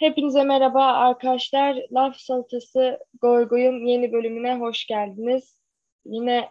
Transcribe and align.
Hepinize 0.00 0.44
merhaba 0.44 0.84
arkadaşlar. 0.84 1.76
Laf 1.92 2.16
Salatası 2.16 2.98
Goygoy'un 3.20 3.86
yeni 3.86 4.12
bölümüne 4.12 4.58
hoş 4.58 4.86
geldiniz. 4.86 5.60
Yine 6.04 6.50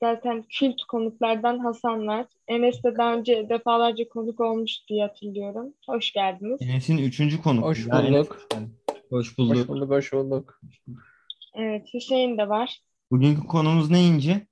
zaten 0.00 0.44
kült 0.58 0.82
konuklardan 0.88 1.58
Hasan 1.58 2.06
var. 2.06 2.26
Enes 2.48 2.84
de 2.84 2.96
daha 2.96 3.14
önce 3.14 3.48
defalarca 3.48 4.08
konuk 4.08 4.40
olmuş 4.40 4.72
diye 4.88 5.02
hatırlıyorum. 5.02 5.74
Hoş 5.86 6.12
geldiniz. 6.12 6.62
Enes'in 6.62 6.98
üçüncü 6.98 7.42
konusu. 7.42 7.66
Hoş 7.66 7.86
bulduk. 7.86 8.48
Hoş 9.10 9.38
bulduk. 9.38 9.56
Hoş 9.56 9.68
bulduk, 9.68 9.90
hoş 9.90 10.12
bulduk. 10.12 10.60
Evet, 11.54 11.86
Hüseyin 11.94 12.38
de 12.38 12.48
var. 12.48 12.80
Bugünkü 13.10 13.46
konumuz 13.46 13.90
ne 13.90 14.02
İnci? 14.02 14.46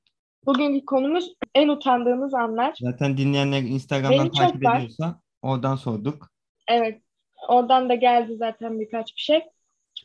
Bugünkü 0.47 0.85
konumuz 0.85 1.35
en 1.55 1.69
utandığımız 1.69 2.35
anlar. 2.35 2.75
Zaten 2.81 3.17
dinleyenler 3.17 3.63
Instagram'dan 3.63 4.19
Benim 4.19 4.31
çok 4.31 4.39
takip 4.41 4.65
var. 4.65 4.77
ediyorsa 4.77 5.21
oradan 5.43 5.77
sorduk. 5.77 6.33
Evet, 6.69 7.02
oradan 7.49 7.89
da 7.89 7.95
geldi 7.95 8.37
zaten 8.37 8.81
birkaç 8.81 9.17
bir 9.17 9.21
şey. 9.21 9.41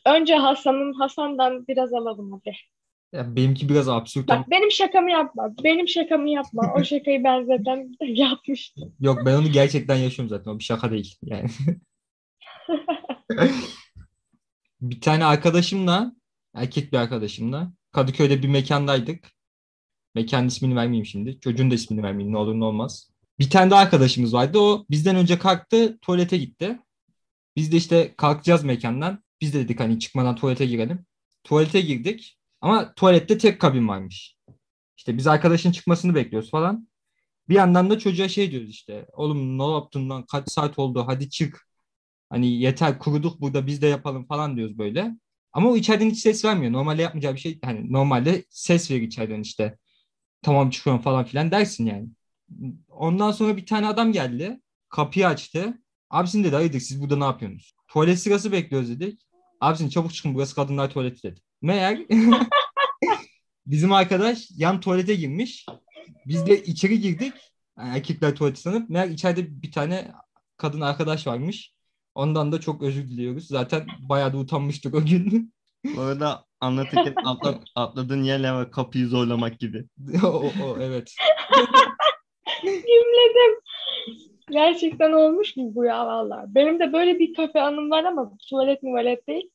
Önce 0.06 0.34
Hasan'ın, 0.34 0.92
Hasan'dan 0.92 1.66
biraz 1.68 1.92
alalım 1.92 2.32
hadi. 2.32 2.56
Ya 3.12 3.36
benimki 3.36 3.68
biraz 3.68 3.88
absürt 3.88 4.30
ama 4.30 4.40
Bak 4.40 4.50
benim 4.50 4.70
şakamı 4.70 5.10
yapma. 5.10 5.54
Benim 5.64 5.88
şakamı 5.88 6.30
yapma. 6.30 6.72
O 6.76 6.84
şakayı 6.84 7.24
ben 7.24 7.44
zaten 7.44 7.92
yapmıştım. 8.14 8.94
yok 9.00 9.18
ben 9.26 9.34
onu 9.34 9.52
gerçekten 9.52 9.96
yaşıyorum 9.96 10.28
zaten. 10.28 10.50
O 10.50 10.58
bir 10.58 10.64
şaka 10.64 10.90
değil 10.90 11.16
yani. 11.22 11.48
bir 14.80 15.00
tane 15.00 15.24
arkadaşımla, 15.24 16.12
erkek 16.54 16.92
bir 16.92 16.98
arkadaşımla 16.98 17.72
Kadıköy'de 17.92 18.42
bir 18.42 18.48
mekandaydık. 18.48 19.32
Mekanın 20.14 20.48
ismini 20.48 20.76
vermeyeyim 20.76 21.06
şimdi. 21.06 21.40
Çocuğun 21.40 21.70
da 21.70 21.74
ismini 21.74 22.02
vermeyeyim 22.02 22.34
ne 22.34 22.38
olur 22.38 22.54
ne 22.54 22.64
olmaz. 22.64 23.10
Bir 23.38 23.50
tane 23.50 23.70
de 23.70 23.74
arkadaşımız 23.74 24.34
vardı. 24.34 24.58
O 24.58 24.86
bizden 24.90 25.16
önce 25.16 25.38
kalktı, 25.38 25.98
tuvalete 25.98 26.36
gitti. 26.36 26.78
Biz 27.58 27.72
de 27.72 27.76
işte 27.76 28.14
kalkacağız 28.16 28.64
mekandan. 28.64 29.24
Biz 29.40 29.54
de 29.54 29.58
dedik 29.58 29.80
hani 29.80 29.98
çıkmadan 29.98 30.36
tuvalete 30.36 30.66
girelim. 30.66 31.06
Tuvalete 31.44 31.80
girdik. 31.80 32.38
Ama 32.60 32.94
tuvalette 32.94 33.38
tek 33.38 33.60
kabin 33.60 33.88
varmış. 33.88 34.36
İşte 34.96 35.16
biz 35.16 35.26
arkadaşın 35.26 35.72
çıkmasını 35.72 36.14
bekliyoruz 36.14 36.50
falan. 36.50 36.88
Bir 37.48 37.54
yandan 37.54 37.90
da 37.90 37.98
çocuğa 37.98 38.28
şey 38.28 38.50
diyoruz 38.50 38.70
işte. 38.70 39.06
Oğlum 39.12 39.58
ne 39.58 39.72
yaptın 39.72 40.10
lan 40.10 40.26
kaç 40.26 40.50
saat 40.50 40.78
oldu 40.78 41.04
hadi 41.06 41.30
çık. 41.30 41.68
Hani 42.30 42.60
yeter 42.60 42.98
kuruduk 42.98 43.40
burada 43.40 43.66
biz 43.66 43.82
de 43.82 43.86
yapalım 43.86 44.26
falan 44.26 44.56
diyoruz 44.56 44.78
böyle. 44.78 45.16
Ama 45.52 45.70
o 45.70 45.76
içeriden 45.76 46.10
hiç 46.10 46.18
ses 46.18 46.44
vermiyor. 46.44 46.72
Normalde 46.72 47.02
yapmayacağı 47.02 47.34
bir 47.34 47.40
şey. 47.40 47.58
Hani 47.64 47.92
normalde 47.92 48.44
ses 48.50 48.90
verir 48.90 49.02
içeriden 49.02 49.40
işte. 49.40 49.78
Tamam 50.42 50.70
çıkıyorum 50.70 51.02
falan 51.02 51.24
filan 51.24 51.50
dersin 51.50 51.86
yani. 51.86 52.08
Ondan 52.88 53.30
sonra 53.32 53.56
bir 53.56 53.66
tane 53.66 53.86
adam 53.86 54.12
geldi. 54.12 54.60
Kapıyı 54.88 55.28
açtı. 55.28 55.78
Abisin 56.10 56.44
dedi 56.44 56.54
hayırdır 56.54 56.80
siz 56.80 57.00
burada 57.00 57.16
ne 57.16 57.24
yapıyorsunuz? 57.24 57.74
Tuvalet 57.88 58.18
sırası 58.18 58.52
bekliyoruz 58.52 59.00
dedik. 59.00 59.20
Abisin 59.60 59.88
çabuk 59.88 60.14
çıkın 60.14 60.34
burası 60.34 60.54
kadınlar 60.54 60.90
tuvaleti 60.90 61.22
dedi. 61.22 61.40
Meğer 61.62 61.98
bizim 63.66 63.92
arkadaş 63.92 64.48
yan 64.56 64.80
tuvalete 64.80 65.14
girmiş. 65.14 65.66
Biz 66.26 66.46
de 66.46 66.62
içeri 66.62 67.00
girdik. 67.00 67.34
Yani 67.78 67.96
erkekler 67.96 68.34
tuvaleti 68.34 68.60
sanıp. 68.60 68.90
Meğer 68.90 69.08
içeride 69.08 69.62
bir 69.62 69.72
tane 69.72 70.12
kadın 70.56 70.80
arkadaş 70.80 71.26
varmış. 71.26 71.72
Ondan 72.14 72.52
da 72.52 72.60
çok 72.60 72.82
özür 72.82 73.08
diliyoruz. 73.08 73.46
Zaten 73.46 73.86
bayağı 73.98 74.32
da 74.32 74.36
utanmıştık 74.36 74.94
o 74.94 75.04
gün. 75.04 75.52
Bu 75.96 76.00
arada 76.00 76.44
anlatırken 76.60 77.14
atla, 77.24 77.60
atladığın 77.74 78.22
yerle 78.22 78.70
kapıyı 78.70 79.06
zorlamak 79.06 79.58
gibi. 79.58 79.84
o, 80.22 80.52
o, 80.62 80.76
evet. 80.80 81.14
Gümledim. 82.62 83.60
Gerçekten 84.50 85.12
olmuş 85.12 85.56
mu 85.56 85.74
bu 85.74 85.84
ya 85.84 86.06
valla. 86.06 86.44
Benim 86.48 86.80
de 86.80 86.92
böyle 86.92 87.18
bir 87.18 87.34
kafe 87.34 87.60
anım 87.60 87.90
var 87.90 88.04
ama 88.04 88.32
tuvalet 88.50 88.82
muvalet 88.82 89.26
değil. 89.28 89.50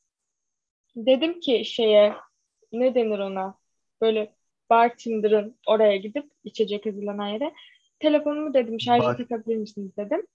Dedim 0.95 1.39
ki 1.39 1.65
şeye 1.65 2.13
ne 2.71 2.95
denir 2.95 3.19
ona? 3.19 3.55
Böyle 4.01 4.33
bartender'ın 4.69 5.55
oraya 5.67 5.97
gidip 5.97 6.31
içecek 6.43 6.85
hazırlanan 6.85 7.27
yere 7.27 7.53
telefonumu 7.99 8.53
dedim 8.53 8.79
şarja 8.79 9.07
Bar- 9.07 9.17
takabilir 9.17 9.57
misiniz 9.57 9.97
dedim. 9.97 10.27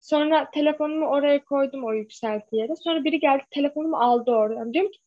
Sonra 0.00 0.50
telefonumu 0.50 1.06
oraya 1.06 1.44
koydum 1.44 1.84
o 1.84 1.92
yükselti 1.92 2.56
yere. 2.56 2.76
Sonra 2.76 3.04
biri 3.04 3.20
geldi 3.20 3.42
telefonumu 3.50 3.96
aldı 3.96 4.30
oradan. 4.30 4.74
Diyorum 4.74 4.90
ki 4.92 4.98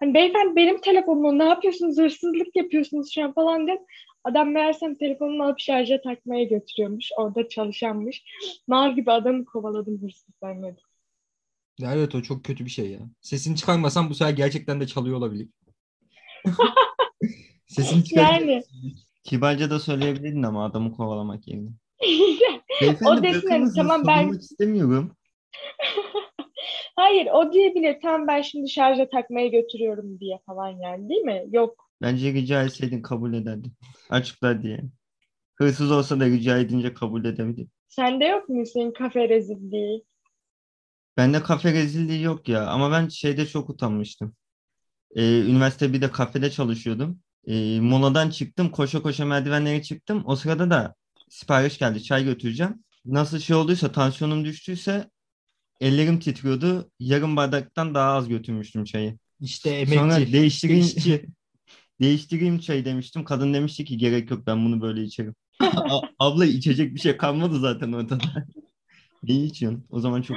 hani 0.00 0.14
beyefendi 0.14 0.56
benim 0.56 0.80
telefonumu 0.80 1.38
ne 1.38 1.44
yapıyorsunuz? 1.44 1.98
Hırsızlık 1.98 2.56
yapıyorsunuz 2.56 3.12
şu 3.14 3.24
an 3.24 3.32
falan 3.32 3.66
dedim. 3.66 3.84
Adam 4.24 4.50
meğersem 4.50 4.94
telefonumu 4.94 5.44
alıp 5.44 5.60
şarja 5.60 6.00
takmaya 6.00 6.44
götürüyormuş. 6.44 7.08
Orada 7.16 7.48
çalışanmış. 7.48 8.24
Mal 8.66 8.94
gibi 8.94 9.12
adamı 9.12 9.44
kovaladım 9.44 10.02
hırsız 10.02 10.34
zannedip. 10.42 10.84
Ya 11.78 11.94
evet 11.94 12.14
o 12.14 12.22
çok 12.22 12.44
kötü 12.44 12.64
bir 12.64 12.70
şey 12.70 12.90
ya. 12.90 13.00
Sesini 13.20 13.56
çıkarmasan 13.56 14.10
bu 14.10 14.14
sefer 14.14 14.32
gerçekten 14.32 14.80
de 14.80 14.86
çalıyor 14.86 15.16
olabilir. 15.16 15.48
Sesini 17.66 18.04
çıkar. 18.04 18.40
Yani 18.40 18.62
Kibarca 19.24 19.70
da 19.70 19.80
söyleyebilirdin 19.80 20.42
ama 20.42 20.64
adamı 20.64 20.92
kovalamak 20.92 21.48
yerine. 21.48 21.70
O 23.04 23.22
desin, 23.22 23.72
tamam, 23.76 24.02
ben- 24.06 24.32
istemiyorum. 24.32 25.16
hayır 26.96 27.28
o 27.32 27.52
diyebilir. 27.52 27.98
Tamam 28.02 28.26
ben 28.26 28.42
şimdi 28.42 28.70
şarja 28.70 29.08
takmaya 29.08 29.46
götürüyorum 29.46 30.20
diye 30.20 30.38
falan 30.46 30.68
yani 30.68 31.08
değil 31.08 31.20
mi? 31.20 31.44
Yok. 31.50 31.90
Bence 32.02 32.32
rica 32.32 32.64
etseydin 32.64 33.02
kabul 33.02 33.34
ederdi. 33.34 33.68
Açıklar 34.10 34.62
diye. 34.62 34.80
Hırsız 35.54 35.90
olsa 35.90 36.20
da 36.20 36.26
rica 36.26 36.58
edince 36.58 36.94
kabul 36.94 37.24
edebilir. 37.24 37.66
Sende 37.88 38.24
yok 38.24 38.48
mu 38.48 38.66
senin 38.66 38.92
kafe 38.92 39.28
rezilliği? 39.28 40.04
Bende 41.16 41.42
kafe 41.42 41.72
rezilliği 41.72 42.22
yok 42.22 42.48
ya 42.48 42.66
ama 42.66 42.92
ben 42.92 43.08
şeyde 43.08 43.46
çok 43.46 43.70
utanmıştım. 43.70 44.34
Ee, 45.14 45.40
üniversite 45.40 45.92
bir 45.92 46.02
de 46.02 46.10
kafede 46.10 46.50
çalışıyordum. 46.50 47.20
Ee, 47.46 47.80
moladan 47.80 48.30
çıktım 48.30 48.70
koşa 48.70 49.02
koşa 49.02 49.24
merdivenlere 49.24 49.82
çıktım. 49.82 50.22
O 50.26 50.36
sırada 50.36 50.70
da 50.70 50.94
sipariş 51.28 51.78
geldi 51.78 52.02
çay 52.02 52.24
götüreceğim. 52.24 52.84
Nasıl 53.04 53.38
şey 53.38 53.56
olduysa 53.56 53.92
tansiyonum 53.92 54.44
düştüyse 54.44 55.10
ellerim 55.80 56.18
titriyordu. 56.18 56.90
Yarım 56.98 57.36
bardaktan 57.36 57.94
daha 57.94 58.12
az 58.12 58.28
götürmüştüm 58.28 58.84
çayı. 58.84 59.18
İşte 59.40 59.70
emekçi. 59.70 59.94
Sonra 59.94 60.16
değiştireyim, 60.32 60.80
işçi. 60.80 61.26
Değiştireyim 62.02 62.58
çayı 62.58 62.84
demiştim. 62.84 63.24
Kadın 63.24 63.54
demişti 63.54 63.84
ki 63.84 63.96
gerek 63.96 64.30
yok 64.30 64.46
ben 64.46 64.64
bunu 64.66 64.80
böyle 64.80 65.02
içerim. 65.02 65.34
Abla 66.18 66.44
içecek 66.44 66.94
bir 66.94 67.00
şey 67.00 67.16
kalmadı 67.16 67.58
zaten 67.58 67.92
ortada. 67.92 68.24
Neyi 69.22 69.46
içiyorsun? 69.46 69.84
O 69.90 70.00
zaman 70.00 70.22
çok 70.22 70.36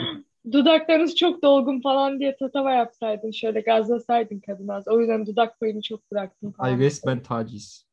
Dudaklarınız 0.51 1.15
çok 1.15 1.43
dolgun 1.43 1.81
falan 1.81 2.19
diye 2.19 2.35
tatava 2.37 2.71
yapsaydın. 2.71 3.31
Şöyle 3.31 3.61
gazlasaydın 3.61 4.39
kadın 4.39 4.67
az. 4.67 4.87
O 4.87 4.99
yüzden 4.99 5.25
dudak 5.25 5.59
payını 5.59 5.81
çok 5.81 6.11
bıraktım 6.11 6.51
falan. 6.51 6.69
Ay 6.69 6.79
resmen 6.79 7.23
taciz. 7.23 7.85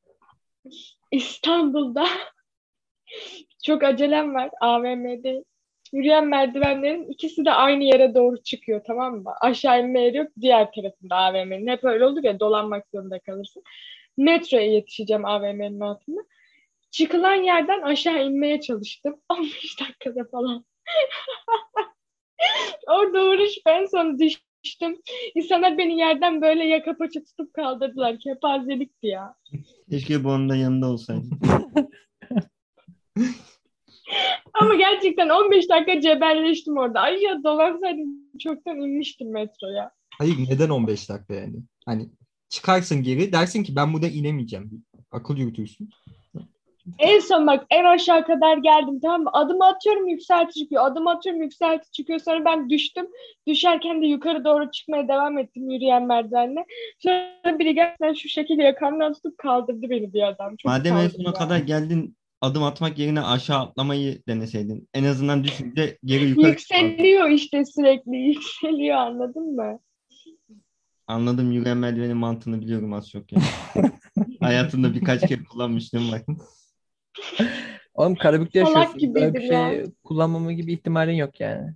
İstanbul'da 1.10 2.06
çok 3.64 3.82
acelem 3.82 4.34
var 4.34 4.50
AVM'de. 4.60 5.44
Yürüyen 5.92 6.26
merdivenlerin 6.26 7.06
ikisi 7.06 7.44
de 7.44 7.50
aynı 7.50 7.84
yere 7.84 8.14
doğru 8.14 8.42
çıkıyor 8.42 8.80
tamam 8.86 9.22
mı? 9.22 9.34
Aşağı 9.40 9.80
inme 9.80 10.00
yeri 10.00 10.16
yok 10.16 10.28
diğer 10.40 10.72
tarafında 10.72 11.16
AVM'nin. 11.16 11.66
Hep 11.66 11.84
öyle 11.84 12.04
olur 12.04 12.24
ya 12.24 12.40
dolanmak 12.40 12.86
zorunda 12.94 13.18
kalırsın. 13.18 13.62
Metroya 14.16 14.72
yetişeceğim 14.72 15.24
AVM'nin 15.24 15.80
altında. 15.80 16.20
Çıkılan 16.90 17.34
yerden 17.34 17.82
aşağı 17.82 18.26
inmeye 18.26 18.60
çalıştım. 18.60 19.20
15 19.28 19.80
dakikada 19.80 20.24
falan. 20.30 20.64
Orada 22.88 23.24
uğraş 23.24 23.58
ben 23.66 23.86
sonra 23.86 24.18
düştüm. 24.18 25.00
İnsanlar 25.34 25.78
beni 25.78 25.98
yerden 25.98 26.42
böyle 26.42 26.64
yaka 26.64 26.96
paça 26.96 27.24
tutup 27.24 27.54
kaldırdılar. 27.54 28.18
Kepazelikti 28.18 29.06
ya. 29.06 29.34
Keşke 29.90 30.24
bu 30.24 30.30
anda 30.30 30.56
yanında 30.56 30.86
olsaydı. 30.86 31.26
Ama 34.54 34.74
gerçekten 34.74 35.28
15 35.28 35.68
dakika 35.68 36.00
cebelleştim 36.00 36.76
orada. 36.76 37.00
Ay 37.00 37.22
ya 37.22 37.44
dolansaydım 37.44 38.08
çoktan 38.38 38.76
inmiştim 38.76 39.32
metroya. 39.32 39.90
Hayır 40.18 40.36
neden 40.50 40.68
15 40.68 41.10
dakika 41.10 41.34
yani? 41.34 41.56
Hani 41.86 42.08
çıkarsın 42.48 43.02
geri 43.02 43.32
dersin 43.32 43.64
ki 43.64 43.76
ben 43.76 43.92
burada 43.92 44.06
inemeyeceğim. 44.06 44.84
Akıl 45.10 45.36
yürütürsün. 45.36 45.90
En 46.98 47.20
son 47.20 47.46
bak 47.46 47.66
en 47.70 47.84
aşağı 47.84 48.26
kadar 48.26 48.56
geldim 48.56 49.00
tamam 49.00 49.22
mı? 49.22 49.30
Adım 49.32 49.62
atıyorum 49.62 50.08
yükselti 50.08 50.60
çıkıyor. 50.60 50.84
Adım 50.86 51.06
atıyorum 51.06 51.42
yükselti 51.42 51.90
çıkıyor. 51.90 52.18
Sonra 52.18 52.44
ben 52.44 52.70
düştüm. 52.70 53.06
Düşerken 53.46 54.02
de 54.02 54.06
yukarı 54.06 54.44
doğru 54.44 54.70
çıkmaya 54.70 55.08
devam 55.08 55.38
ettim 55.38 55.70
yürüyen 55.70 56.06
merdivenle. 56.06 56.64
Sonra 56.98 57.58
biri 57.58 57.74
gerçekten 57.74 58.12
şu 58.12 58.28
şekilde 58.28 58.62
yakamdan 58.62 59.12
tutup 59.12 59.38
kaldırdı 59.38 59.90
beni 59.90 60.12
bir 60.12 60.22
adam. 60.22 60.56
Çok 60.56 60.72
Madem 60.72 60.96
en 60.96 61.08
sona 61.08 61.32
kadar 61.32 61.58
geldin 61.58 62.16
adım 62.42 62.62
atmak 62.62 62.98
yerine 62.98 63.20
aşağı 63.20 63.60
atlamayı 63.60 64.22
deneseydin. 64.28 64.88
En 64.94 65.04
azından 65.04 65.44
düşünce 65.44 65.98
geri 66.04 66.24
yukarı. 66.24 66.48
Yükseliyor 66.48 67.28
işte 67.30 67.64
sürekli 67.64 68.16
yükseliyor 68.16 68.96
anladın 68.96 69.56
mı? 69.56 69.78
Anladım 71.06 71.52
yürüyen 71.52 71.76
merdivenin 71.76 72.16
mantığını 72.16 72.60
biliyorum 72.60 72.92
az 72.92 73.10
çok 73.10 73.32
yani. 73.32 73.44
Hayatımda 74.40 74.94
birkaç 74.94 75.28
kere 75.28 75.44
kullanmışlığım 75.44 76.12
var. 76.12 76.22
Oğlum 77.94 78.14
Karabük'te 78.14 78.58
yaşıyorsun. 78.58 79.14
Böyle 79.14 79.26
bir 79.26 79.30
gibiydim 79.30 79.52
ya. 79.52 79.70
şey 79.70 79.84
kullanmama 80.04 80.52
gibi 80.52 80.72
ihtimalin 80.72 81.14
yok 81.14 81.40
yani. 81.40 81.74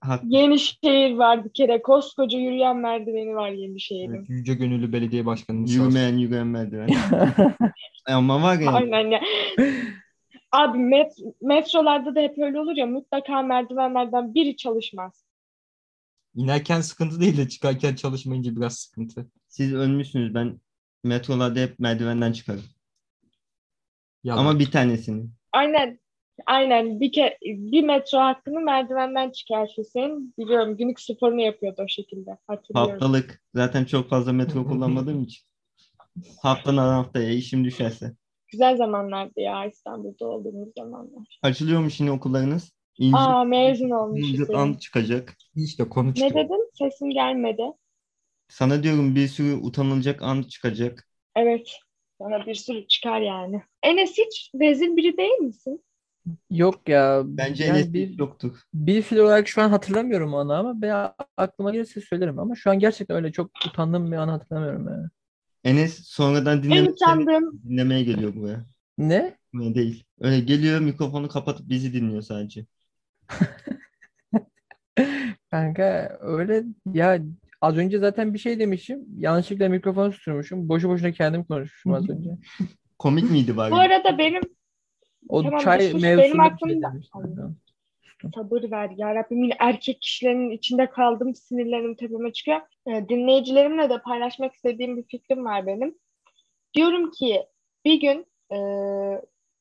Hak, 0.00 0.24
Yenişehir 0.24 1.14
var 1.14 1.44
bir 1.44 1.52
kere. 1.52 1.82
Koskoca 1.82 2.38
yürüyen 2.38 2.76
merdiveni 2.76 3.34
var 3.34 3.50
Yenişehir'in. 3.50 4.14
Evet, 4.14 4.28
Yüce 4.28 4.54
Gönüllü 4.54 4.92
Belediye 4.92 5.26
olsun. 5.26 5.66
yürümeyen 5.66 6.16
yürüyen 6.16 6.46
merdiven. 6.46 6.88
Ama 8.06 8.42
var 8.42 8.58
ya 8.58 8.72
Aynen 8.72 9.10
ya. 9.10 9.20
Abi 10.52 10.78
met- 10.78 11.34
metrolarda 11.42 12.14
da 12.14 12.20
hep 12.20 12.38
öyle 12.38 12.60
olur 12.60 12.76
ya 12.76 12.86
mutlaka 12.86 13.42
merdivenlerden 13.42 14.34
biri 14.34 14.56
çalışmaz. 14.56 15.24
İnerken 16.34 16.80
sıkıntı 16.80 17.20
değil 17.20 17.36
de 17.36 17.48
çıkarken 17.48 17.94
çalışmayınca 17.94 18.56
biraz 18.56 18.76
sıkıntı. 18.78 19.30
siz 19.48 19.74
ölmüşsünüz. 19.74 20.34
Ben 20.34 20.60
metrolarda 21.04 21.60
hep 21.60 21.78
merdivenden 21.78 22.32
çıkarım. 22.32 22.64
Yalan. 24.24 24.40
Ama 24.40 24.58
bir 24.58 24.70
tanesini. 24.70 25.26
Aynen. 25.52 26.00
Aynen 26.46 27.00
bir 27.00 27.12
ke 27.12 27.38
bir 27.42 27.82
metro 27.84 28.18
hakkını 28.18 28.60
merdivenden 28.60 29.30
çıkar 29.30 29.74
Hüseyin. 29.78 30.34
Biliyorum 30.38 30.76
günlük 30.76 31.00
sporunu 31.00 31.40
yapıyordu 31.40 31.82
o 31.84 31.88
şekilde. 31.88 32.30
Hatırlıyorum. 32.46 32.90
Haftalık. 32.90 33.42
Zaten 33.54 33.84
çok 33.84 34.10
fazla 34.10 34.32
metro 34.32 34.64
kullanmadığım 34.64 35.22
için. 35.24 35.44
Haftadan 36.42 36.76
haftaya 36.94 37.30
işim 37.30 37.64
düşerse. 37.64 38.12
Güzel 38.48 38.76
zamanlardı 38.76 39.40
ya 39.40 39.66
İstanbul'da 39.66 40.26
olduğumuz 40.26 40.68
zamanlar. 40.78 41.38
Açılıyormuş 41.42 42.00
yine 42.00 42.10
okullarınız. 42.10 42.72
İnci, 42.98 43.16
Aa 43.16 43.44
mezun 43.44 43.90
olmuş 43.90 44.50
an 44.54 44.74
çıkacak. 44.74 45.36
İşte 45.56 45.88
konu 45.88 46.08
Ne 46.08 46.14
çıkıyor. 46.14 46.44
dedin? 46.44 46.70
Sesin 46.74 47.10
gelmedi. 47.10 47.62
Sana 48.48 48.82
diyorum 48.82 49.14
bir 49.14 49.28
sürü 49.28 49.54
utanılacak 49.54 50.22
an 50.22 50.42
çıkacak. 50.42 51.08
Evet. 51.36 51.76
Sana 52.18 52.46
bir 52.46 52.54
sürü 52.54 52.86
çıkar 52.86 53.20
yani. 53.20 53.62
Enes 53.82 54.18
hiç 54.18 54.50
rezil 54.60 54.96
biri 54.96 55.16
değil 55.16 55.38
misin? 55.38 55.84
Yok 56.50 56.88
ya. 56.88 57.22
Bence 57.24 57.64
yani 57.64 57.78
Enes 57.78 57.92
bir, 57.92 58.18
yoktur. 58.18 58.62
bir 58.74 59.02
fil 59.02 59.16
olarak 59.16 59.48
şu 59.48 59.62
an 59.62 59.68
hatırlamıyorum 59.70 60.34
onu 60.34 60.52
ama 60.52 60.82
ben 60.82 61.12
aklıma 61.36 61.72
gelirse 61.72 62.00
söylerim 62.00 62.38
ama 62.38 62.54
şu 62.54 62.70
an 62.70 62.78
gerçekten 62.78 63.16
öyle 63.16 63.32
çok 63.32 63.50
utandığım 63.66 64.12
bir 64.12 64.16
an 64.16 64.28
hatırlamıyorum 64.28 64.88
yani. 64.88 65.06
Enes 65.64 66.04
sonradan 66.04 66.56
En 66.56 66.62
dinlemeye, 66.62 66.90
utandığım 66.90 67.62
dinlemeye 67.68 68.02
geliyor 68.02 68.36
buraya. 68.36 68.64
Ne? 68.98 69.36
Buraya 69.54 69.74
değil. 69.74 70.04
Öyle 70.20 70.40
geliyor 70.40 70.80
mikrofonu 70.80 71.28
kapatıp 71.28 71.68
bizi 71.68 71.92
dinliyor 71.92 72.22
sadece. 72.22 72.66
Kanka 75.50 76.18
öyle 76.20 76.64
ya 76.92 77.18
az 77.60 77.76
önce 77.76 77.98
zaten 77.98 78.34
bir 78.34 78.38
şey 78.38 78.58
demişim. 78.58 79.00
Yanlışlıkla 79.18 79.68
mikrofonu 79.68 80.12
susturmuşum. 80.12 80.68
Boşu 80.68 80.88
boşuna 80.88 81.12
kendim 81.12 81.44
konuşmuşum 81.44 81.92
az 81.92 82.10
önce. 82.10 82.30
Komik 82.98 83.30
miydi 83.30 83.56
bari? 83.56 83.72
bu 83.72 83.76
arada 83.76 84.18
benim 84.18 84.42
O 85.28 85.42
Tamam, 85.42 85.60
çay 85.60 85.80
sus, 85.80 86.02
benim 86.02 86.40
aklımda- 86.40 86.92
sabır 88.34 88.70
ver 88.70 88.90
ya 88.96 89.14
Rabbim 89.14 89.42
yine 89.42 89.54
erkek 89.58 90.02
kişilerin 90.02 90.50
içinde 90.50 90.90
kaldım 90.90 91.34
sinirlerim 91.34 91.94
tepeme 91.94 92.32
çıkıyor. 92.32 92.60
Ee, 92.86 93.08
dinleyicilerimle 93.08 93.90
de 93.90 94.02
paylaşmak 94.02 94.54
istediğim 94.54 94.96
bir 94.96 95.02
fikrim 95.02 95.44
var 95.44 95.66
benim. 95.66 95.98
Diyorum 96.74 97.10
ki 97.10 97.46
bir 97.84 98.00
gün 98.00 98.26
e, 98.52 98.58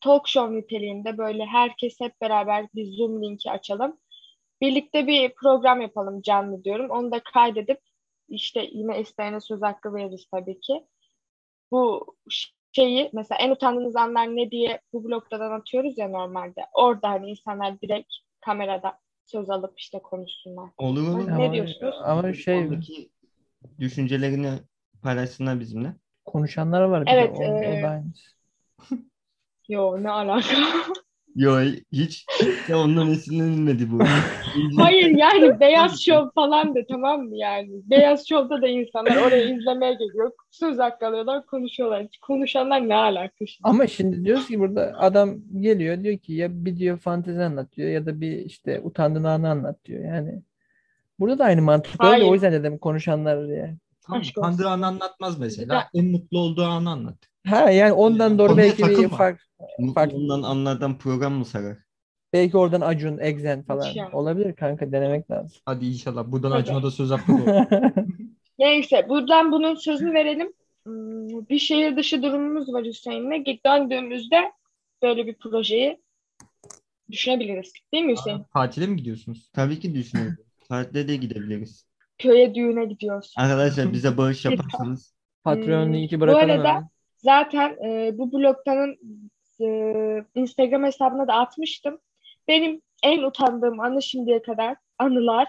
talk 0.01 0.27
show 0.27 0.55
niteliğinde 0.55 1.17
böyle 1.17 1.45
herkes 1.45 1.99
hep 2.01 2.21
beraber 2.21 2.67
bir 2.75 2.85
Zoom 2.85 3.23
linki 3.23 3.51
açalım. 3.51 3.97
Birlikte 4.61 5.07
bir 5.07 5.33
program 5.33 5.81
yapalım 5.81 6.21
canlı 6.21 6.63
diyorum. 6.63 6.89
Onu 6.89 7.11
da 7.11 7.19
kaydedip 7.33 7.79
işte 8.29 8.67
yine 8.71 9.01
isteyene 9.01 9.41
söz 9.41 9.61
hakkı 9.61 9.93
veririz 9.93 10.27
tabii 10.31 10.59
ki. 10.59 10.85
Bu 11.71 12.15
şeyi 12.71 13.09
mesela 13.13 13.39
en 13.39 13.51
utandığınız 13.51 13.95
anlar 13.95 14.27
ne 14.27 14.51
diye 14.51 14.81
bu 14.93 15.03
blogdan 15.03 15.51
atıyoruz 15.51 15.97
ya 15.97 16.09
normalde. 16.09 16.61
Orada 16.73 17.09
hani 17.09 17.29
insanlar 17.29 17.81
direkt 17.81 18.13
kamerada 18.41 18.99
söz 19.25 19.49
alıp 19.49 19.79
işte 19.79 19.99
konuşsunlar. 19.99 20.69
Olur 20.77 21.07
olur. 21.07 21.31
Ne 21.39 21.53
diyorsunuz? 21.53 21.95
ama 22.03 22.33
şey 22.33 22.57
Oradaki 22.57 23.09
düşüncelerini 23.79 24.51
paylaşsınlar 25.03 25.59
bizimle. 25.59 25.93
konuşanlar 26.25 26.81
var 26.81 27.01
bir 27.01 27.07
de 27.07 27.11
Evet, 27.11 27.31
o, 27.31 27.43
o 27.43 27.63
e, 27.63 27.83
da 27.83 27.87
aynısı. 27.89 28.31
Yo 29.69 30.03
ne 30.03 30.09
alaka? 30.11 30.55
Yo 31.35 31.59
hiç 31.91 32.25
ya 32.69 32.79
ondan 32.79 33.11
esinlenilmedi 33.11 33.91
bu. 33.91 33.99
Hayır 34.77 35.17
yani 35.17 35.59
Beyaz 35.59 36.01
Şov 36.01 36.29
falan 36.35 36.75
da 36.75 36.79
tamam 36.89 37.21
mı 37.21 37.37
yani? 37.37 37.69
Beyaz 37.71 38.27
Şov'da 38.27 38.61
da 38.61 38.67
insanlar 38.67 39.15
oraya 39.15 39.55
izlemeye 39.55 39.93
geliyor. 39.93 40.31
Söz 40.51 40.79
hakkı 40.79 41.07
alıyorlar, 41.07 41.45
konuşuyorlar. 41.45 42.05
Konuşanlar 42.21 42.89
ne 42.89 42.95
alaka 42.95 43.45
şimdi? 43.45 43.61
Ama 43.63 43.87
şimdi 43.87 44.25
diyoruz 44.25 44.47
ki 44.47 44.59
burada 44.59 44.95
adam 44.97 45.35
geliyor 45.59 46.03
diyor 46.03 46.17
ki 46.17 46.33
ya 46.33 46.65
bir 46.65 46.77
diyor 46.77 46.97
fantezi 46.97 47.43
anlat 47.43 47.67
diyor 47.77 47.89
ya 47.89 48.05
da 48.05 48.21
bir 48.21 48.37
işte 48.37 48.81
utandığın 48.83 49.23
anı 49.23 49.49
anlat 49.49 49.85
diyor. 49.85 50.05
Yani 50.05 50.41
burada 51.19 51.39
da 51.39 51.43
aynı 51.43 51.61
mantık 51.61 51.95
Hayır. 51.97 52.25
o 52.25 52.33
yüzden 52.33 52.53
dedim 52.53 52.77
konuşanlar 52.77 53.47
diye. 53.47 53.75
Tamam, 54.07 54.21
utandığı 54.37 54.69
anı 54.69 54.87
anlatmaz 54.87 55.39
mesela. 55.39 55.89
En 55.93 56.11
mutlu 56.11 56.39
olduğu 56.39 56.63
anı 56.63 56.89
anlat. 56.89 57.17
Ha 57.47 57.71
yani 57.71 57.93
ondan 57.93 58.39
doğru 58.39 58.47
Konuya 58.47 58.65
belki 58.65 58.83
bir 58.83 59.09
fark 59.09 59.39
fark 59.95 60.13
Bundan 60.13 60.41
anlardan 60.41 60.97
program 60.97 61.33
mı 61.33 61.45
sarar? 61.45 61.77
Belki 62.33 62.57
oradan 62.57 62.81
Acun, 62.81 63.17
Exen 63.17 63.63
falan 63.63 63.87
yani. 63.95 64.15
olabilir 64.15 64.55
kanka 64.55 64.91
denemek 64.91 65.31
lazım. 65.31 65.61
Hadi 65.65 65.85
inşallah. 65.85 66.31
Buradan 66.31 66.49
Tabii. 66.51 66.61
Acun'a 66.61 66.83
da 66.83 66.91
söz 66.91 67.11
hakkı 67.11 67.31
doğru. 67.31 67.65
Neyse 68.59 69.05
buradan 69.09 69.51
bunun 69.51 69.75
sözünü 69.75 70.13
verelim. 70.13 70.53
Hmm, 70.85 71.49
Bir 71.49 71.59
şehir 71.59 71.97
dışı 71.97 72.23
durumumuz 72.23 72.73
var 72.73 72.85
Hüseyin'le. 72.85 73.45
Döndüğümüzde 73.65 74.51
böyle 75.03 75.27
bir 75.27 75.33
projeyi 75.33 76.01
düşünebiliriz. 77.11 77.73
Değil 77.93 78.03
mi 78.03 78.11
Hüseyin? 78.11 78.43
Tatile 78.53 78.87
mi 78.87 78.95
gidiyorsunuz? 78.97 79.49
Tabii 79.53 79.79
ki 79.79 79.95
düşünüyorum. 79.95 80.37
Tatile 80.69 81.07
de 81.07 81.15
gidebiliriz. 81.15 81.87
Köye 82.17 82.55
düğüne 82.55 82.85
gidiyoruz. 82.85 83.33
Arkadaşlar 83.37 83.93
bize 83.93 84.17
bağış 84.17 84.45
yaparsanız 84.45 85.13
Patreon 85.43 85.85
Hmm, 85.85 85.93
linki 85.93 86.17
bu 86.17 86.21
bırakalım 86.21 86.49
arada- 86.49 86.69
hemen. 86.69 86.89
Zaten 87.17 87.77
e, 87.85 88.17
bu 88.17 88.31
blogdanın 88.31 88.97
e, 89.61 89.67
Instagram 90.35 90.83
hesabına 90.83 91.27
da 91.27 91.33
atmıştım. 91.33 91.99
Benim 92.47 92.81
en 93.03 93.23
utandığım 93.23 93.79
anı 93.79 94.01
şimdiye 94.01 94.41
kadar 94.41 94.75
anılar 94.99 95.47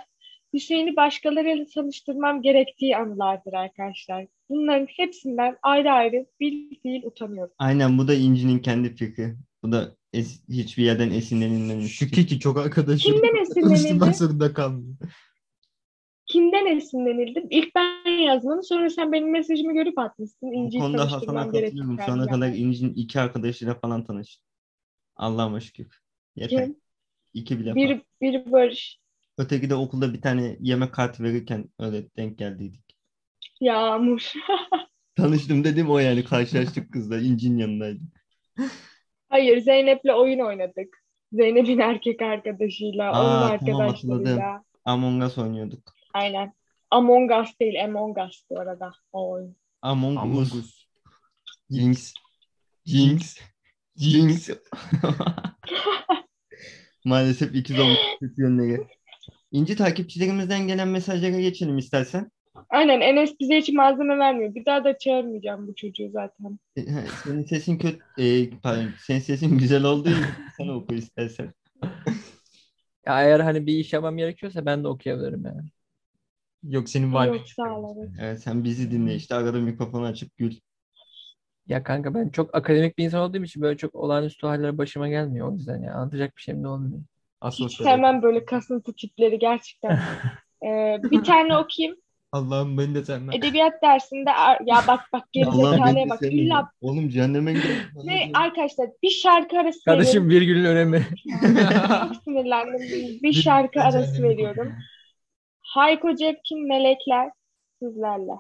Hüseyin'i 0.55 0.97
başkalarıyla 0.97 1.67
tanıştırmam 1.75 2.43
gerektiği 2.43 2.97
anılardır 2.97 3.53
arkadaşlar. 3.53 4.27
Bunların 4.49 4.87
hepsinden 4.87 5.57
ayrı 5.63 5.91
ayrı 5.93 6.27
bir 6.41 6.81
fiil 6.83 7.03
utanıyorum. 7.05 7.55
aynen 7.59 7.99
bu 7.99 8.09
da 8.09 8.15
İnci'nin 8.15 8.59
kendi 8.59 8.95
fikri. 8.95 9.35
Bu 9.63 9.73
da 9.73 9.97
es- 10.15 10.49
hiçbir 10.49 10.85
yerden 10.85 11.11
esinlenilmemiş. 11.11 11.93
Şükür 11.99 12.27
ki 12.27 12.41
çok 12.41 12.59
arkadaşım. 12.59 13.13
Kimden 13.13 13.43
esinlenildi? 13.43 13.69
Tanıştırmak 13.69 14.17
zorunda 14.17 14.55
kalmıyor. 14.55 14.97
Kimden 16.27 16.77
esinlenildim? 16.77 17.47
İlk 17.51 17.75
ben 17.75 18.11
yazmanı 18.11 18.63
sonra 18.63 18.91
sen 18.91 19.13
benim 19.13 19.31
mesajımı 19.31 19.73
görüp 19.73 19.99
atmışsın. 19.99 20.53
İnci'yi 20.53 20.81
konuda 20.81 21.13
Hasan'a 21.13 21.45
katılıyorum. 21.51 21.99
Şu 22.07 22.13
ana 22.13 22.21
yani. 22.21 22.31
kadar 22.31 22.49
İnci'nin 22.49 22.95
iki 22.95 23.21
arkadaşıyla 23.21 23.75
falan 23.75 24.05
tanıştım. 24.05 24.47
Allah'ıma 25.17 25.61
şükür. 25.61 26.01
Yeter. 26.37 26.65
Kim? 26.65 26.77
İki 27.39 27.59
bile 27.59 27.75
Bir, 27.75 28.03
bir 28.21 28.53
Barış. 28.53 28.99
Öteki 29.39 29.71
de 29.71 29.75
okulda 29.75 30.15
bir 30.15 30.21
tane 30.21 30.57
yemek 30.61 30.93
kartı 30.93 31.23
verirken 31.23 31.65
öyle 31.79 32.05
denk 32.17 32.39
geldiydik. 32.39 32.97
Yağmur. 33.61 34.33
Tanıştım 35.17 35.65
dedim 35.65 35.91
o 35.91 35.99
yani 35.99 36.25
karşılaştık 36.25 36.93
kızla 36.93 37.19
İnci'nin 37.19 37.59
yanındaydı. 37.59 38.01
Hayır 39.29 39.59
Zeynep'le 39.61 40.15
oyun 40.17 40.39
oynadık. 40.39 41.05
Zeynep'in 41.33 41.79
erkek 41.79 42.23
arkadaşıyla, 42.23 43.13
Aa, 43.13 43.21
onun 43.21 43.59
tamam, 43.59 43.81
arkadaşlarıyla. 43.81 44.31
hatırladım. 44.31 44.65
Among 44.85 45.23
Us 45.23 45.39
oynuyorduk. 45.39 45.95
Aynen. 46.15 46.53
Among 46.91 47.31
Us 47.33 47.61
değil, 47.61 47.85
Among 47.85 48.19
Us 48.19 48.43
bu 48.51 48.61
arada 48.61 48.93
o 49.13 49.31
oyun. 49.31 49.57
Among, 49.83 50.19
Among 50.19 50.39
Us. 50.39 50.55
Us. 50.55 50.87
Jinx. 51.71 52.15
Jinx. 52.87 53.39
Jinx. 53.97 54.51
Maalesef 57.09 57.55
ikiz 57.55 57.79
olmuş 57.79 57.99
kötü 58.21 58.43
yönleri. 58.43 58.81
İnci 59.53 59.77
takipçilerimizden 59.77 60.67
gelen 60.67 60.89
mesajlara 60.89 61.41
geçelim 61.41 61.79
istersen. 61.79 62.31
Aynen 62.71 63.01
Enes 63.01 63.41
bize 63.41 63.57
hiç 63.57 63.69
malzeme 63.73 64.19
vermiyor. 64.19 64.55
Bir 64.55 64.65
daha 64.65 64.85
da 64.85 64.99
çağırmayacağım 64.99 65.69
bu 65.69 65.75
çocuğu 65.75 66.11
zaten. 66.13 66.59
E, 66.77 66.83
Senin 67.25 67.45
sesin 67.45 67.79
kötü, 67.79 67.99
e, 68.19 68.51
pardon, 68.51 68.89
senin 69.07 69.19
sesin 69.19 69.59
güzel 69.59 69.85
olduğu 69.85 70.09
için 70.09 70.25
sen 70.57 70.69
oku 70.69 70.95
istersen. 70.95 71.53
Ya 73.07 73.23
eğer 73.23 73.41
hani 73.41 73.67
bir 73.67 73.75
iş 73.79 73.93
yapmam 73.93 74.17
gerekiyorsa 74.17 74.67
ben 74.67 74.85
de 74.85 74.89
okuyabilirim 74.89 75.45
yani. 75.45 75.69
Yok 76.63 76.89
senin 76.89 77.11
vibe'in 77.11 77.25
Yok 77.25 77.49
sağ 77.49 77.79
ol. 77.79 78.07
Evet, 78.21 78.43
sen 78.43 78.65
bizi 78.65 78.91
dinle 78.91 79.15
işte 79.15 79.35
arada 79.35 79.59
mikrofonu 79.59 80.07
açıp 80.07 80.37
gül. 80.37 80.55
Ya 81.69 81.83
kanka 81.83 82.15
ben 82.15 82.29
çok 82.29 82.55
akademik 82.55 82.99
bir 82.99 83.05
insan 83.05 83.21
olduğum 83.21 83.45
için 83.45 83.63
böyle 83.63 83.77
çok 83.77 83.95
olağanüstü 83.95 84.47
haller 84.47 84.79
başıma 84.79 85.09
gelmiyor 85.09 85.49
o 85.49 85.53
yüzden 85.55 85.83
ya 85.83 85.95
anlatacak 85.95 86.37
bir 86.37 86.43
şeyim 86.43 86.65
de 86.65 86.69
olmuyor. 86.69 86.99
Hiç 87.01 87.07
Asosyal. 87.41 87.87
sevmem 87.87 88.23
böyle 88.23 88.45
kasıntı 88.45 88.93
tipleri 88.93 89.39
gerçekten. 89.39 89.99
Ee, 90.65 90.99
bir 91.03 91.25
tane 91.25 91.57
okuyayım. 91.59 91.97
Allah'ım 92.33 92.79
beni 92.79 92.95
de 92.95 93.05
sevme. 93.05 93.37
Edebiyat 93.37 93.83
dersinde 93.83 94.31
ya 94.67 94.83
bak 94.89 95.01
bak 95.13 95.25
beni 95.35 96.07
de 96.07 96.11
bak. 96.11 96.23
İlla 96.23 96.71
Oğlum 96.81 97.09
cehenneme 97.09 97.53
gidelim. 97.53 97.77
ne 98.05 98.31
arkadaşlar 98.35 98.89
bir 99.03 99.11
şarkı 99.11 99.59
arası 99.59 99.85
Kardeşim 99.85 100.29
virgülün 100.29 100.65
önemi. 100.65 101.07
veriyorum. 101.43 102.09
Çok 102.09 102.23
sinirlendim. 102.25 102.81
Bir 103.23 103.33
şarkı 103.33 103.81
arası 103.81 104.23
veriyorum. 104.23 104.73
Hayko 105.61 106.15
Cepkin 106.15 106.69
Melekler 106.69 107.31
sizlerle. 107.83 108.33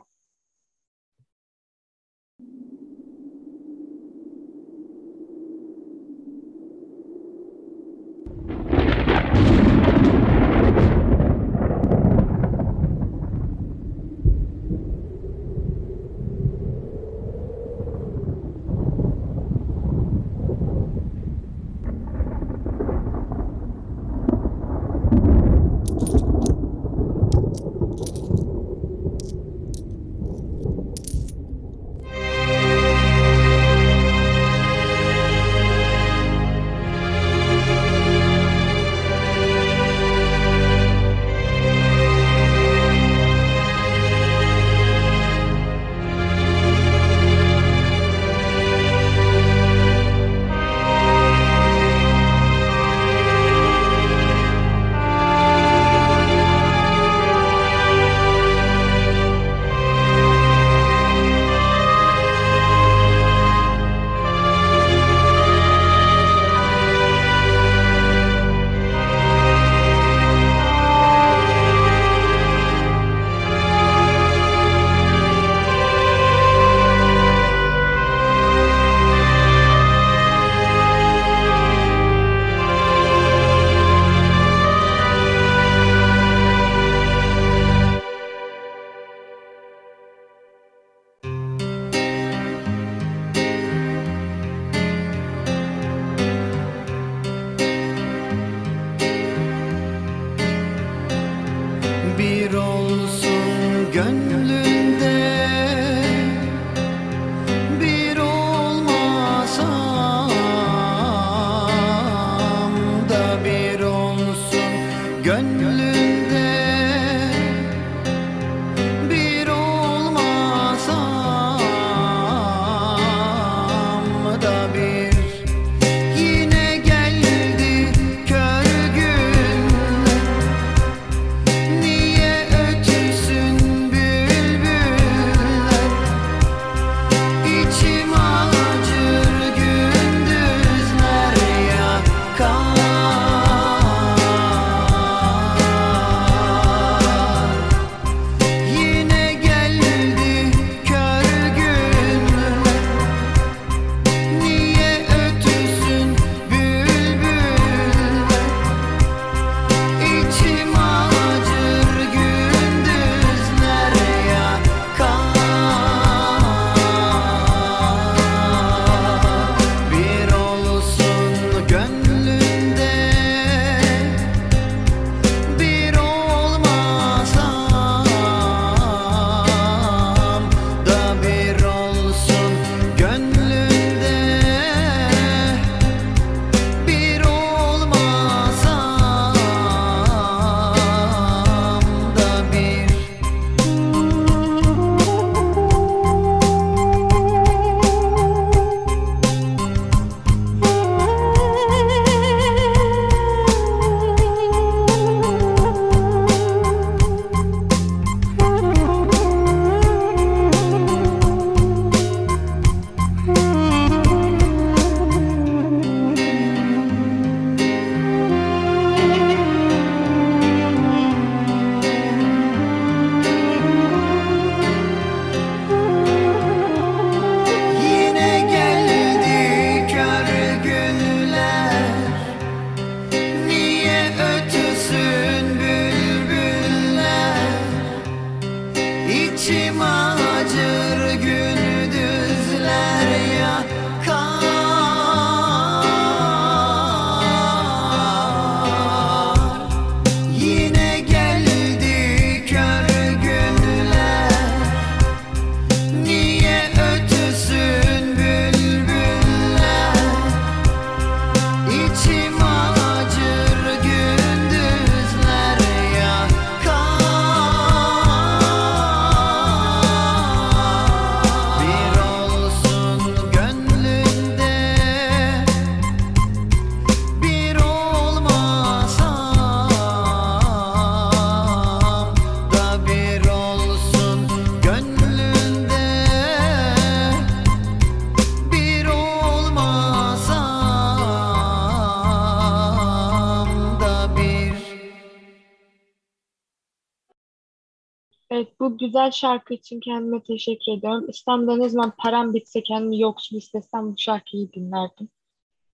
Evet 298.30 298.60
bu 298.60 298.78
güzel 298.78 299.10
şarkı 299.10 299.54
için 299.54 299.80
kendime 299.80 300.22
teşekkür 300.22 300.72
ediyorum. 300.72 301.06
İstanbul'da 301.08 301.56
ne 301.56 301.68
zaman 301.68 301.92
param 301.98 302.34
bitse 302.34 302.62
kendimi 302.62 303.00
yoksul 303.00 303.36
istesem 303.36 303.92
bu 303.92 303.98
şarkıyı 303.98 304.52
dinlerdim. 304.52 305.08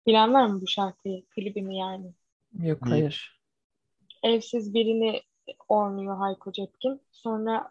Bilen 0.06 0.34
var 0.34 0.46
mı 0.46 0.60
bu 0.60 0.66
şarkıyı? 0.66 1.24
Klibini 1.26 1.78
yani. 1.78 2.12
Yok 2.62 2.78
Hayır. 2.82 3.40
Evsiz 4.22 4.74
birini 4.74 5.20
oynuyor 5.68 6.16
Hayko 6.16 6.52
Cepkin. 6.52 7.00
Sonra 7.10 7.70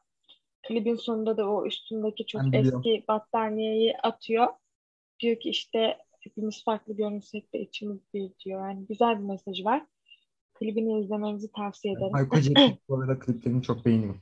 klibin 0.68 0.96
sonunda 0.96 1.38
da 1.38 1.50
o 1.50 1.66
üstündeki 1.66 2.26
çok 2.26 2.42
Ben 2.42 2.52
biliyorum. 2.52 2.80
eski 2.86 3.08
battaniyeyi 3.08 3.98
atıyor. 3.98 4.48
Diyor 5.20 5.40
ki 5.40 5.50
işte 5.50 5.98
hepimiz 6.20 6.64
farklı 6.64 6.96
görünsek 6.96 7.54
de 7.54 7.62
içimiz 7.62 8.00
bir 8.14 8.32
diyor. 8.46 8.68
Yani 8.68 8.86
güzel 8.86 9.20
bir 9.20 9.24
mesajı 9.24 9.66
var. 9.66 9.86
Klibini 10.54 11.02
izlemenizi 11.02 11.52
tavsiye 11.52 11.94
ederim. 11.94 12.14
Hayko 12.14 12.40
Cepkin 12.40 12.80
bu 12.90 12.98
arada 13.00 13.20
kliplerini 13.20 13.64
çok 13.64 13.86
beğeniyorum. 13.86 14.22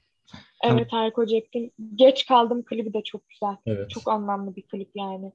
Evet 0.63 0.93
Hayko 0.93 1.25
Cepkin. 1.25 1.73
Geç 1.95 2.25
kaldım 2.25 2.63
klibi 2.65 2.93
de 2.93 3.03
çok 3.03 3.29
güzel. 3.29 3.57
Evet. 3.65 3.89
Çok 3.89 4.07
anlamlı 4.07 4.55
bir 4.55 4.61
klip 4.61 4.89
yani. 4.95 5.31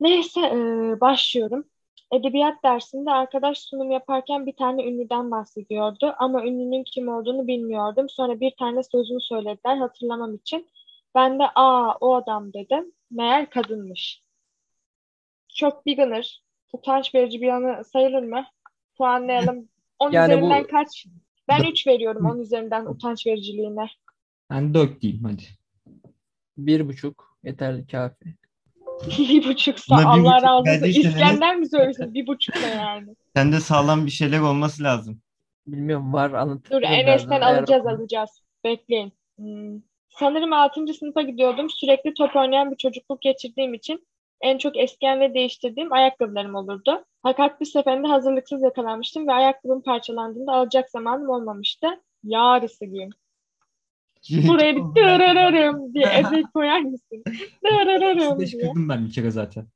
Neyse 0.00 0.40
e, 0.40 0.56
başlıyorum. 1.00 1.64
Edebiyat 2.12 2.62
dersinde 2.64 3.10
arkadaş 3.10 3.58
sunum 3.58 3.90
yaparken 3.90 4.46
bir 4.46 4.56
tane 4.56 4.84
ünlüden 4.84 5.30
bahsediyordu 5.30 6.14
ama 6.18 6.44
ünlünün 6.44 6.84
kim 6.84 7.08
olduğunu 7.08 7.46
bilmiyordum. 7.46 8.08
Sonra 8.08 8.40
bir 8.40 8.50
tane 8.58 8.82
sözünü 8.82 9.20
söylediler 9.20 9.76
hatırlamam 9.76 10.34
için. 10.34 10.68
Ben 11.14 11.38
de 11.38 11.44
aa 11.54 11.94
o 12.00 12.14
adam 12.14 12.52
dedim. 12.52 12.92
Meğer 13.10 13.50
kadınmış. 13.50 14.22
Çok 15.48 15.86
beginner. 15.86 16.42
Utanç 16.72 17.14
verici 17.14 17.40
bir 17.40 17.46
yanı 17.46 17.84
sayılır 17.84 18.22
mı? 18.22 18.44
Puanlayalım. 18.98 19.68
10 19.98 20.12
Yani 20.12 20.32
bu- 20.32 20.36
üzerinden 20.36 20.66
kaç? 20.66 21.06
Ben 21.48 21.62
3 21.70 21.86
veriyorum 21.86 22.26
10 22.26 22.38
üzerinden 22.38 22.86
utanç 22.86 23.26
vericiliğine. 23.26 23.86
Ben 24.50 24.74
dört 24.74 25.00
diyeyim 25.00 25.24
hadi. 25.24 25.42
Bir 26.58 26.88
buçuk 26.88 27.38
yeterli 27.44 27.86
kafi. 27.86 28.34
bir 29.18 29.48
buçuksa 29.48 29.96
Buna 29.96 30.08
Allah 30.08 30.18
buçuk 30.18 30.44
razı 30.44 30.54
olsun. 30.54 30.66
verdiysen 30.66 31.10
İskender 31.10 31.56
mi 31.56 31.68
söylesin? 31.68 32.14
Bir 32.14 32.26
buçuk 32.26 32.56
ne 32.56 32.68
yani? 32.68 33.14
Sende 33.36 33.60
sağlam 33.60 34.06
bir 34.06 34.10
şeyler 34.10 34.40
olması 34.40 34.82
lazım. 34.82 35.20
Bilmiyorum 35.66 36.12
var 36.12 36.30
anlatır. 36.30 36.70
Dur 36.70 36.82
Enes'ten 36.82 37.40
alacağız 37.40 37.86
alacağız. 37.86 38.30
Bekleyin. 38.64 39.12
Hmm. 39.36 39.80
Sanırım 40.08 40.52
6. 40.52 40.94
sınıfa 40.94 41.22
gidiyordum. 41.22 41.70
Sürekli 41.70 42.14
top 42.14 42.36
oynayan 42.36 42.70
bir 42.70 42.76
çocukluk 42.76 43.22
geçirdiğim 43.22 43.74
için 43.74 44.06
en 44.40 44.58
çok 44.58 44.76
eskiyen 44.76 45.20
ve 45.20 45.34
değiştirdiğim 45.34 45.92
ayakkabılarım 45.92 46.54
olurdu. 46.54 47.04
Fakat 47.22 47.60
bir 47.60 47.66
seferinde 47.66 48.08
hazırlıksız 48.08 48.62
yakalanmıştım 48.62 49.28
ve 49.28 49.32
ayakkabım 49.32 49.82
parçalandığında 49.82 50.52
alacak 50.52 50.90
zamanım 50.90 51.28
olmamıştı. 51.28 51.86
Yarısı 52.24 52.86
gün. 52.86 53.10
Buraya 54.30 54.76
bir 54.76 54.80
dırırırım 54.80 55.94
diye 55.94 56.06
efekt 56.18 56.48
koyar 56.54 56.80
mısın? 56.80 57.22
Dırırırım 57.64 58.40
diye. 58.40 58.62
kırdım 58.62 58.88
ben 58.88 59.06
bir 59.06 59.12
kere 59.12 59.30
zaten. 59.30 59.66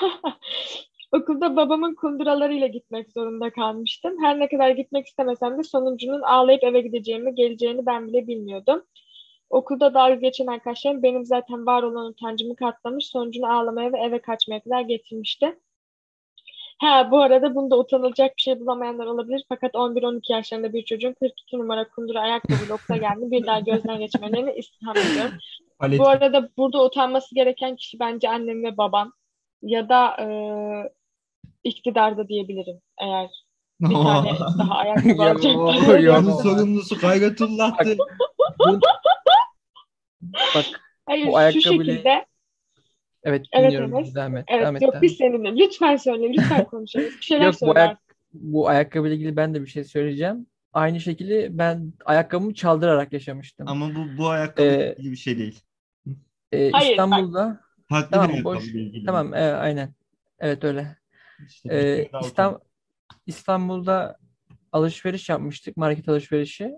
Okulda 1.12 1.56
babamın 1.56 1.94
kunduralarıyla 1.94 2.66
gitmek 2.66 3.12
zorunda 3.12 3.50
kalmıştım. 3.50 4.16
Her 4.22 4.40
ne 4.40 4.48
kadar 4.48 4.70
gitmek 4.70 5.06
istemesem 5.06 5.58
de 5.58 5.62
sonuncunun 5.62 6.22
ağlayıp 6.22 6.64
eve 6.64 6.80
gideceğimi, 6.80 7.34
geleceğini 7.34 7.86
ben 7.86 8.08
bile 8.08 8.26
bilmiyordum. 8.26 8.82
Okulda 9.50 9.94
dalga 9.94 10.14
geçen 10.14 10.46
arkadaşlarım 10.46 11.02
benim 11.02 11.24
zaten 11.24 11.66
var 11.66 11.82
olan 11.82 12.06
utancımı 12.06 12.56
katlamış, 12.56 13.06
sonucunu 13.06 13.52
ağlamaya 13.52 13.92
ve 13.92 13.98
eve 13.98 14.18
kaçmaya 14.18 14.60
kadar 14.60 14.80
getirmişti. 14.80 15.58
Ha 16.80 17.08
bu 17.10 17.20
arada 17.22 17.54
bunda 17.54 17.78
utanılacak 17.78 18.36
bir 18.36 18.42
şey 18.42 18.60
bulamayanlar 18.60 19.06
olabilir. 19.06 19.44
Fakat 19.48 19.74
11-12 19.74 20.32
yaşlarında 20.32 20.72
bir 20.72 20.84
çocuğun 20.84 21.12
42 21.20 21.58
numara 21.58 21.88
kundura 21.88 22.20
ayakkabıyla 22.20 22.74
okula 22.74 22.96
geldiğini 22.96 23.30
bir 23.30 23.46
daha 23.46 23.60
gözden 23.60 23.98
geçirmelerini 23.98 24.52
istirham 24.52 24.96
ediyorum. 24.96 25.30
Palet 25.78 25.98
Bu 26.00 26.08
arada 26.08 26.48
burada 26.56 26.84
utanması 26.84 27.34
gereken 27.34 27.76
kişi 27.76 27.98
bence 28.00 28.28
annem 28.28 28.64
ve 28.64 28.76
babam 28.76 29.12
ya 29.62 29.88
da 29.88 30.16
e, 30.20 30.26
iktidarda 31.64 32.28
diyebilirim 32.28 32.80
eğer 33.00 33.28
bir 33.80 33.94
tane 33.94 34.30
daha 34.58 34.74
ayakkabı 34.74 35.22
alacaklar. 35.22 35.98
yo. 35.98 36.14
Bunun 36.22 36.32
sorumlusu 36.36 36.98
Gayretullah'tı. 36.98 37.96
Bu, 38.58 38.80
bak 40.54 40.64
Hayır 41.06 41.26
bu 41.26 41.30
şu 41.30 41.36
ayakkabıyla- 41.36 41.62
şekilde 41.94 42.26
evet 43.24 43.46
Evet, 43.52 43.66
dinliyorum. 43.72 43.94
Enes. 43.96 44.14
Devam 44.14 44.36
et. 44.36 44.44
evet 44.48 44.62
devam 44.62 44.76
et, 44.76 44.82
yok 44.82 44.92
devam 44.92 45.02
biz 45.02 45.16
seninle 45.16 45.56
lütfen 45.56 45.96
söyle 45.96 46.32
lütfen 46.32 46.64
konuşalım 46.64 47.06
bir 47.06 47.20
şeyler 47.24 47.44
Yok 47.44 47.54
bu, 47.54 47.58
söyle 47.58 47.72
ayak, 47.80 47.98
bu 48.32 48.68
ayakkabıyla 48.68 49.16
ilgili 49.16 49.36
ben 49.36 49.54
de 49.54 49.62
bir 49.62 49.66
şey 49.66 49.84
söyleyeceğim. 49.84 50.46
Aynı 50.72 51.00
şekilde 51.00 51.58
ben 51.58 51.92
ayakkabımı 52.04 52.54
çaldırarak 52.54 53.12
yaşamıştım. 53.12 53.68
Ama 53.68 53.94
bu 53.94 54.18
bu 54.18 54.28
ayakkabı 54.28 54.66
Ee, 54.68 54.94
ilgili 54.98 55.10
bir 55.12 55.16
şey 55.16 55.38
değil. 55.38 55.60
Ee, 56.52 56.70
Hayır, 56.70 56.72
bak. 56.72 56.90
İstanbul'da 56.90 57.60
Farklı 57.88 58.10
tamam, 58.10 58.36
bir 58.36 58.44
boş. 58.44 58.68
ilgili. 58.68 59.04
tamam 59.06 59.34
e, 59.34 59.38
aynen. 59.38 59.94
Evet 60.38 60.64
öyle. 60.64 60.96
İşte 61.46 61.68
Ee, 61.74 62.04
İstam- 62.04 62.24
utandım. 62.24 62.60
İstanbul'da 63.26 64.16
alışveriş 64.72 65.28
yapmıştık. 65.28 65.76
Market 65.76 66.08
alışverişi. 66.08 66.72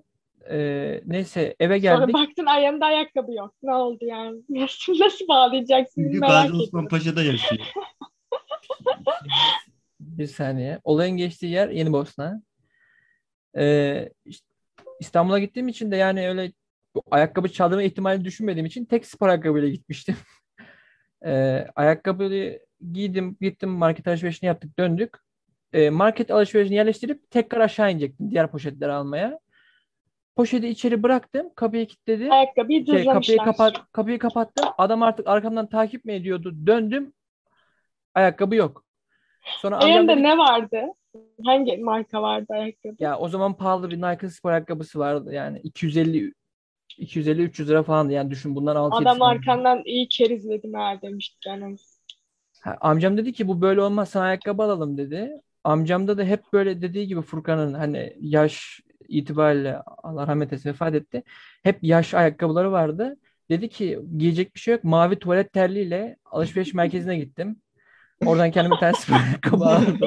Ee, 0.51 1.01
neyse 1.07 1.57
eve 1.61 1.81
sonra 1.81 1.99
geldik. 1.99 2.15
baktın 2.15 2.47
ayağımda 2.47 2.87
ayakkabı 2.87 3.33
yok 3.33 3.55
ne 3.63 3.75
oldu 3.75 4.05
yani 4.05 4.43
nasıl, 4.49 4.99
nasıl 4.99 5.29
bağlayacaksın 5.29 6.03
Çünkü 6.03 6.19
merak 6.19 6.51
Gazi. 6.51 6.63
Osman 6.63 6.89
Paşa'da 6.89 7.23
yaşıyor. 7.23 7.63
Bir 10.01 10.27
saniye. 10.27 10.81
Olayın 10.85 11.17
geçtiği 11.17 11.53
yer 11.53 11.69
Yeni 11.69 11.93
Bosna. 11.93 12.43
Ee, 13.57 14.09
işte 14.25 14.47
İstanbul'a 15.01 15.39
gittiğim 15.39 15.69
için 15.69 15.91
de 15.91 15.97
yani 15.97 16.29
öyle 16.29 16.53
ayakkabı 17.11 17.53
çaldırma 17.53 17.83
ihtimalini 17.83 18.25
düşünmediğim 18.25 18.67
için 18.67 18.85
tek 18.85 19.07
spor 19.07 19.29
ayakkabıyla 19.29 19.69
gitmiştim. 19.69 20.17
Ee, 21.27 21.67
ayakkabıyı 21.75 22.61
giydim, 22.93 23.37
gittim 23.41 23.71
market 23.71 24.09
alışverişini 24.09 24.49
yaptık, 24.49 24.79
döndük. 24.79 25.17
Ee, 25.73 25.91
market 25.91 26.31
alışverişini 26.31 26.77
yerleştirip 26.77 27.31
tekrar 27.31 27.61
aşağı 27.61 27.93
inecektim 27.93 28.31
diğer 28.31 28.51
poşetleri 28.51 28.93
almaya. 28.93 29.39
Poşeti 30.37 30.69
içeri 30.69 31.03
bıraktım, 31.03 31.51
kapıyı 31.55 31.87
kilitledi. 31.87 32.33
ayakkabıyı 32.33 32.87
Şey, 32.87 33.05
kapıyı 33.05 33.39
kapat, 33.39 33.93
kapıyı 33.93 34.19
kapattım. 34.19 34.69
Adam 34.79 35.03
artık 35.03 35.27
arkamdan 35.29 35.69
takip 35.69 36.05
mi 36.05 36.13
ediyordu? 36.13 36.55
Döndüm. 36.67 37.13
Ayakkabı 38.15 38.55
yok. 38.57 38.85
Sonra 39.61 39.79
ki- 39.79 40.23
ne 40.23 40.39
vardı 40.39 40.83
hangi 41.45 41.77
marka 41.77 42.23
vardı 42.23 42.47
ayakkabı 42.51 42.95
Ya 42.99 43.19
o 43.19 43.29
zaman 43.29 43.57
pahalı 43.57 43.91
bir 43.91 44.03
Nike 44.03 44.29
spor 44.31 44.51
ayakkabısı 44.51 44.99
vardı 44.99 45.33
yani 45.33 45.59
250 45.59 46.33
250 46.99 47.43
300 47.43 47.69
lira 47.69 47.83
falandı 47.83 48.13
yani 48.13 48.31
düşün 48.31 48.57
bundan 48.57 48.77
6 48.77 48.97
adam 48.97 49.23
arkandan 49.23 49.83
iyi 49.85 50.09
kerizledim 50.09 50.75
ha 50.75 50.99
demiştik 51.03 51.47
yani. 51.47 51.77
Amcam 52.81 53.17
dedi 53.17 53.33
ki 53.33 53.49
bu 53.49 53.61
böyle 53.61 53.81
olmaz 53.81 54.09
sana 54.09 54.25
ayakkabı 54.25 54.63
alalım 54.63 54.99
dedi. 54.99 55.41
Amcamda 55.65 56.19
da 56.19 56.25
hep 56.25 56.41
böyle 56.53 56.83
dediği 56.83 57.07
gibi 57.07 57.23
Furkan'ın 57.23 57.75
hani 57.75 58.17
yaş 58.21 58.81
itibariyle 59.13 59.79
Allah 60.03 60.27
rahmet 60.27 60.53
eylesin 60.53 60.71
vefat 60.71 60.95
etti. 60.95 61.23
Hep 61.63 61.79
yaş 61.83 62.15
ayakkabıları 62.15 62.73
vardı. 62.73 63.17
Dedi 63.51 63.69
ki 63.69 63.99
giyecek 64.19 64.55
bir 64.55 64.61
şey 64.61 64.75
yok. 64.75 64.85
Mavi 64.85 65.19
tuvalet 65.19 65.53
terliğiyle 65.53 66.17
alışveriş 66.25 66.75
merkezine 66.75 67.17
gittim. 67.19 67.57
Oradan 68.27 68.51
kendime 68.51 68.75
bir 68.75 68.81
tane 68.81 68.93
spor 68.93 69.17
ayakkabı 69.17 69.65
aldım. 69.69 69.99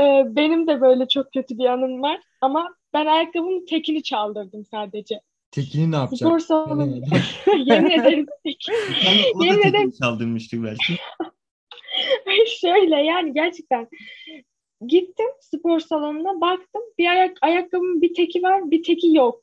Ee, 0.00 0.22
benim 0.26 0.66
de 0.68 0.80
böyle 0.80 1.08
çok 1.08 1.32
kötü 1.32 1.58
bir 1.58 1.64
anım 1.64 2.02
var 2.02 2.20
ama 2.40 2.74
ben 2.94 3.06
ayakkabımın 3.06 3.66
tekini 3.66 4.02
çaldırdım 4.02 4.64
sadece. 4.64 5.20
Tekini 5.50 5.90
ne 5.92 5.96
yapacak? 5.96 6.28
Spor 6.28 6.38
salonu 6.38 6.86
Yani- 7.46 7.70
yemin 7.70 7.90
ederim 7.90 8.26
teki. 8.44 8.72
Yani 9.06 9.20
o 9.34 9.40
da 9.40 9.44
Yemin 9.44 9.60
ederim- 9.60 9.72
tekini 9.72 9.94
çaldırmıştır 10.02 10.62
belki. 10.64 10.96
Şöyle 12.60 12.96
yani 12.96 13.32
gerçekten 13.34 13.88
gittim 14.86 15.26
spor 15.40 15.80
salonuna 15.80 16.40
baktım 16.40 16.82
bir 16.98 17.06
ayak 17.06 17.38
ayakkabımın 17.42 18.02
bir 18.02 18.14
teki 18.14 18.42
var 18.42 18.70
bir 18.70 18.82
teki 18.82 19.14
yok. 19.14 19.42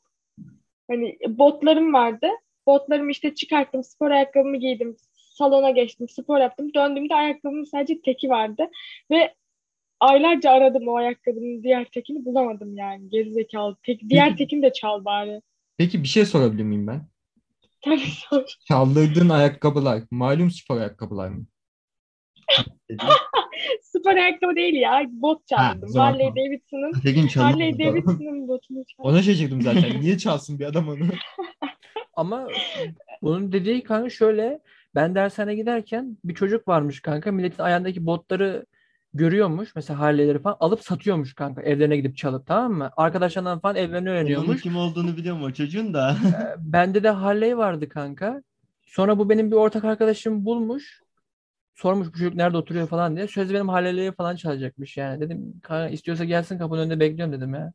Hani 0.90 1.18
botlarım 1.28 1.92
vardı. 1.92 2.28
Botlarımı 2.66 3.10
işte 3.10 3.34
çıkarttım 3.34 3.84
spor 3.84 4.10
ayakkabımı 4.10 4.56
giydim 4.56 4.96
salona 5.12 5.70
geçtim 5.70 6.08
spor 6.08 6.38
yaptım 6.38 6.74
döndüğümde 6.74 7.14
ayakkabımın 7.14 7.64
sadece 7.64 8.02
teki 8.02 8.28
vardı 8.28 8.70
ve 9.10 9.34
aylarca 10.00 10.50
aradım 10.50 10.88
o 10.88 10.96
ayakkabının 10.96 11.62
diğer 11.62 11.84
tekini 11.84 12.24
bulamadım 12.24 12.76
yani 12.76 13.08
gerizekalı 13.08 13.76
tek 13.82 14.00
diğer 14.08 14.28
Peki- 14.28 14.38
tekini 14.38 14.62
de 14.62 14.72
çal 14.72 15.04
bari. 15.04 15.42
Peki 15.78 16.02
bir 16.02 16.08
şey 16.08 16.24
sorabilir 16.24 16.62
miyim 16.62 16.86
ben? 16.86 17.06
Tabii 17.84 17.98
sor. 17.98 18.44
Çaldırdığın 18.68 19.28
ayakkabılar 19.28 20.02
malum 20.10 20.50
spor 20.50 20.76
ayakkabılar 20.76 21.28
mı? 21.28 21.46
Spor 23.82 24.10
ayakkabı 24.16 24.56
değil 24.56 24.74
ya 24.74 25.02
bot 25.10 25.38
Ha, 25.52 25.72
çaldım. 25.74 25.88
zaman 25.88 26.12
Harley. 26.12 26.30
Davidson'ın 26.30 26.92
Harley. 27.42 27.78
Davidson'ın 27.78 28.48
botunu 28.48 28.84
çaldım. 28.84 29.10
Ona 29.10 29.22
şaşırdım 29.22 29.62
zaten. 29.62 30.00
Niye 30.00 30.18
çalsın 30.18 30.58
bir 30.58 30.64
adam 30.64 30.88
onu? 30.88 30.98
Ama 32.16 32.48
bunun 33.22 33.52
dediği 33.52 33.82
kanka 33.82 34.10
şöyle 34.10 34.60
ben 34.94 35.14
dershaneye 35.14 35.56
giderken 35.56 36.16
bir 36.24 36.34
çocuk 36.34 36.68
varmış 36.68 37.00
kanka 37.00 37.32
milletin 37.32 37.62
ayağındaki 37.62 38.06
botları 38.06 38.66
görüyormuş 39.14 39.76
mesela 39.76 39.98
Harley'leri 40.00 40.38
falan 40.42 40.56
alıp 40.60 40.80
satıyormuş 40.84 41.34
kanka 41.34 41.62
evlerine 41.62 41.96
gidip 41.96 42.16
çalıp 42.16 42.46
tamam 42.46 42.72
mı? 42.72 42.90
Arkadaşlarından 42.96 43.58
falan 43.60 43.76
evlerini 43.76 44.08
Onun 44.10 44.16
öğreniyormuş. 44.18 44.62
kim 44.62 44.76
olduğunu 44.76 45.16
biliyorum 45.16 45.42
o 45.42 45.50
çocuğun 45.50 45.94
da. 45.94 46.16
Bende 46.58 47.02
de 47.02 47.10
Harley 47.10 47.56
vardı 47.56 47.88
kanka. 47.88 48.42
Sonra 48.86 49.18
bu 49.18 49.28
benim 49.30 49.50
bir 49.50 49.56
ortak 49.56 49.84
arkadaşım 49.84 50.44
bulmuş. 50.44 51.02
Sormuş 51.78 52.08
bu 52.08 52.12
çocuk 52.12 52.34
nerede 52.34 52.56
oturuyor 52.56 52.88
falan 52.88 53.16
diye. 53.16 53.28
Sözde 53.28 53.54
benim 53.54 53.68
Harley'leri 53.68 54.12
falan 54.12 54.36
çalacakmış 54.36 54.96
yani. 54.96 55.20
Dedim 55.20 55.60
istiyorsa 55.90 56.24
gelsin 56.24 56.58
kapının 56.58 56.80
önünde 56.80 57.00
bekliyorum 57.00 57.34
dedim 57.34 57.54
ya. 57.54 57.72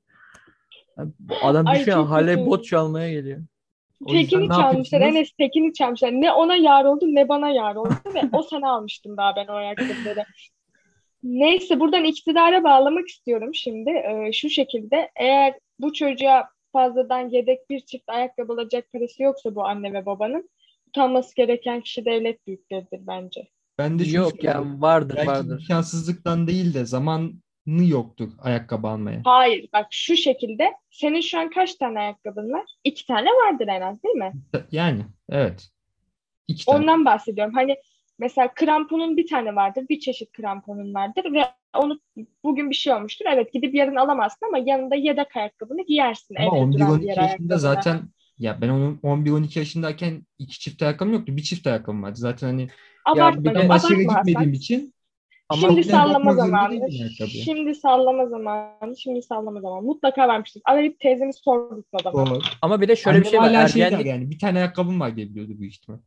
Adam 1.43 1.67
Ay, 1.67 1.79
düşüyor 1.79 2.19
kötü. 2.19 2.45
bot 2.45 2.65
çalmaya 2.65 3.11
geliyor. 3.11 3.41
O 4.05 4.11
Tekini 4.11 4.47
çalmışlar. 4.47 5.01
Enes 5.01 5.31
tekini 5.31 5.73
çalmışlar. 5.73 6.11
Ne 6.11 6.31
ona 6.31 6.55
yar 6.55 6.85
oldu 6.85 7.05
ne 7.07 7.29
bana 7.29 7.49
yar 7.49 7.75
oldu 7.75 7.93
ve 8.15 8.21
o 8.31 8.43
sene 8.43 8.67
almıştım 8.67 9.17
daha 9.17 9.35
ben 9.35 9.47
o 9.47 9.53
ayakkabıları. 9.53 10.25
Neyse 11.23 11.79
buradan 11.79 12.03
iktidara 12.03 12.63
bağlamak 12.63 13.07
istiyorum 13.07 13.55
şimdi. 13.55 13.89
Ee, 13.89 14.31
şu 14.33 14.49
şekilde 14.49 15.11
eğer 15.15 15.53
bu 15.79 15.93
çocuğa 15.93 16.49
fazladan 16.73 17.29
yedek 17.29 17.69
bir 17.69 17.79
çift 17.79 18.09
ayakkabı 18.09 18.53
alacak 18.53 18.93
parası 18.93 19.23
yoksa 19.23 19.55
bu 19.55 19.65
anne 19.65 19.93
ve 19.93 20.05
babanın 20.05 20.49
utanması 20.87 21.35
gereken 21.35 21.81
kişi 21.81 22.05
devlet 22.05 22.47
büyükleridir 22.47 23.07
bence. 23.07 23.47
Ben 23.77 23.99
de 23.99 24.03
Yok 24.03 24.43
ya 24.43 24.63
vardır 24.65 25.15
Belki 25.17 25.29
vardır. 25.29 25.62
imkansızlıktan 25.62 26.47
değil 26.47 26.73
de 26.73 26.86
zamanı 26.86 27.31
yoktur 27.65 28.29
ayakkabı 28.39 28.88
almaya. 28.88 29.21
Hayır 29.23 29.69
bak 29.73 29.88
şu 29.91 30.15
şekilde 30.15 30.71
senin 30.91 31.21
şu 31.21 31.39
an 31.39 31.49
kaç 31.49 31.75
tane 31.75 31.99
ayakkabın 31.99 32.51
var? 32.53 32.65
İki 32.83 33.07
tane 33.07 33.27
vardır 33.29 33.67
en 33.67 33.81
az 33.81 34.03
değil 34.03 34.15
mi? 34.15 34.33
Yani 34.71 35.01
evet. 35.29 35.69
İki 36.47 36.65
tane. 36.65 36.77
Ondan 36.77 37.05
bahsediyorum. 37.05 37.53
Hani 37.53 37.75
mesela 38.19 38.53
kramponun 38.53 39.17
bir 39.17 39.27
tane 39.27 39.55
vardır, 39.55 39.86
bir 39.89 39.99
çeşit 39.99 40.31
kramponun 40.31 40.93
vardır 40.93 41.33
ve 41.33 41.43
onu 41.77 41.99
bugün 42.43 42.69
bir 42.69 42.75
şey 42.75 42.93
olmuştur. 42.93 43.25
Evet 43.33 43.53
gidip 43.53 43.75
yarın 43.75 43.95
alamazsın 43.95 44.45
ama 44.47 44.57
yanında 44.57 44.95
yedek 44.95 45.38
ayakkabını 45.38 45.86
giyersin. 45.86 46.36
Ama 46.36 46.57
evde 46.57 46.73
duran 46.73 46.89
11-12 46.97 47.01
diğer 47.01 47.17
yaşında 47.17 47.23
ayakkabına. 47.23 47.57
zaten 47.57 48.01
ya 48.43 48.62
ben 48.62 48.69
onun 48.69 48.97
11-12 49.03 49.60
yaşındayken 49.60 50.25
iki 50.39 50.60
çift 50.60 50.82
ayakkabım 50.82 51.13
yoktu. 51.13 51.38
Bir 51.38 51.41
çift 51.41 51.67
ayakkabım 51.67 52.03
vardı. 52.03 52.19
Zaten 52.19 52.47
hani 52.47 52.69
Abartma, 53.06 53.43
bir 53.43 53.56
de 53.56 53.67
Hasan. 53.67 53.97
gitmediğim 53.97 54.53
için 54.53 54.93
Ama 55.49 55.67
Şimdi 55.67 55.84
sallama 55.84 56.34
zamanı. 56.34 56.91
Şimdi 57.45 57.75
sallama 57.75 58.25
zamanı. 58.27 58.97
Şimdi 58.97 59.21
sallama 59.21 59.62
zamanı. 59.62 59.82
Mutlaka 59.82 60.27
vermiştir. 60.27 60.62
Arayıp 60.65 60.99
teyzemi 60.99 61.34
sordurtma 61.34 61.99
bana. 62.06 62.13
Doğru. 62.13 62.39
ama 62.62 62.82
bir 62.82 62.88
de 62.88 62.95
şöyle 62.95 63.21
bir 63.21 63.25
Annem 63.38 63.51
şey 63.51 63.62
var. 63.62 63.67
şey 63.67 63.82
Ergenlik, 63.82 64.06
yani 64.06 64.32
bir 64.32 64.39
tane 64.39 64.58
ayakkabım 64.58 64.99
var 64.99 65.15
diye 65.15 65.29
biliyordu 65.29 65.51
büyük 65.60 65.73
ihtimal. 65.73 65.97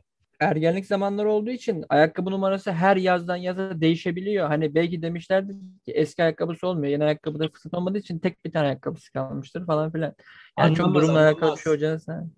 Ergenlik 0.41 0.87
zamanları 0.87 1.31
olduğu 1.33 1.51
için 1.51 1.85
ayakkabı 1.89 2.31
numarası 2.31 2.73
her 2.73 2.97
yazdan 2.97 3.37
yaza 3.37 3.81
değişebiliyor. 3.81 4.49
Hani 4.49 4.75
belki 4.75 5.03
demişlerdi 5.03 5.53
ki 5.85 5.93
eski 5.93 6.23
ayakkabısı 6.23 6.67
olmuyor. 6.67 6.93
Yeni 6.93 7.05
ayakkabıda 7.05 7.49
fırsat 7.49 7.75
olmadığı 7.75 7.99
için 7.99 8.19
tek 8.19 8.45
bir 8.45 8.53
tane 8.53 8.67
ayakkabısı 8.67 9.13
kalmıştır 9.13 9.67
falan 9.67 9.93
filan. 9.93 10.15
Yani 10.59 10.75
çok 10.77 10.87
Anlamaz, 10.87 11.03
durumla 11.03 11.19
alakalı 11.21 11.37
bir 11.37 11.43
anlamaz. 11.43 11.61
şey 11.63 11.73
olacağını 11.73 12.01
sen. 12.01 12.31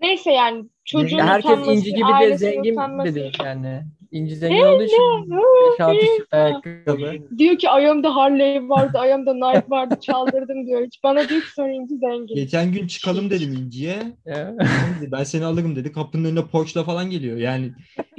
Neyse 0.00 0.32
yani 0.32 0.64
çocuğun 0.84 1.18
herkes 1.18 1.50
utanması, 1.50 1.72
inci 1.72 1.94
gibi 1.94 2.08
de 2.20 2.38
zengin 2.38 2.72
utanması. 2.72 3.10
de 3.10 3.14
değil 3.14 3.36
yani. 3.44 3.82
İnci 4.10 4.36
zengin 4.36 4.62
olduğu 4.62 4.82
için 4.82 4.96
5-6 5.78 6.00
çift 6.00 6.34
ayakkabı. 6.34 7.12
Diyor 7.38 7.58
ki 7.58 7.70
ayağımda 7.70 8.16
Harley 8.16 8.68
vardı, 8.68 8.98
ayağımda 8.98 9.34
Nike 9.34 9.70
vardı, 9.70 9.98
çaldırdım 10.00 10.66
diyor. 10.66 10.86
Hiç 10.86 11.02
bana 11.02 11.28
diyor 11.28 11.40
ki 11.40 11.50
sonra 11.56 11.72
inci 11.72 11.96
zengin. 11.96 12.34
Geçen 12.34 12.72
gün 12.72 12.86
çıkalım 12.86 13.30
dedim 13.30 13.52
İnci'ye. 13.52 14.02
Ben 15.12 15.24
seni 15.24 15.44
alırım 15.44 15.76
dedi. 15.76 15.92
Kapının 15.92 16.24
önüne 16.24 16.46
Porsche'la 16.46 16.84
falan 16.84 17.10
geliyor. 17.10 17.36
Yani 17.36 17.72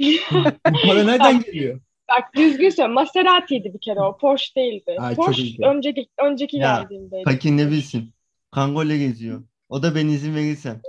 bu 0.70 0.76
para 0.86 1.04
nereden 1.04 1.40
geliyor? 1.40 1.80
Bak 2.08 2.34
düzgün 2.36 2.70
söyle. 2.70 2.88
Maserati'ydi 2.92 3.74
bir 3.74 3.80
kere 3.80 4.00
o. 4.00 4.16
Porsche 4.16 4.54
değildi. 4.60 4.96
Ay, 4.98 5.14
Porsche 5.14 5.66
önceki 5.66 6.06
önceki 6.24 6.56
Ya, 6.56 6.78
geldiğindeydi. 6.80 7.24
Fakir 7.24 7.50
ne 7.50 7.70
bilsin. 7.70 8.12
Kangolle 8.50 8.98
geziyor. 8.98 9.42
O 9.68 9.82
da 9.82 9.94
ben 9.94 10.08
izin 10.08 10.34
verirsem. 10.34 10.80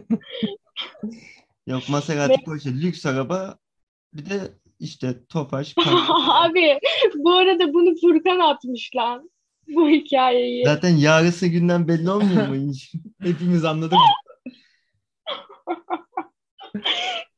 Yok 1.66 1.88
Maserati 1.88 2.44
Porsche 2.44 2.70
lüks 2.70 3.06
araba. 3.06 3.58
Bir 4.12 4.30
de 4.30 4.40
işte 4.80 5.26
Tofaş. 5.26 5.74
Abi 6.28 6.78
bu 7.14 7.32
arada 7.32 7.74
bunu 7.74 7.94
Furkan 8.00 8.38
atmış 8.38 8.90
lan. 8.96 9.30
Bu 9.68 9.88
hikayeyi. 9.88 10.64
Zaten 10.64 10.96
yarısı 10.96 11.46
günden 11.46 11.88
belli 11.88 12.10
olmuyor 12.10 12.48
mu 12.48 12.54
hiç? 12.54 12.92
Hepimiz 13.22 13.64
anladık. 13.64 13.98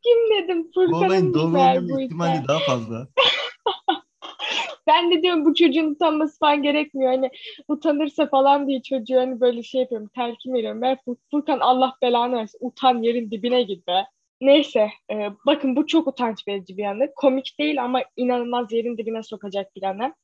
Kim 0.04 0.42
dedim? 0.42 0.70
Bu 0.74 0.96
olayın 0.96 1.32
Furkan'ın 1.32 1.44
olma 1.44 1.88
bu 1.88 2.00
ihtimali 2.00 2.48
daha 2.48 2.58
fazla. 2.58 3.08
Ben 4.87 5.11
de 5.11 5.22
diyorum 5.22 5.44
bu 5.44 5.54
çocuğun 5.54 5.90
utanması 5.90 6.38
falan 6.38 6.62
gerekmiyor. 6.62 7.12
Hani 7.12 7.30
utanırsa 7.68 8.26
falan 8.26 8.68
diye 8.68 8.82
çocuğu 8.82 9.16
hani 9.16 9.40
böyle 9.40 9.62
şey 9.62 9.80
yapıyorum. 9.80 10.11
Telkin 10.14 10.54
veriyorum. 10.54 10.82
Ben 10.82 10.96
Fur- 11.06 11.16
Furkan 11.30 11.58
Allah 11.61 11.96
belanı 12.02 12.37
versin. 12.37 12.58
Utan 12.62 13.02
yerin 13.02 13.30
dibine 13.30 13.62
git 13.62 13.87
be. 13.87 14.04
Neyse. 14.40 14.88
e, 15.12 15.14
bakın 15.46 15.76
bu 15.76 15.87
çok 15.87 16.08
utanç 16.08 16.48
verici 16.48 16.76
bir 16.76 16.84
anı. 16.84 17.08
Komik 17.16 17.54
değil 17.58 17.84
ama 17.84 18.00
inanılmaz 18.16 18.72
yerin 18.72 18.98
dibine 18.98 19.22
sokacak 19.22 19.76
bir 19.76 19.82
anı. 19.82 20.14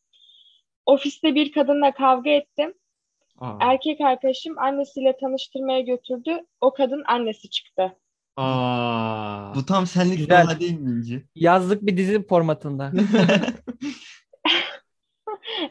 Ofiste 0.87 1.34
bir 1.34 1.52
kadınla 1.52 1.92
kavga 1.92 2.30
ettim. 2.30 2.74
Aa. 3.38 3.56
Erkek 3.60 4.00
arkadaşım 4.00 4.58
annesiyle 4.58 5.16
tanıştırmaya 5.20 5.80
götürdü. 5.80 6.38
O 6.60 6.72
kadın 6.74 7.02
annesi 7.06 7.50
çıktı. 7.50 7.96
Aa. 8.37 9.54
Bu 9.54 9.66
tam 9.66 9.87
senlik 9.87 10.12
bir 10.14 10.18
Güzel. 10.18 10.44
olay 10.44 10.60
değil 10.60 10.80
mi 10.80 10.90
İnci? 10.90 11.24
Yazlık 11.34 11.82
bir 11.87 11.96
dizi 11.96 12.26
formatında. 12.26 12.92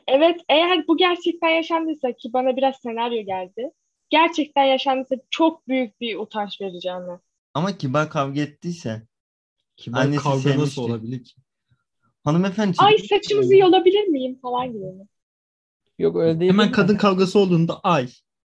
Evet, 0.08 0.42
eğer 0.50 0.88
bu 0.88 0.98
gerçekten 0.98 1.50
yaşandıysa 1.50 2.12
ki 2.12 2.34
bana 2.34 2.58
biraz 2.58 2.76
senaryo 2.76 3.26
geldi. 3.26 3.72
Gerçekten 4.10 4.64
yaşandıysa 4.64 5.16
çok 5.30 5.68
büyük 5.68 6.02
bir 6.02 6.18
utanç 6.18 6.62
anı. 6.62 7.20
Ama 7.54 7.78
kibar 7.78 8.10
kavga 8.10 8.42
ettiyse 8.42 9.08
Kibar 9.78 10.02
Annesi 10.02 10.24
kavga 10.24 10.40
sevmişti. 10.40 10.62
nasıl 10.62 10.82
olabilir 10.82 11.24
ki? 11.24 11.34
hanımefendi 12.24 12.78
Ay 12.80 12.98
saçımızı 12.98 13.56
yolabilir 13.56 14.08
miyim 14.08 14.40
falan 14.42 14.68
gibi 14.68 14.86
mi? 14.86 15.08
Yok 16.00 16.18
öyle 16.18 16.40
değil. 16.40 16.52
Hemen 16.52 16.68
de. 16.68 16.72
kadın 16.72 16.98
kavgası 16.98 17.40
olduğunda 17.40 17.80
ay. 17.80 18.08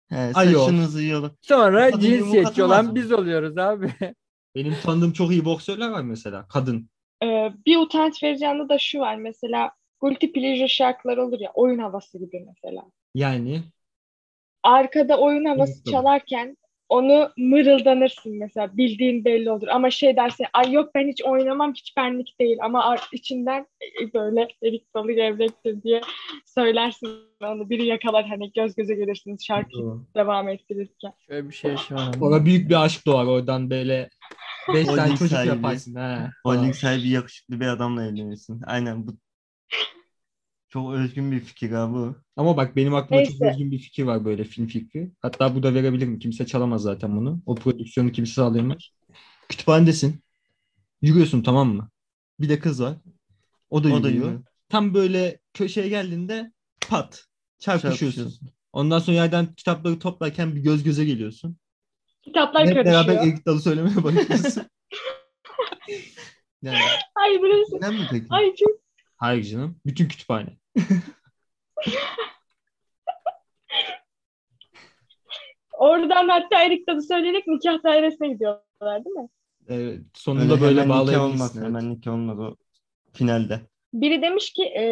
He, 0.08 0.32
saçınızı 0.34 1.04
yola. 1.04 1.30
Sonra 1.42 1.90
Kadın 1.90 2.00
cinsiyetçi 2.00 2.62
olan 2.62 2.84
mı? 2.84 2.94
biz 2.94 3.12
oluyoruz 3.12 3.58
abi. 3.58 3.92
Benim 4.54 4.74
tanıdığım 4.82 5.12
çok 5.12 5.30
iyi 5.30 5.44
boksörler 5.44 5.88
var 5.88 6.02
mesela. 6.02 6.48
Kadın. 6.48 6.90
Ee, 7.22 7.52
bir 7.66 7.76
utanç 7.76 8.22
anı 8.22 8.68
da 8.68 8.78
şu 8.78 8.98
var 8.98 9.16
mesela 9.16 9.70
guilty 10.00 10.26
pleasure 10.26 10.68
şarkılar 10.68 11.16
olur 11.16 11.40
ya 11.40 11.50
oyun 11.54 11.78
havası 11.78 12.18
gibi 12.18 12.46
mesela. 12.46 12.82
Yani 13.14 13.62
Arkada 14.62 15.18
oyun 15.18 15.44
havası 15.44 15.72
Evet, 15.76 15.86
çalarken 15.86 16.56
onu 16.88 17.30
mırıldanırsın 17.36 18.36
mesela 18.38 18.76
bildiğin 18.76 19.24
belli 19.24 19.50
olur 19.50 19.68
ama 19.68 19.90
şey 19.90 20.16
derse 20.16 20.44
ay 20.52 20.72
yok 20.72 20.94
ben 20.94 21.08
hiç 21.08 21.24
oynamam 21.24 21.72
hiç 21.74 21.96
benlik 21.96 22.40
değil 22.40 22.58
ama 22.62 22.96
içinden 23.12 23.66
e, 24.02 24.12
böyle 24.14 24.48
erik 24.62 24.94
dalı 24.94 25.12
gevrektir 25.12 25.82
diye 25.82 26.00
söylersin 26.44 27.08
onu 27.42 27.70
biri 27.70 27.86
yakalar 27.86 28.26
hani 28.26 28.52
göz 28.52 28.74
göze 28.74 28.94
gelirsiniz 28.94 29.44
şarkıyı 29.44 29.84
devam 30.16 30.48
ettirirken. 30.48 31.12
Şöyle 31.26 31.48
bir 31.48 31.54
şey 31.54 31.76
şu 31.76 31.98
an. 31.98 32.12
Ona 32.20 32.44
büyük 32.44 32.70
bir 32.70 32.84
aşk 32.84 33.06
doğar 33.06 33.26
oradan 33.26 33.70
böyle. 33.70 34.08
Beş 34.74 34.86
tane 34.86 35.16
çocuk 35.16 35.28
sahibi. 35.28 35.48
yaparsın. 35.48 35.96
He. 35.96 36.30
Holding 36.44 36.74
sahibi 36.74 37.08
yakışıklı 37.08 37.60
bir 37.60 37.66
adamla 37.66 38.06
evlenirsin. 38.06 38.62
Aynen 38.66 39.06
bu. 39.06 39.16
Çok 40.68 40.94
özgün 40.94 41.32
bir 41.32 41.40
fikir 41.40 41.72
abi 41.72 41.94
bu. 41.94 42.16
Ama 42.36 42.56
bak 42.56 42.76
benim 42.76 42.94
aklımda 42.94 43.24
çok 43.24 43.40
Neyse. 43.40 43.50
özgün 43.50 43.70
bir 43.70 43.78
fikir 43.78 44.02
var 44.04 44.24
böyle 44.24 44.44
film 44.44 44.66
fikri. 44.66 45.10
Hatta 45.20 45.54
bu 45.54 45.62
da 45.62 45.74
verebilirim. 45.74 46.18
Kimse 46.18 46.46
çalamaz 46.46 46.82
zaten 46.82 47.16
bunu. 47.16 47.42
O 47.46 47.54
prodüksiyonu 47.54 48.12
kimse 48.12 48.32
sağlayamaz. 48.32 48.78
Kütüphanedesin. 49.48 50.20
Yürüyorsun 51.02 51.42
tamam 51.42 51.68
mı? 51.74 51.90
Bir 52.40 52.48
de 52.48 52.58
kız 52.58 52.82
var. 52.82 52.96
O 53.70 53.84
da 53.84 53.88
O 53.88 54.02
da 54.02 54.08
yürüyor. 54.08 54.24
yürüyor. 54.26 54.44
Tam 54.68 54.94
böyle 54.94 55.40
köşeye 55.54 55.88
geldiğinde 55.88 56.52
pat 56.88 57.24
çarpışıyorsun. 57.58 57.98
Çarpışıyorsun. 58.06 58.48
Ondan 58.72 58.98
sonra 58.98 59.16
yerden 59.16 59.54
kitapları 59.54 59.98
toplarken 59.98 60.54
bir 60.56 60.60
göz 60.60 60.82
göze 60.84 61.04
geliyorsun. 61.04 61.56
Kitaplar 62.22 62.66
Hep 62.66 62.74
beraber 62.74 63.06
karışıyor. 63.06 63.32
erik 63.34 63.46
dalı 63.46 63.60
söylemeye 63.60 64.04
başlıyorsun. 64.04 64.62
yani, 66.62 66.78
Ay 67.14 67.38
burası. 67.40 67.76
Neden 67.76 67.94
mi 67.94 68.06
peki? 68.10 68.26
Ay 68.30 68.54
çok 68.54 68.85
hayır 69.16 69.42
canım. 69.44 69.80
Bütün 69.86 70.08
kütüphane. 70.08 70.56
Oradan 75.78 76.28
hatta 76.28 76.62
Erik 76.62 76.88
Dalı 76.88 77.02
söyleyerek 77.02 77.46
nikah 77.46 77.84
dairesine 77.84 78.28
gidiyorlar 78.28 79.04
değil 79.04 79.16
mi? 79.16 79.28
Evet, 79.68 80.00
sonunda 80.14 80.52
Öyle 80.52 80.60
böyle 80.62 80.80
hemen 80.80 80.88
nikah 80.88 81.00
bağlayabilirsin. 81.06 81.34
olmaz. 81.34 81.56
evet. 81.56 81.66
Hemen 81.66 81.90
nikah 81.90 82.12
olmaz 82.12 82.38
o 82.40 82.56
finalde. 83.12 83.60
Biri 83.94 84.22
demiş 84.22 84.52
ki 84.52 84.64
e, 84.64 84.84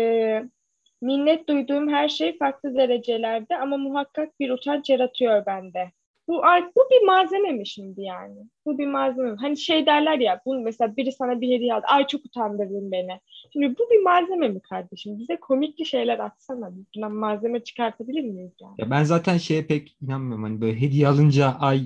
minnet 1.02 1.48
duyduğum 1.48 1.88
her 1.88 2.08
şey 2.08 2.38
farklı 2.38 2.74
derecelerde 2.74 3.56
ama 3.56 3.76
muhakkak 3.76 4.40
bir 4.40 4.50
utanç 4.50 4.90
yaratıyor 4.90 5.46
bende. 5.46 5.92
Bu 6.28 6.44
art, 6.44 6.76
bu 6.76 6.80
bir 6.90 7.06
malzeme 7.06 7.52
mi 7.52 7.66
şimdi 7.66 8.02
yani? 8.02 8.36
Bu 8.66 8.78
bir 8.78 8.86
malzeme 8.86 9.30
mi? 9.30 9.36
Hani 9.40 9.56
şey 9.56 9.86
derler 9.86 10.18
ya, 10.18 10.40
bu 10.46 10.54
mesela 10.54 10.96
biri 10.96 11.12
sana 11.12 11.40
bir 11.40 11.56
hediye 11.56 11.74
aldı. 11.74 11.84
Ay 11.88 12.06
çok 12.06 12.24
utandırdın 12.24 12.92
beni. 12.92 13.20
Şimdi 13.52 13.74
bu 13.78 13.90
bir 13.90 14.02
malzeme 14.02 14.48
mi 14.48 14.60
kardeşim? 14.60 15.18
Bize 15.18 15.36
komikli 15.36 15.86
şeyler 15.86 16.18
atsana. 16.18 16.72
Bundan 16.94 17.12
malzeme 17.12 17.64
çıkartabilir 17.64 18.22
miyiz 18.22 18.52
yani? 18.60 18.74
Ya 18.78 18.90
ben 18.90 19.04
zaten 19.04 19.38
şeye 19.38 19.66
pek 19.66 19.96
inanmıyorum. 20.02 20.44
Hani 20.44 20.60
böyle 20.60 20.80
hediye 20.80 21.08
alınca 21.08 21.56
ay 21.60 21.82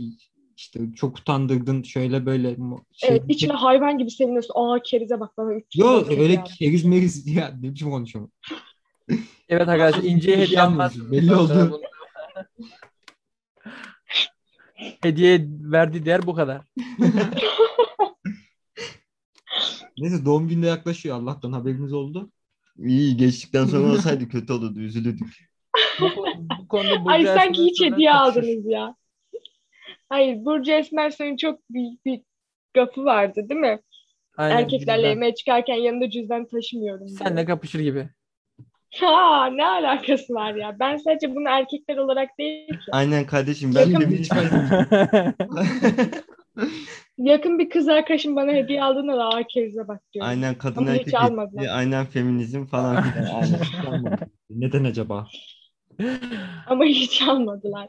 işte 0.57 0.81
çok 0.97 1.19
utandırdın 1.19 1.83
şöyle 1.83 2.27
böyle 2.27 2.57
şey. 2.93 3.11
Evet, 3.11 3.23
içine 3.29 3.53
hayvan 3.57 3.99
gibi 3.99 4.11
seviniyorsun. 4.11 4.55
Aa 4.57 4.79
kerize 4.85 5.21
bak 5.21 5.31
bana 5.37 5.55
300 5.55 5.85
Yo 5.85 6.01
lira 6.01 6.05
hediye 6.07 6.21
öyle 6.21 6.41
aldı. 6.41 6.51
keriz 6.59 6.85
meriz 6.85 7.27
ya 7.37 7.53
ne 7.63 7.71
biçim 7.71 7.91
konuşuyorum. 7.91 8.31
Evet 9.49 9.69
arkadaşlar 9.69 10.03
şey 10.21 10.39
hediye 10.39 10.63
almaz. 10.63 11.13
belli 11.13 11.35
oldu. 11.35 11.81
Hediye 15.03 15.47
verdiği 15.49 16.07
değer 16.07 16.27
bu 16.27 16.35
kadar. 16.35 16.61
Neyse 19.99 20.25
doğum 20.25 20.49
günde 20.49 20.67
yaklaşıyor 20.67 21.17
Allah'tan 21.17 21.53
haberimiz 21.53 21.93
oldu. 21.93 22.31
İyi 22.79 23.17
geçtikten 23.17 23.65
sonra 23.65 23.93
olsaydı 23.93 24.29
kötü 24.29 24.53
olurdu 24.53 24.81
üzülürdük. 24.81 25.51
Bu, 26.01 26.07
bu 26.61 26.69
konuda 26.69 27.05
Burcu 27.05 27.11
Ay 27.11 27.25
sanki 27.25 27.63
hiç 27.65 27.81
hediye 27.83 28.11
kapışır. 28.11 28.43
aldınız 28.43 28.67
ya. 28.67 28.95
Hayır 30.09 30.45
Burcu 30.45 30.73
Esmersoy'un 30.73 31.37
çok 31.37 31.71
büyük 31.71 32.05
bir 32.05 32.21
gafı 32.75 33.05
vardı 33.05 33.49
değil 33.49 33.61
mi? 33.61 33.81
Aynen, 34.37 34.57
Erkeklerle 34.57 35.01
cüzdan. 35.01 35.11
yemeğe 35.11 35.35
çıkarken 35.35 35.75
yanında 35.75 36.11
cüzdan 36.11 36.49
taşımıyorum. 36.49 37.09
Senle 37.09 37.45
kapışır 37.45 37.81
gibi. 37.81 38.09
Ha 39.01 39.47
ne 39.47 39.67
alakası 39.67 40.35
var 40.35 40.55
ya? 40.55 40.77
Ben 40.81 40.97
sadece 40.97 41.35
bunu 41.35 41.49
erkekler 41.49 41.97
olarak 41.97 42.39
değil 42.39 42.69
ki. 42.69 42.77
Aynen 42.93 43.27
kardeşim 43.27 43.75
ben 43.75 43.81
Yakın- 43.87 44.11
de 44.11 44.23
Yakın 47.19 47.59
bir 47.59 47.71
kız 47.71 47.89
arkadaşım 47.89 48.37
bana 48.37 48.53
hediye 48.53 48.85
aldığında 48.85 49.17
da 49.17 49.29
aa 49.29 49.43
kerize 49.43 49.89
bak 49.89 50.03
diyorum. 50.13 50.29
aynen 50.31 50.55
kadın 50.55 50.81
Ama 50.81 50.91
hiç 50.91 50.99
erkek 50.99 51.15
almadılar. 51.15 51.67
aynen 51.71 52.07
feminizm 52.07 52.65
falan 52.65 53.03
filan. 53.03 53.27
Aynen. 53.35 54.19
Neden 54.51 54.85
acaba? 54.85 55.27
Ama 56.67 56.85
hiç 56.85 57.23
almadılar. 57.23 57.89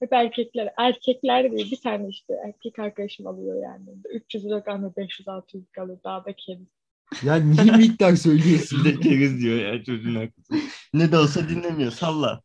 Hep 0.00 0.12
erkekler. 0.12 0.72
Erkekler 0.78 1.52
değil. 1.52 1.70
Bir 1.70 1.80
tane 1.80 2.08
işte 2.08 2.34
erkek 2.46 2.78
arkadaşım 2.78 3.26
alıyor 3.26 3.62
yani. 3.62 3.84
300 4.10 4.44
lira 4.44 4.64
kalmıyor 4.64 4.92
500-600 4.96 5.62
kalıyor. 5.72 5.98
Daha 6.04 6.24
da 6.24 6.32
keriz. 6.32 6.79
Ya 7.22 7.36
niye 7.36 7.72
miktar 7.76 8.16
söylüyorsun? 8.16 8.84
De 8.84 9.00
keriz 9.00 9.40
diyor 9.40 9.56
ya 9.56 9.84
çocuğun 9.84 10.14
hakkı. 10.14 10.42
Ne 10.94 11.12
de 11.12 11.18
olsa 11.18 11.48
dinlemiyor. 11.48 11.92
Salla. 11.92 12.42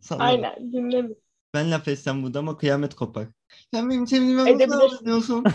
Salla. 0.00 0.22
Aynen 0.22 0.72
dinlemiyor. 0.72 1.16
Ben 1.54 1.70
laf 1.70 1.88
etsem 1.88 2.22
burada 2.22 2.38
ama 2.38 2.56
kıyamet 2.56 2.94
kopar. 2.94 3.26
Sen 3.74 3.90
benim 3.90 4.02
nasıl 4.02 4.46
Edebilirsin. 4.46 4.70
laf 4.70 5.02
ediyorsun? 5.02 5.44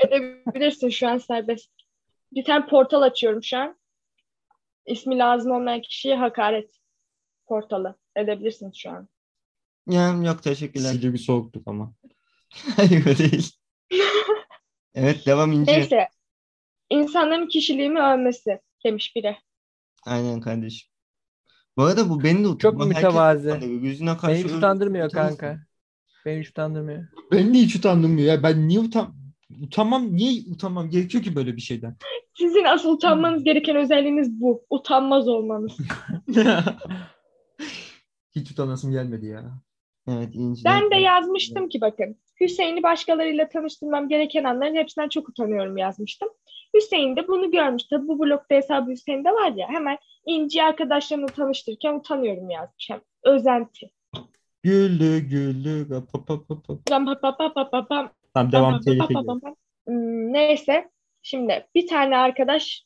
Edebilirsin 0.08 0.88
şu 0.88 1.08
an 1.08 1.18
serbest. 1.18 1.70
Bir 2.32 2.44
tane 2.44 2.66
portal 2.66 3.02
açıyorum 3.02 3.42
şu 3.42 3.58
an. 3.58 3.76
İsmi 4.86 5.18
lazım 5.18 5.52
olmayan 5.52 5.82
kişiye 5.82 6.16
hakaret 6.16 6.70
portalı. 7.46 7.98
Edebilirsiniz 8.16 8.76
şu 8.76 8.90
an. 8.90 9.08
Ya, 9.86 10.08
yok 10.08 10.42
teşekkürler. 10.42 10.92
Sizce 10.92 11.12
bir 11.12 11.18
soğuktuk 11.18 11.62
ama. 11.68 11.92
Hayır 12.76 13.18
değil. 13.18 13.52
Evet 14.94 15.26
devam 15.26 15.52
ince. 15.52 15.72
Neyse. 15.72 16.08
İnsanların 16.90 17.48
kişiliğimi 17.48 18.00
övmesi 18.00 18.60
demiş 18.84 19.16
biri. 19.16 19.36
Aynen 20.06 20.40
kardeşim. 20.40 20.90
Bu 21.76 21.82
arada 21.82 22.10
bu 22.10 22.22
beni 22.22 22.44
de 22.44 22.48
utanıyor. 22.48 22.58
Çok 22.58 22.80
Bu 22.80 22.94
herkes. 22.94 23.68
Yüzüne 23.68 24.10
Beni 24.10 24.18
karşı 24.18 24.36
hiç 24.36 24.44
öyle 24.44 24.56
utandırmıyor 24.56 25.10
kanka. 25.10 25.58
Beni 26.26 26.40
hiç 26.40 26.50
utandırmıyor. 26.50 27.06
Ben 27.32 27.54
de 27.54 27.58
hiç 27.58 27.76
utandırmıyor 27.76 28.28
ya. 28.28 28.42
Ben 28.42 28.68
niye 28.68 28.80
utan 28.80 29.14
utanmam 29.62 30.16
niye 30.16 30.42
utanmam 30.52 30.90
gerekiyor 30.90 31.24
ki 31.24 31.36
böyle 31.36 31.56
bir 31.56 31.60
şeyden? 31.60 31.96
Sizin 32.38 32.64
asıl 32.64 32.92
utanmanız 32.92 33.44
gereken 33.44 33.76
özelliğiniz 33.76 34.40
bu. 34.40 34.64
Utanmaz 34.70 35.28
olmanız. 35.28 35.76
hiç 38.34 38.50
utanasım 38.50 38.92
gelmedi 38.92 39.26
ya. 39.26 39.44
evet 40.08 40.30
ince. 40.32 40.62
Ben 40.64 40.90
de 40.90 40.96
yazmıştım 40.96 41.68
ki 41.68 41.80
bakın. 41.80 42.16
Hüseyin'i 42.40 42.82
başkalarıyla 42.82 43.48
tanıştırmam 43.48 44.08
gereken 44.08 44.44
anların 44.44 44.74
hepsinden 44.74 45.08
çok 45.08 45.28
utanıyorum 45.28 45.76
yazmıştım. 45.76 46.28
Hüseyin 46.74 47.16
de 47.16 47.28
bunu 47.28 47.50
görmüş. 47.50 47.84
Tabi 47.84 48.08
bu 48.08 48.18
blokta 48.18 48.54
hesabı 48.54 48.90
Hüseyin'de 48.90 49.30
var 49.30 49.52
ya 49.52 49.68
hemen 49.68 49.98
İnci 50.26 50.62
arkadaşlarımla 50.62 51.26
tanıştırırken 51.26 51.94
utanıyorum 51.94 52.50
yazmış. 52.50 52.90
Hem 52.90 53.00
özenti. 53.22 53.90
Güldü 54.62 55.18
güldü. 55.18 55.88
Pa, 55.88 56.24
pa, 56.24 56.44
pa, 56.44 56.62
pa. 56.62 56.78
Pam 56.86 57.06
pam 57.06 57.20
pam 57.20 57.54
pam 57.54 57.70
pam 57.70 57.86
pam 57.88 58.10
Tamam 58.34 58.80
devam 58.86 59.40
pam. 59.40 59.54
Hmm, 59.86 60.32
Neyse. 60.32 60.90
Şimdi 61.22 61.66
bir 61.74 61.86
tane 61.86 62.16
arkadaş 62.16 62.84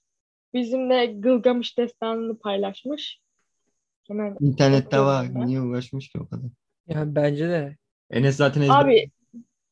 bizimle 0.54 1.06
Gılgamış 1.06 1.78
destanını 1.78 2.38
paylaşmış. 2.38 3.20
Hemen 4.08 4.36
İnternette 4.40 5.00
var. 5.00 5.26
Niye 5.34 5.60
uğraşmış 5.60 6.08
ki 6.08 6.18
o 6.20 6.28
kadar? 6.28 6.50
Yani 6.88 7.14
bence 7.14 7.48
de. 7.48 7.76
Enes 8.10 8.36
zaten 8.36 8.60
ezber. 8.60 8.84
Abi 8.84 9.10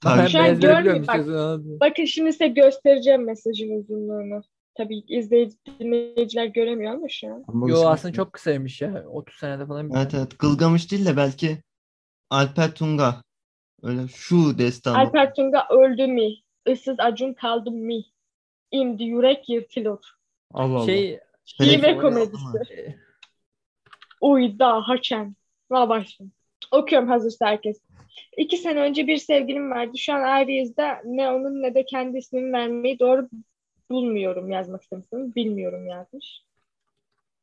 Tabii. 0.06 0.28
Şu 0.30 0.38
an 0.38 0.60
görmüyor- 0.60 1.06
bak-. 1.06 1.80
Bakın 1.80 2.04
şimdi 2.04 2.32
size 2.32 2.48
göstereceğim 2.48 3.24
mesajın 3.24 3.70
uzunluğunu. 3.80 4.42
Tabii 4.74 4.98
izleyici, 5.08 5.56
dinleyiciler 5.80 6.46
göremiyor 6.46 6.94
ama 6.94 7.08
şu 7.08 7.26
an. 7.34 7.44
Ama 7.48 7.70
Yo 7.70 7.86
aslında 7.86 8.14
çok 8.14 8.32
kısaymış 8.32 8.82
ya. 8.82 9.04
30 9.08 9.36
senede 9.36 9.66
falan. 9.66 9.90
Evet 9.96 10.14
evet. 10.14 10.38
Gılgamış 10.38 10.90
değil 10.92 11.06
de 11.06 11.16
belki 11.16 11.58
Alper 12.30 12.74
Tunga. 12.74 13.22
Öyle 13.82 14.08
şu 14.08 14.58
destan. 14.58 14.94
Alper 14.94 15.34
Tunga 15.34 15.66
öldü 15.70 16.06
mi? 16.06 16.34
Issız 16.66 16.96
Acun 17.00 17.32
kaldı 17.34 17.70
mı? 17.70 17.92
İmdi 18.70 19.04
yürek 19.04 19.48
yırtılır. 19.48 19.98
Allah 20.54 20.76
Allah. 20.78 20.86
Şey 20.86 21.20
Şive 21.44 21.96
komedisi. 21.98 22.72
e, 22.78 22.96
Uyda 24.20 24.88
haçen. 24.88 25.36
Va 25.70 25.88
başlayın. 25.88 26.32
Okuyorum 26.70 27.08
hazırsa 27.08 27.46
herkes. 27.46 27.80
İki 28.36 28.56
sene 28.56 28.80
önce 28.80 29.06
bir 29.06 29.16
sevgilim 29.16 29.70
vardı. 29.70 29.98
Şu 29.98 30.14
an 30.14 30.22
ayrıyız 30.22 30.76
da 30.76 31.02
ne 31.04 31.30
onun 31.30 31.62
ne 31.62 31.74
de 31.74 31.84
kendi 31.84 32.18
ismini 32.18 32.52
vermeyi 32.52 32.98
doğru 32.98 33.28
bulmuyorum 33.90 34.50
yazmak 34.50 34.82
istemiştim. 34.82 35.34
Bilmiyorum 35.34 35.86
yazmış. 35.86 36.42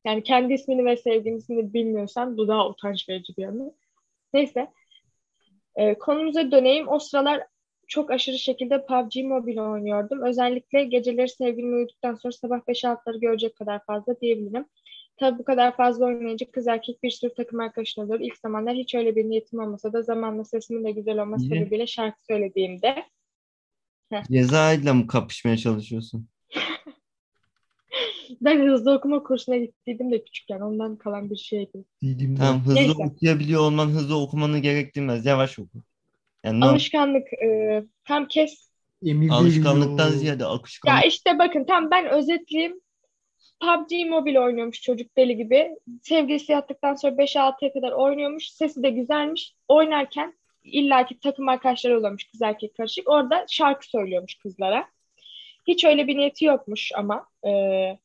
Yani 0.05 0.23
kendi 0.23 0.53
ismini 0.53 0.85
ve 0.85 0.97
sevgilinin 0.97 1.37
ismini 1.37 1.73
bilmiyorsan 1.73 2.37
bu 2.37 2.47
daha 2.47 2.69
utanç 2.69 3.09
verici 3.09 3.37
bir 3.37 3.41
yanı. 3.41 3.73
Neyse. 4.33 4.67
Ee, 5.75 5.93
konumuza 5.93 6.51
döneyim. 6.51 6.87
O 6.87 6.99
sıralar 6.99 7.43
çok 7.87 8.11
aşırı 8.11 8.39
şekilde 8.39 8.85
PUBG 8.85 9.15
Mobile 9.23 9.61
oynuyordum. 9.61 10.21
Özellikle 10.21 10.83
geceleri 10.83 11.29
sevgilim 11.29 11.73
uyuduktan 11.73 12.15
sonra 12.15 12.31
sabah 12.31 12.59
5-6'ları 12.67 13.17
görecek 13.17 13.55
kadar 13.55 13.85
fazla 13.85 14.21
diyebilirim. 14.21 14.65
Tabii 15.17 15.39
bu 15.39 15.43
kadar 15.43 15.75
fazla 15.77 16.05
oynayınca 16.05 16.51
kız 16.51 16.67
erkek 16.67 17.03
bir 17.03 17.09
sürü 17.11 17.33
takım 17.33 17.59
arkadaşın 17.59 18.01
olur. 18.01 18.19
İlk 18.19 18.37
zamanlar 18.37 18.75
hiç 18.75 18.95
öyle 18.95 19.15
bir 19.15 19.25
niyetim 19.29 19.59
olmasa 19.59 19.93
da 19.93 20.01
zamanla 20.01 20.43
sesimin 20.45 20.83
de 20.83 20.91
güzel 20.91 21.21
olması 21.23 21.45
Niye? 21.45 21.55
sebebiyle 21.55 21.87
şarkı 21.87 22.25
söylediğimde 22.25 23.05
Cezayir'le 24.31 24.93
mi 24.93 25.07
kapışmaya 25.07 25.57
çalışıyorsun? 25.57 26.27
ben 28.41 28.67
hızlı 28.67 28.91
okuma 28.93 29.23
kursuna 29.23 29.57
gittiydim 29.57 30.11
de 30.11 30.23
küçükken 30.23 30.59
ondan 30.59 30.95
kalan 30.97 31.29
bir 31.29 31.35
şeydi. 31.35 31.85
Bildiğimde. 32.01 32.39
Tamam 32.39 32.61
hızlı 32.61 32.81
Neyse. 32.81 33.03
okuyabiliyor 33.03 33.61
olman 33.61 33.87
hızlı 33.87 34.17
okumanı 34.19 34.59
gerektirmez. 34.59 35.25
Yavaş 35.25 35.59
oku. 35.59 35.83
Yani 36.43 36.61
ne 36.61 36.65
Alışkanlık 36.65 37.33
e, 37.33 37.83
tam 38.05 38.27
kes. 38.27 38.69
Emir 39.05 39.29
alışkanlıktan 39.29 40.09
ziyade 40.11 40.43
Ya 40.45 40.49
akışkanlık. 40.53 41.05
işte 41.05 41.39
bakın 41.39 41.65
tam 41.65 41.91
ben 41.91 42.09
özetleyeyim. 42.09 42.82
PUBG 43.59 44.09
Mobile 44.09 44.39
oynuyormuş 44.39 44.81
çocuk 44.81 45.17
deli 45.17 45.37
gibi. 45.37 45.75
Sevgilisi 46.01 46.51
yattıktan 46.51 46.95
sonra 46.95 47.17
5-6'ya 47.17 47.73
kadar 47.73 47.91
oynuyormuş. 47.91 48.49
Sesi 48.49 48.83
de 48.83 48.89
güzelmiş. 48.89 49.55
Oynarken 49.67 50.33
illaki 50.63 51.19
takım 51.19 51.49
arkadaşları 51.49 51.97
oluyormuş 51.97 52.23
kız 52.23 52.41
erkek 52.41 52.77
karışık. 52.77 53.09
Orada 53.09 53.45
şarkı 53.49 53.89
söylüyormuş 53.89 54.35
kızlara. 54.35 54.87
Hiç 55.67 55.85
öyle 55.85 56.07
bir 56.07 56.17
niyeti 56.17 56.45
yokmuş 56.45 56.91
ama. 56.95 57.27
Ee, 57.47 57.97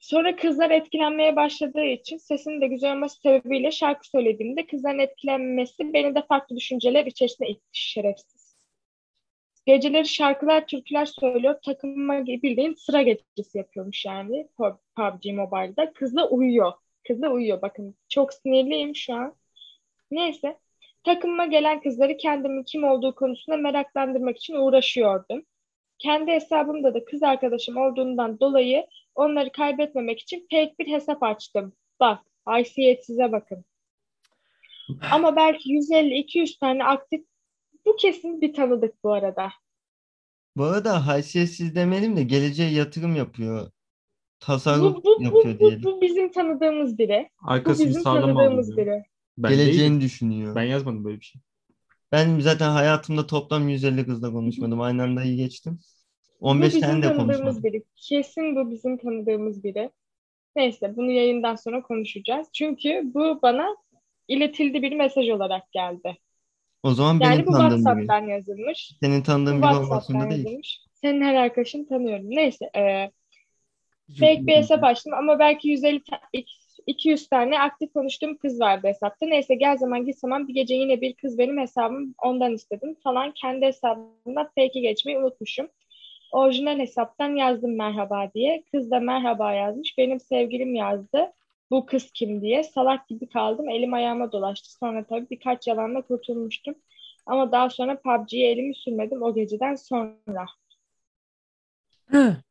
sonra 0.00 0.36
kızlar 0.36 0.70
etkilenmeye 0.70 1.36
başladığı 1.36 1.84
için 1.84 2.16
sesinin 2.16 2.60
de 2.60 2.66
güzel 2.66 2.92
olması 2.92 3.20
sebebiyle 3.20 3.70
şarkı 3.70 4.08
söylediğimde 4.08 4.66
kızların 4.66 4.98
etkilenmesi 4.98 5.92
beni 5.92 6.14
de 6.14 6.22
farklı 6.28 6.56
düşünceler 6.56 7.06
içerisine 7.06 7.48
itti 7.48 7.68
şerefsiz. 7.72 8.39
Geceleri 9.66 10.08
şarkılar, 10.08 10.66
türküler 10.66 11.06
söylüyor. 11.06 11.54
Takıma 11.64 12.26
bildiğin 12.26 12.74
sıra 12.74 13.02
gecesi 13.02 13.58
yapıyormuş 13.58 14.04
yani 14.04 14.48
PUBG 14.96 15.26
Mobile'da. 15.32 15.92
Kız 15.92 16.16
da 16.16 16.28
uyuyor. 16.28 16.72
Kız 17.08 17.22
da 17.22 17.30
uyuyor. 17.30 17.62
Bakın 17.62 17.94
çok 18.08 18.34
sinirliyim 18.34 18.96
şu 18.96 19.14
an. 19.14 19.34
Neyse. 20.10 20.58
Takımıma 21.04 21.46
gelen 21.46 21.80
kızları 21.80 22.16
kendimin 22.16 22.62
kim 22.62 22.84
olduğu 22.84 23.14
konusunda 23.14 23.56
meraklandırmak 23.56 24.36
için 24.36 24.54
uğraşıyordum. 24.54 25.42
Kendi 25.98 26.30
hesabımda 26.32 26.94
da 26.94 27.04
kız 27.04 27.22
arkadaşım 27.22 27.76
olduğundan 27.76 28.40
dolayı 28.40 28.86
onları 29.14 29.52
kaybetmemek 29.52 30.20
için 30.20 30.40
fake 30.50 30.74
bir 30.78 30.86
hesap 30.92 31.22
açtım. 31.22 31.72
Bak, 32.00 32.18
haysiyetsize 32.44 33.32
bakın. 33.32 33.64
Ama 35.12 35.36
belki 35.36 35.70
150-200 35.70 36.58
tane 36.58 36.84
aktif 36.84 37.29
bu 37.86 37.96
kesin 37.96 38.40
bir 38.40 38.54
tanıdık 38.54 39.04
bu 39.04 39.12
arada. 39.12 39.50
Bu 40.56 40.64
arada 40.64 41.06
haysiyetsiz 41.06 41.74
demeyelim 41.74 42.16
de 42.16 42.22
geleceğe 42.22 42.70
yatırım 42.72 43.16
yapıyor. 43.16 43.66
Bu, 43.66 43.70
Tasarruf 44.40 45.04
bu, 45.04 45.18
bu, 45.18 45.22
yapıyor 45.24 45.60
bu, 45.60 45.60
diyelim. 45.60 45.82
bu 45.84 46.00
bizim 46.00 46.32
tanıdığımız 46.32 46.98
biri. 46.98 47.30
Bu 47.42 47.50
Arkasını 47.50 47.88
bizim 47.88 48.02
sağlam 48.02 48.34
tanıdığımız 48.36 48.70
alıyor. 48.70 48.86
biri. 48.86 49.04
Ben 49.38 49.50
Geleceğini 49.50 49.78
değilim. 49.78 50.00
düşünüyor. 50.00 50.54
Ben 50.54 50.62
yazmadım 50.62 51.04
böyle 51.04 51.20
bir 51.20 51.24
şey. 51.24 51.42
Ben 52.12 52.40
zaten 52.40 52.70
hayatımda 52.70 53.26
toplam 53.26 53.68
150 53.68 54.06
kızla 54.06 54.32
konuşmadım. 54.32 54.80
Aynı 54.80 55.02
anda 55.02 55.22
iyi 55.24 55.36
geçtim. 55.36 55.80
Bu 56.40 56.48
15 56.48 56.68
bizim 56.68 56.80
tane 56.80 57.02
de 57.02 57.16
konuşmadım. 57.16 57.62
biri. 57.64 57.82
Kesin 57.96 58.56
bu 58.56 58.70
bizim 58.70 58.98
tanıdığımız 58.98 59.64
biri. 59.64 59.90
Neyse 60.56 60.96
bunu 60.96 61.10
yayından 61.10 61.54
sonra 61.56 61.82
konuşacağız. 61.82 62.48
Çünkü 62.52 63.02
bu 63.14 63.38
bana 63.42 63.76
iletildi 64.28 64.82
bir 64.82 64.92
mesaj 64.92 65.28
olarak 65.30 65.72
geldi. 65.72 66.18
O 66.82 66.90
zaman 66.90 67.20
Yani 67.20 67.34
benim 67.34 67.46
bu 67.46 67.52
tanıdığım 67.52 67.78
biri. 67.78 67.84
WhatsApp'tan 67.84 68.26
yazılmış. 68.28 68.92
Senin 69.00 69.22
tanıdığın 69.22 69.62
biri 69.62 69.66
olmak 69.76 70.02
zorunda 70.02 70.30
değil. 70.30 70.44
yazılmış. 70.44 70.80
Senin 70.94 71.22
her 71.22 71.34
arkadaşını 71.34 71.88
tanıyorum. 71.88 72.30
Neyse. 72.30 72.70
E, 72.76 73.10
fake 74.20 74.46
bir 74.46 74.56
hesap 74.56 74.84
açtım 74.84 75.14
ama 75.14 75.38
belki 75.38 75.68
150 75.68 76.02
ta- 76.02 76.20
200 76.86 77.28
tane 77.28 77.60
aktif 77.60 77.92
konuştuğum 77.92 78.36
kız 78.36 78.60
vardı 78.60 78.86
hesapta. 78.86 79.26
Neyse 79.26 79.54
gel 79.54 79.76
zaman 79.76 80.04
git 80.06 80.18
zaman 80.18 80.48
bir 80.48 80.54
gece 80.54 80.74
yine 80.74 81.00
bir 81.00 81.14
kız 81.14 81.38
benim 81.38 81.58
hesabım 81.58 82.14
ondan 82.22 82.54
istedim 82.54 82.96
falan. 83.04 83.32
Kendi 83.32 83.66
hesabımdan 83.66 84.44
fake'i 84.56 84.82
geçmeyi 84.82 85.18
unutmuşum. 85.18 85.68
Orijinal 86.32 86.78
hesaptan 86.78 87.34
yazdım 87.36 87.76
merhaba 87.76 88.30
diye. 88.34 88.62
Kız 88.72 88.90
da 88.90 89.00
merhaba 89.00 89.52
yazmış. 89.52 89.98
Benim 89.98 90.20
sevgilim 90.20 90.74
yazdı. 90.74 91.32
Bu 91.70 91.86
kız 91.86 92.10
kim 92.14 92.42
diye. 92.42 92.64
Salak 92.64 93.08
gibi 93.08 93.28
kaldım. 93.28 93.68
Elim 93.68 93.94
ayağıma 93.94 94.32
dolaştı. 94.32 94.72
Sonra 94.72 95.06
tabii 95.06 95.30
birkaç 95.30 95.66
yalanla 95.66 96.02
kurtulmuştum. 96.02 96.74
Ama 97.26 97.52
daha 97.52 97.70
sonra 97.70 98.00
PUBG'ye 98.00 98.50
elimi 98.50 98.74
sürmedim 98.74 99.22
o 99.22 99.34
geceden 99.34 99.74
sonra. 99.74 100.46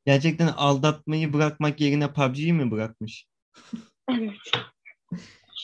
Gerçekten 0.06 0.48
aldatmayı 0.48 1.34
bırakmak 1.34 1.82
yerine 1.82 2.14
PUBG'yi 2.14 2.54
mi 2.54 2.72
bırakmış? 2.72 3.26
Evet. 4.12 4.32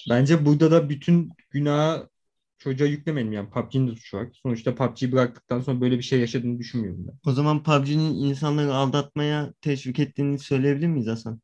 Bence 0.10 0.46
burada 0.46 0.72
da 0.72 0.90
bütün 0.90 1.30
günahı 1.50 2.10
çocuğa 2.58 2.88
yüklemeyelim 2.88 3.34
yani 3.34 3.50
PUBG'nin 3.50 3.88
de 3.88 3.92
suçu 3.92 4.18
var. 4.18 4.28
Sonuçta 4.44 4.76
PUBG'yi 4.76 5.12
bıraktıktan 5.12 5.60
sonra 5.62 5.82
böyle 5.82 5.98
bir 5.98 6.04
şey 6.04 6.20
yaşadığını 6.20 6.60
düşünmüyorum 6.60 7.08
ben. 7.08 7.30
O 7.30 7.32
zaman 7.32 7.64
PUBG'nin 7.64 8.14
insanları 8.16 8.74
aldatmaya 8.74 9.54
teşvik 9.62 10.00
ettiğini 10.00 10.40
söyleyebilir 10.40 10.88
miyiz 10.88 11.08
Hasan? 11.08 11.42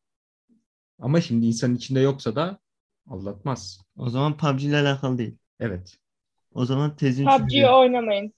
Ama 1.02 1.22
şimdi 1.22 1.46
insanın 1.46 1.76
içinde 1.76 2.00
yoksa 2.00 2.36
da 2.36 2.60
aldatmaz. 3.08 3.82
O 3.98 4.10
zaman 4.10 4.38
PUBG 4.38 4.64
ile 4.64 4.78
alakalı 4.78 5.18
değil. 5.18 5.38
Evet. 5.60 5.98
O 6.54 6.66
zaman 6.66 6.96
tezin 6.96 7.28
çürüyor. 7.50 7.74
oynamayın. 7.74 8.34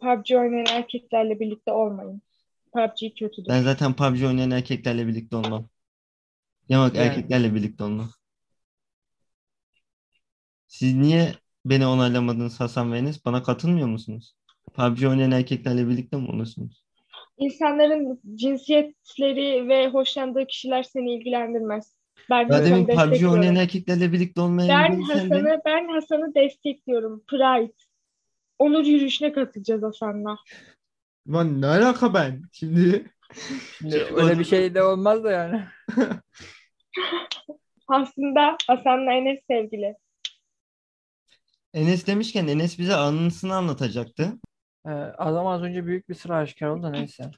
PUBG 0.00 0.30
oynayan 0.30 0.66
erkeklerle 0.66 1.40
birlikte 1.40 1.72
olmayın. 1.72 2.22
PUBG 2.72 3.18
kötüdür. 3.18 3.48
Ben 3.48 3.62
zaten 3.62 3.94
PUBG 3.94 4.24
oynayan 4.24 4.50
erkeklerle 4.50 5.06
birlikte 5.06 5.36
olmam. 5.36 5.68
Yamak 6.68 6.94
Yani. 6.94 7.06
erkeklerle 7.06 7.54
birlikte 7.54 7.84
olmam. 7.84 8.10
Siz 10.68 10.94
niye 10.94 11.34
beni 11.64 11.86
onaylamadınız 11.86 12.60
Hasan 12.60 12.92
ve 12.92 12.98
Enes? 12.98 13.24
Bana 13.24 13.42
katılmıyor 13.42 13.88
musunuz? 13.88 14.36
PUBG 14.74 15.04
oynayan 15.04 15.30
erkeklerle 15.30 15.88
birlikte 15.88 16.16
mi 16.16 16.28
olursunuz? 16.28 16.84
İnsanların 17.40 18.20
cinsiyetleri 18.34 19.68
ve 19.68 19.88
hoşlandığı 19.88 20.46
kişiler 20.46 20.82
seni 20.82 21.14
ilgilendirmez. 21.14 21.94
Ben 22.30 22.48
Ya 22.48 22.64
demin 22.64 22.86
PUBG 22.86 23.24
oynayan 23.32 23.56
erkeklerle 23.56 24.12
birlikte 24.12 24.40
olmaya 24.40 24.68
Ben 24.68 24.98
de- 24.98 25.02
Hasan'ı 25.02 25.60
ben 25.66 25.88
Hasan'ı 25.88 26.34
destekliyorum. 26.34 27.24
Pride. 27.28 27.72
Onur 28.58 28.84
yürüyüşüne 28.84 29.32
katılacağız 29.32 29.82
Hasan'la. 29.82 30.36
Lan 31.28 31.60
ne 31.60 31.66
alaka 31.66 32.14
ben? 32.14 32.42
Şimdi 32.52 33.10
Şimdi 33.78 34.06
öyle 34.14 34.38
bir 34.38 34.44
şey 34.44 34.74
de 34.74 34.82
olmaz 34.82 35.24
da 35.24 35.30
yani. 35.30 35.64
Aslında 37.88 38.56
Hasan'la 38.66 39.12
Enes 39.12 39.40
sevgili. 39.50 39.94
Enes 41.74 42.06
demişken 42.06 42.46
Enes 42.46 42.78
bize 42.78 42.94
anısını 42.94 43.54
anlatacaktı. 43.54 44.32
Ee, 44.86 44.90
adam 45.18 45.46
az 45.46 45.62
önce 45.62 45.86
büyük 45.86 46.08
bir 46.08 46.14
sıra 46.14 46.36
aşikar 46.36 46.68
oldu 46.68 46.82
da 46.82 46.90
neyse. 46.90 47.30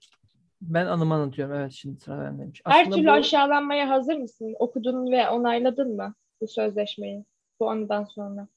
Ben 0.60 0.86
anımı 0.86 1.14
anlatıyorum. 1.14 1.54
Evet 1.54 1.72
şimdi 1.72 2.00
sıra 2.00 2.24
bendeymiş. 2.24 2.62
Her 2.66 2.80
Aslında 2.80 2.96
türlü 2.96 3.06
bu- 3.06 3.12
aşağılanmaya 3.12 3.88
hazır 3.90 4.16
mısın? 4.16 4.54
Okudun 4.58 5.12
ve 5.12 5.28
onayladın 5.28 5.96
mı 5.96 6.14
bu 6.40 6.48
sözleşmeyi 6.48 7.24
bu 7.60 7.70
anıdan 7.70 8.04
sonra? 8.04 8.48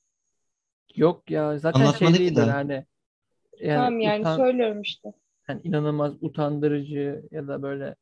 Yok 0.95 1.31
ya 1.31 1.57
zaten 1.57 1.79
Anlatmadı 1.81 2.13
şey 2.13 2.13
ki 2.13 2.19
değil 2.19 2.35
daha. 2.35 2.45
böyle 2.45 2.51
hani 2.51 2.85
yani, 3.59 3.75
tamam 3.77 3.99
yani 3.99 4.19
utan- 4.21 4.37
söylüyorum 4.37 4.81
işte. 4.81 5.13
yani 5.49 5.61
inanılmaz 5.63 6.13
utandırıcı 6.21 7.23
ya 7.31 7.47
da 7.47 7.61
böyle 7.61 7.95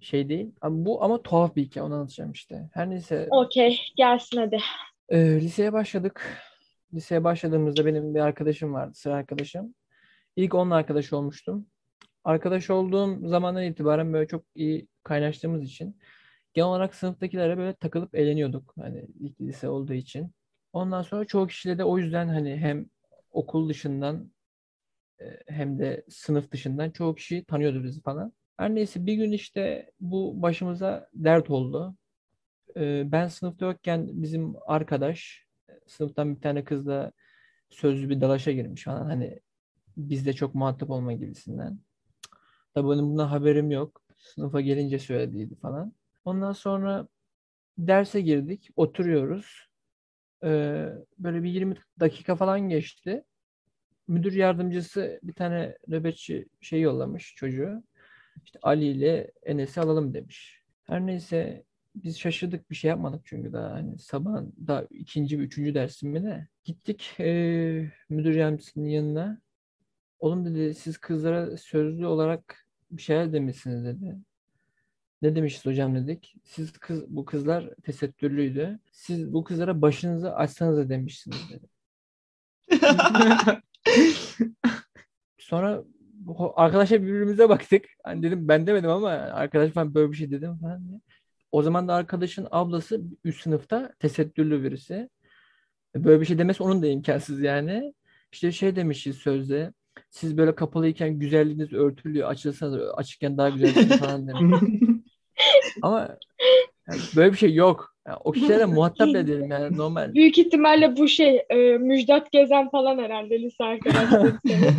şey 0.00 0.28
değil. 0.28 0.52
Ama 0.60 0.84
bu 0.86 1.02
ama 1.04 1.22
tuhaf 1.22 1.56
bir 1.56 1.62
hikaye 1.62 1.86
onu 1.86 1.94
anlatacağım 1.94 2.32
işte. 2.32 2.70
Her 2.72 2.90
neyse 2.90 3.28
Okey 3.30 3.80
gelsin 3.96 4.36
hadi. 4.38 4.58
Ee, 5.08 5.40
liseye 5.40 5.72
başladık. 5.72 6.38
Liseye 6.94 7.24
başladığımızda 7.24 7.86
benim 7.86 8.14
bir 8.14 8.20
arkadaşım 8.20 8.74
vardı, 8.74 8.94
sıra 8.94 9.14
arkadaşım. 9.14 9.74
İlk 10.36 10.54
onunla 10.54 10.74
arkadaş 10.74 11.12
olmuştum. 11.12 11.66
Arkadaş 12.24 12.70
olduğum 12.70 13.28
zamandan 13.28 13.64
itibaren 13.64 14.12
böyle 14.12 14.28
çok 14.28 14.44
iyi 14.54 14.88
kaynaştığımız 15.04 15.64
için 15.64 15.98
genel 16.54 16.68
olarak 16.68 16.94
sınıftakilere 16.94 17.58
böyle 17.58 17.74
takılıp 17.76 18.14
eğleniyorduk. 18.14 18.74
Hani 18.80 19.06
ilk 19.20 19.40
lise 19.40 19.68
olduğu 19.68 19.94
için. 19.94 20.32
Ondan 20.72 21.02
sonra 21.02 21.24
çoğu 21.24 21.46
kişiyle 21.46 21.78
de 21.78 21.84
o 21.84 21.98
yüzden 21.98 22.28
hani 22.28 22.56
hem 22.56 22.86
okul 23.32 23.68
dışından 23.68 24.32
e, 25.20 25.24
hem 25.48 25.78
de 25.78 26.04
sınıf 26.10 26.52
dışından 26.52 26.90
çoğu 26.90 27.14
kişi 27.14 27.44
tanıyordu 27.44 27.84
bizi 27.84 28.02
falan. 28.02 28.32
Her 28.58 28.74
neyse 28.74 29.06
bir 29.06 29.14
gün 29.14 29.32
işte 29.32 29.90
bu 30.00 30.42
başımıza 30.42 31.08
dert 31.14 31.50
oldu. 31.50 31.96
Ee, 32.76 33.12
Ben 33.12 33.28
sınıfta 33.28 33.66
yokken 33.66 34.22
bizim 34.22 34.54
arkadaş 34.66 35.46
sınıftan 35.86 36.36
bir 36.36 36.40
tane 36.40 36.64
kızla 36.64 37.12
sözlü 37.70 38.10
bir 38.10 38.20
dalaşa 38.20 38.52
girmiş 38.52 38.84
falan. 38.84 39.06
Hani 39.06 39.40
bizde 39.96 40.32
çok 40.32 40.54
muhatap 40.54 40.90
olma 40.90 41.12
gibisinden. 41.12 41.78
Tabii 42.74 42.90
benim 42.90 43.04
bundan 43.04 43.28
haberim 43.28 43.70
yok. 43.70 44.02
Sınıfa 44.18 44.60
gelince 44.60 44.98
söylediydi 44.98 45.56
falan. 45.56 45.92
Ondan 46.24 46.52
sonra 46.52 47.08
derse 47.78 48.20
girdik. 48.20 48.70
Oturuyoruz. 48.76 49.68
Ee, 50.44 50.88
böyle 51.18 51.42
bir 51.42 51.50
20 51.50 51.76
dakika 52.00 52.36
falan 52.36 52.60
geçti. 52.68 53.24
Müdür 54.08 54.32
yardımcısı 54.32 55.20
bir 55.22 55.32
tane 55.32 55.78
nöbetçi 55.88 56.48
şey 56.60 56.80
yollamış 56.80 57.34
çocuğu. 57.36 57.82
İşte 58.44 58.58
Ali 58.62 58.84
ile 58.86 59.32
Enes'i 59.42 59.80
alalım 59.80 60.14
demiş. 60.14 60.62
Her 60.84 61.06
neyse 61.06 61.64
biz 61.94 62.18
şaşırdık 62.18 62.70
bir 62.70 62.76
şey 62.76 62.88
yapmadık 62.88 63.22
çünkü 63.24 63.52
daha 63.52 63.72
hani 63.72 63.98
sabah 63.98 64.42
daha 64.66 64.84
ikinci 64.90 65.36
üçüncü 65.38 65.74
dersim 65.74 66.10
mi 66.10 66.24
ne? 66.24 66.48
Gittik 66.64 67.10
eee, 67.18 67.92
müdür 68.08 68.34
yardımcısının 68.34 68.86
yanına. 68.86 69.40
Oğlum 70.18 70.44
dedi 70.44 70.74
siz 70.74 70.98
kızlara 70.98 71.56
sözlü 71.56 72.06
olarak 72.06 72.66
bir 72.90 73.02
şeyler 73.02 73.32
demişsiniz 73.32 73.84
dedi. 73.84 74.16
Ne 75.22 75.36
demişiz 75.36 75.66
hocam 75.66 75.94
dedik. 75.94 76.34
Siz 76.44 76.72
kız 76.72 77.04
bu 77.08 77.24
kızlar 77.24 77.70
tesettürlüydü. 77.82 78.78
Siz 78.92 79.32
bu 79.32 79.44
kızlara 79.44 79.82
başınızı 79.82 80.34
açsanıza 80.34 80.88
demişsiniz 80.88 81.38
dedi. 81.50 81.66
Sonra 85.38 85.84
arkadaşlar 86.56 87.02
birbirimize 87.02 87.48
baktık. 87.48 87.84
Hani 88.04 88.22
dedim 88.22 88.48
ben 88.48 88.66
demedim 88.66 88.90
ama 88.90 89.10
arkadaş 89.10 89.72
falan 89.72 89.94
böyle 89.94 90.12
bir 90.12 90.16
şey 90.16 90.30
dedim 90.30 90.58
falan 90.58 90.88
diye. 90.88 91.00
O 91.52 91.62
zaman 91.62 91.88
da 91.88 91.94
arkadaşın 91.94 92.48
ablası 92.50 93.00
üst 93.24 93.42
sınıfta 93.42 93.94
tesettürlü 93.98 94.62
birisi. 94.64 95.08
Böyle 95.94 96.20
bir 96.20 96.26
şey 96.26 96.38
demesi 96.38 96.62
onun 96.62 96.82
da 96.82 96.86
imkansız 96.86 97.40
yani. 97.40 97.94
İşte 98.32 98.52
şey 98.52 98.76
demişiz 98.76 99.16
sözde. 99.16 99.72
Siz 100.10 100.38
böyle 100.38 100.54
kapalıyken 100.54 101.18
güzelliğiniz 101.18 101.72
örtülüyor. 101.72 102.28
Açılsanız 102.28 102.80
açıkken 102.96 103.38
daha 103.38 103.48
güzelsiniz 103.48 103.96
falan 104.00 104.28
demiş. 104.28 104.60
Ama 105.82 106.00
yani 106.88 107.00
böyle 107.16 107.32
bir 107.32 107.38
şey 107.38 107.54
yok. 107.54 107.94
Yani 108.06 108.18
o 108.24 108.32
kişilerle 108.32 108.64
muhatap 108.64 109.06
bile 109.08 109.26
değilim 109.26 109.50
yani 109.50 109.76
normal. 109.76 110.14
Büyük 110.14 110.38
ihtimalle 110.38 110.96
bu 110.96 111.08
şey 111.08 111.42
e, 111.50 111.78
Müjdat 111.78 112.32
Gezen 112.32 112.70
falan 112.70 112.98
herhalde 112.98 113.42
lise 113.42 113.64
arkadaşları 113.64 114.38
senin. 114.46 114.74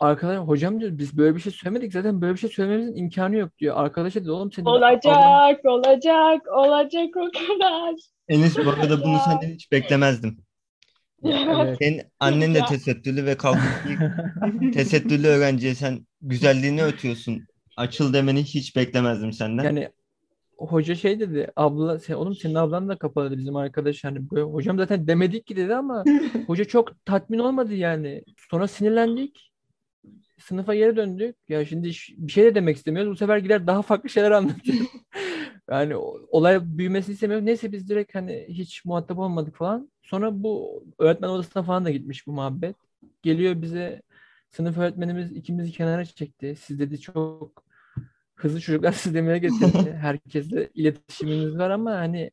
Arkadaş 0.00 0.38
hocam 0.38 0.80
diyor 0.80 0.98
biz 0.98 1.18
böyle 1.18 1.36
bir 1.36 1.40
şey 1.40 1.52
söylemedik 1.52 1.92
zaten 1.92 2.20
böyle 2.20 2.34
bir 2.34 2.38
şey 2.38 2.50
söylememizin 2.50 2.96
imkanı 2.96 3.36
yok 3.36 3.58
diyor. 3.58 3.76
Arkadaşa 3.76 4.20
dedi 4.20 4.30
oğlum 4.30 4.52
senin 4.52 4.66
olacak, 4.66 5.64
olacak, 5.64 6.46
olacak 6.52 7.16
o 7.16 7.30
kadar. 7.30 7.94
Enes 8.28 8.58
bu 8.58 8.70
arada 8.70 9.02
bunu 9.04 9.18
senden 9.24 9.54
hiç 9.54 9.72
beklemezdim. 9.72 10.38
Evet. 11.24 11.78
Senin 11.78 12.02
annen 12.20 12.54
de 12.54 12.64
tesettürlü 12.68 13.26
ve 13.26 13.36
kalkıp 13.36 13.62
bir 14.60 14.72
tesettürlü 14.72 15.26
öğrenciye 15.26 15.74
sen 15.74 16.06
güzelliğini 16.22 16.84
ötüyorsun. 16.84 17.46
Açıl 17.76 18.12
demeni 18.12 18.42
hiç 18.44 18.76
beklemezdim 18.76 19.32
senden. 19.32 19.64
Yani 19.64 19.88
hoca 20.58 20.94
şey 20.94 21.20
dedi. 21.20 21.50
Abla 21.56 21.98
sen 21.98 22.14
oğlum 22.14 22.34
senin 22.34 22.54
ablan 22.54 22.88
da 22.88 22.96
kapalı 22.96 23.30
dedi 23.30 23.38
bizim 23.38 23.56
arkadaş 23.56 24.04
hani 24.04 24.30
böyle, 24.30 24.42
hocam 24.42 24.78
zaten 24.78 25.06
demedik 25.06 25.46
ki 25.46 25.56
dedi 25.56 25.74
ama 25.74 26.04
hoca 26.46 26.64
çok 26.64 27.04
tatmin 27.04 27.38
olmadı 27.38 27.74
yani. 27.74 28.22
Sonra 28.50 28.68
sinirlendik. 28.68 29.50
Sınıfa 30.38 30.74
geri 30.74 30.96
döndük. 30.96 31.36
Ya 31.48 31.64
şimdi 31.64 31.88
bir 32.16 32.32
şey 32.32 32.44
de 32.44 32.54
demek 32.54 32.76
istemiyoruz. 32.76 33.12
Bu 33.12 33.16
sefer 33.16 33.38
gider 33.38 33.66
daha 33.66 33.82
farklı 33.82 34.08
şeyler 34.08 34.30
anlatıyor. 34.30 34.86
Yani 35.70 35.96
olay 36.30 36.60
büyümesini 36.78 37.12
istemiyoruz. 37.14 37.44
Neyse 37.44 37.72
biz 37.72 37.88
direkt 37.88 38.14
hani 38.14 38.46
hiç 38.48 38.84
muhatap 38.84 39.18
olmadık 39.18 39.56
falan. 39.56 39.90
Sonra 40.02 40.42
bu 40.42 40.84
öğretmen 40.98 41.28
odasına 41.28 41.62
falan 41.62 41.84
da 41.84 41.90
gitmiş 41.90 42.26
bu 42.26 42.32
muhabbet. 42.32 42.76
Geliyor 43.22 43.62
bize 43.62 44.02
sınıf 44.50 44.78
öğretmenimiz 44.78 45.32
ikimizi 45.32 45.72
kenara 45.72 46.04
çekti. 46.04 46.56
Siz 46.60 46.78
dedi 46.78 47.00
çok 47.00 47.64
hızlı 48.34 48.60
çocuklar 48.60 48.92
siz 48.96 49.14
demeye 49.14 49.38
getirdi. 49.38 49.92
Herkesle 50.00 50.70
iletişiminiz 50.74 51.58
var 51.58 51.70
ama 51.70 51.90
hani 51.90 52.30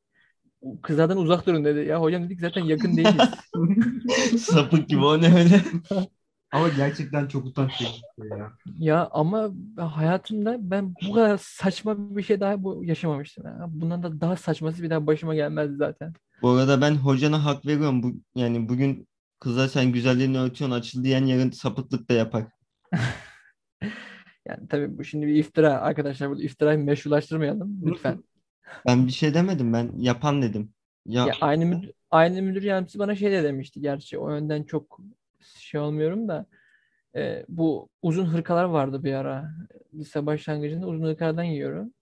kızlardan 0.81 1.17
uzak 1.17 1.45
durun 1.45 1.65
dedi. 1.65 1.79
Ya 1.79 2.01
hocam 2.01 2.23
dedik 2.23 2.39
zaten 2.39 2.63
yakın 2.63 2.97
değiliz. 2.97 3.29
Sapık 4.39 4.89
gibi 4.89 5.05
o 5.05 5.21
ne 5.21 5.35
öyle. 5.35 5.61
Ama 6.51 6.69
gerçekten 6.69 7.27
çok 7.27 7.45
utanç 7.45 7.81
verici 7.81 8.01
bir 8.17 8.29
şey 8.29 8.37
ya. 8.37 8.51
Ya 8.79 9.09
ama 9.11 9.51
hayatımda 9.77 10.57
ben 10.71 10.95
bu 11.07 11.13
kadar 11.13 11.37
saçma 11.41 12.15
bir 12.17 12.23
şey 12.23 12.39
daha 12.39 12.63
bu 12.63 12.83
yaşamamıştım. 12.83 13.45
Ya. 13.45 13.65
Bundan 13.69 14.03
da 14.03 14.21
daha 14.21 14.35
saçması 14.35 14.83
bir 14.83 14.89
daha 14.89 15.07
başıma 15.07 15.35
gelmezdi 15.35 15.75
zaten. 15.77 16.13
Bu 16.41 16.49
arada 16.49 16.81
ben 16.81 16.95
hocana 16.95 17.45
hak 17.45 17.65
veriyorum. 17.65 18.03
Bu, 18.03 18.13
yani 18.35 18.69
bugün 18.69 19.07
kıza 19.39 19.67
sen 19.67 19.91
güzelliğini 19.91 20.39
örtüyorsun 20.39 20.75
açıl 20.75 21.03
diyen 21.03 21.25
yarın 21.25 21.51
sapıklık 21.51 22.09
da 22.09 22.13
yapar. 22.13 22.45
Yani 24.47 24.67
tabii 24.67 24.97
bu 24.97 25.03
şimdi 25.03 25.27
bir 25.27 25.35
iftira 25.35 25.81
arkadaşlar. 25.81 26.29
Burada 26.29 26.43
iftirayı 26.43 26.79
meşrulaştırmayalım 26.79 27.81
lütfen. 27.85 28.23
Ben 28.87 29.07
bir 29.07 29.11
şey 29.11 29.33
demedim. 29.33 29.73
Ben 29.73 29.91
yapan 29.97 30.41
dedim. 30.41 30.73
Ya, 31.05 31.27
Ya 31.27 31.33
aynı 31.41 31.65
müdür, 31.65 31.91
aynı 32.11 32.41
müdür 32.41 32.63
yardımcısı 32.63 32.99
bana 32.99 33.15
şey 33.15 33.31
de 33.31 33.43
demişti. 33.43 33.81
Gerçi 33.81 34.17
o 34.17 34.29
yönden 34.29 34.63
çok 34.63 34.99
şey 35.59 35.81
olmuyorum 35.81 36.27
da 36.27 36.45
e, 37.15 37.45
bu 37.49 37.89
uzun 38.01 38.25
hırkalar 38.25 38.63
vardı 38.63 39.03
bir 39.03 39.13
ara. 39.13 39.51
Lise 39.93 40.25
başlangıcında 40.25 40.87
uzun 40.87 41.05
hırkalardan 41.05 41.45
giyiyorum. 41.45 41.93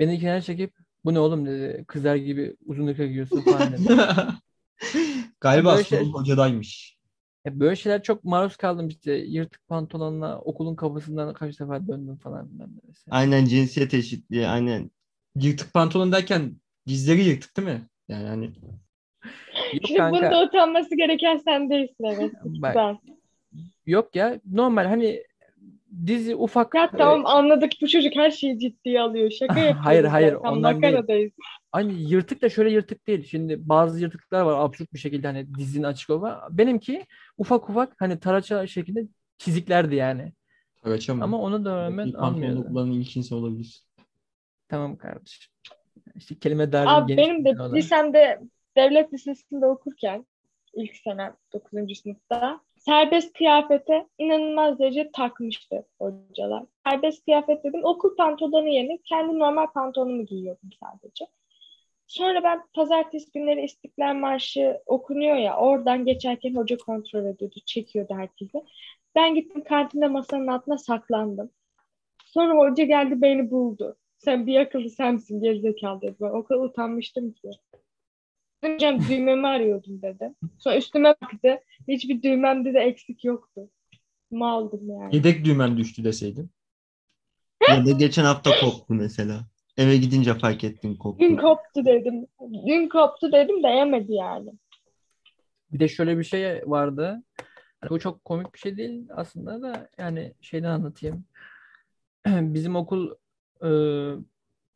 Beni 0.00 0.20
kenara 0.20 0.40
çekip 0.40 0.74
bu 1.04 1.14
ne 1.14 1.18
oğlum 1.18 1.46
dedi. 1.46 1.84
Kızlar 1.88 2.16
gibi 2.16 2.56
uzun 2.66 2.86
hırka 2.86 3.06
giyiyorsun 3.06 3.40
falan 3.40 3.72
dedi. 3.72 3.88
Galiba 5.40 5.72
Böyle 5.72 5.84
şey- 5.84 6.10
hocadaymış. 6.12 6.98
Ya 7.44 7.60
böyle 7.60 7.76
şeyler 7.76 8.02
çok 8.02 8.24
maruz 8.24 8.56
kaldım 8.56 8.88
işte. 8.88 9.12
Yırtık 9.12 9.68
pantolonla 9.68 10.40
okulun 10.40 10.76
kapısından 10.76 11.34
kaç 11.34 11.60
defa 11.60 11.88
döndüm 11.88 12.16
falan. 12.16 12.50
aynen 13.10 13.44
cinsiyet 13.44 13.94
eşitliği 13.94 14.46
aynen. 14.46 14.90
Yırtık 15.36 15.72
pantolon 15.72 16.12
derken 16.12 16.56
dizleri 16.86 17.24
yırtık 17.24 17.56
değil 17.56 17.68
mi? 17.68 17.88
Yani 18.08 18.28
hani 18.28 18.52
Şimdi 19.70 19.98
kanka. 19.98 20.16
bunda 20.16 20.42
utanması 20.44 20.96
gereken 20.96 21.36
sen 21.36 21.70
değilsin 21.70 22.04
evet. 22.04 22.32
Bak, 22.44 22.74
Ben. 22.74 22.98
yok 23.86 24.16
ya 24.16 24.40
normal 24.52 24.84
hani 24.84 25.22
dizi 26.06 26.34
ufak 26.36 26.74
Ya 26.74 26.84
e, 26.84 26.96
tamam 26.96 27.26
anladık 27.26 27.72
bu 27.82 27.88
çocuk 27.88 28.16
her 28.16 28.30
şeyi 28.30 28.58
ciddiye 28.58 29.00
alıyor. 29.00 29.30
Şaka 29.30 29.58
yapıyoruz. 29.58 29.80
Hayır, 29.84 30.04
hayır, 30.04 30.32
zaten, 30.32 30.48
ondan 30.48 30.82
değil. 30.82 30.92
Makaradayız. 30.92 31.32
Hani 31.72 32.02
yırtık 32.02 32.42
da 32.42 32.48
şöyle 32.48 32.70
yırtık 32.70 33.06
değil. 33.06 33.24
Şimdi 33.30 33.68
bazı 33.68 34.00
yırtıklar 34.02 34.40
var 34.42 34.64
absürt 34.64 34.92
bir 34.92 34.98
şekilde 34.98 35.26
hani 35.26 35.54
dizinin 35.54 35.84
açık 35.84 36.10
olan. 36.10 36.40
Benimki 36.50 37.06
ufak 37.38 37.70
ufak 37.70 37.92
hani 37.98 38.20
taraça 38.20 38.66
şeklinde 38.66 39.06
çiziklerdi 39.38 39.94
yani. 39.94 40.32
Karaça 40.84 41.14
mı? 41.14 41.24
Ama 41.24 41.38
onu 41.40 41.64
da 41.64 41.76
rağmen 41.76 42.06
İlk 42.06 42.18
almıyordu. 42.18 42.66
kullanan 42.68 42.92
ilk 42.92 43.16
insan 43.16 43.38
olabilir. 43.38 43.82
Tamam 44.68 44.96
kardeşim. 44.96 45.52
İşte 46.14 46.34
kelime 46.38 46.72
dağarcığı 46.72 46.90
Abi 46.90 47.16
benim 47.16 47.44
de 47.44 47.50
olan. 47.50 47.74
lisemde 47.74 48.40
devlet 48.78 49.12
lisesinde 49.12 49.66
okurken 49.66 50.26
ilk 50.74 50.96
sene 50.96 51.32
9. 51.52 51.98
sınıfta 51.98 52.60
serbest 52.76 53.32
kıyafete 53.32 54.06
inanılmaz 54.18 54.78
derece 54.78 55.10
takmıştı 55.12 55.86
hocalar. 56.00 56.64
Serbest 56.86 57.24
kıyafet 57.24 57.64
dedim 57.64 57.84
okul 57.84 58.16
pantolonu 58.16 58.68
yerine 58.68 58.98
kendi 59.04 59.38
normal 59.38 59.66
pantolonumu 59.66 60.26
giyiyordum 60.26 60.70
sadece. 60.82 61.26
Sonra 62.06 62.42
ben 62.42 62.62
pazartesi 62.74 63.32
günleri 63.32 63.64
İstiklal 63.64 64.14
Marşı 64.14 64.80
okunuyor 64.86 65.36
ya 65.36 65.56
oradan 65.56 66.04
geçerken 66.04 66.54
hoca 66.54 66.76
kontrol 66.76 67.24
ediyordu, 67.24 67.56
çekiyordu 67.66 68.14
herkese. 68.14 68.64
Ben 69.14 69.34
gittim 69.34 69.64
kantinde 69.64 70.06
masanın 70.06 70.46
altına 70.46 70.78
saklandım. 70.78 71.50
Sonra 72.24 72.54
hoca 72.54 72.84
geldi 72.84 73.22
beni 73.22 73.50
buldu. 73.50 73.96
Sen 74.18 74.46
bir 74.46 74.60
akıllı 74.60 74.90
sensin 74.90 75.40
gerizekalı 75.40 76.00
dedi. 76.02 76.16
Ben 76.20 76.30
o 76.30 76.44
kadar 76.44 76.60
utanmıştım 76.60 77.32
ki. 77.32 77.50
Hocam 78.64 78.98
düğmemi 79.08 79.46
arıyordum 79.46 80.02
dedi. 80.02 80.34
Sonra 80.58 80.76
üstüme 80.76 81.14
baktı. 81.22 81.60
Hiçbir 81.88 82.22
düğmemde 82.22 82.74
de 82.74 82.78
eksik 82.78 83.24
yoktu. 83.24 83.70
Maldım 84.30 84.90
yani. 84.90 85.16
Yedek 85.16 85.44
düğmen 85.44 85.76
düştü 85.76 86.04
deseydin. 86.04 86.50
Ya 87.68 87.86
da 87.86 87.90
geçen 87.90 88.24
hafta 88.24 88.50
koptu 88.60 88.94
mesela. 88.94 89.40
Eve 89.76 89.96
gidince 89.96 90.34
fark 90.34 90.64
ettin 90.64 90.96
koptu. 90.96 91.24
Dün 91.24 91.36
koptu 91.36 91.84
dedim. 91.84 92.26
Dün 92.66 92.88
koptu 92.88 93.32
dedim 93.32 93.62
de 93.62 93.68
yemedi 93.68 94.12
yani. 94.12 94.52
Bir 95.72 95.80
de 95.80 95.88
şöyle 95.88 96.18
bir 96.18 96.24
şey 96.24 96.62
vardı. 96.66 97.22
Hani 97.80 97.90
bu 97.90 97.98
çok 97.98 98.24
komik 98.24 98.54
bir 98.54 98.58
şey 98.58 98.76
değil 98.76 99.08
aslında 99.14 99.62
da 99.62 99.88
yani 99.98 100.34
şeyden 100.40 100.70
anlatayım. 100.70 101.24
Bizim 102.26 102.76
okul 102.76 103.10
e, 103.62 103.68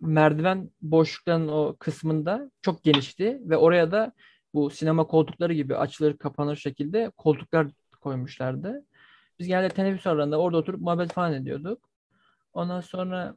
merdiven 0.03 0.71
boşluklarının 0.83 1.49
o 1.49 1.77
kısmında 1.79 2.51
çok 2.63 2.83
genişti 2.85 3.41
ve 3.45 3.57
oraya 3.57 3.93
da 3.93 4.13
bu 4.55 4.71
sinema 4.71 5.07
koltukları 5.07 5.55
gibi 5.55 5.77
açılır 5.77 6.17
kapanır 6.17 6.57
şekilde 6.57 7.11
koltuklar 7.17 7.67
koymuşlardı. 8.01 8.85
Biz 9.39 9.47
genelde 9.47 9.69
teneffüs 9.69 10.07
aralarında 10.07 10.39
orada 10.41 10.57
oturup 10.59 10.81
muhabbet 10.81 11.13
falan 11.13 11.33
ediyorduk. 11.35 11.89
Ondan 12.53 12.81
sonra 12.81 13.37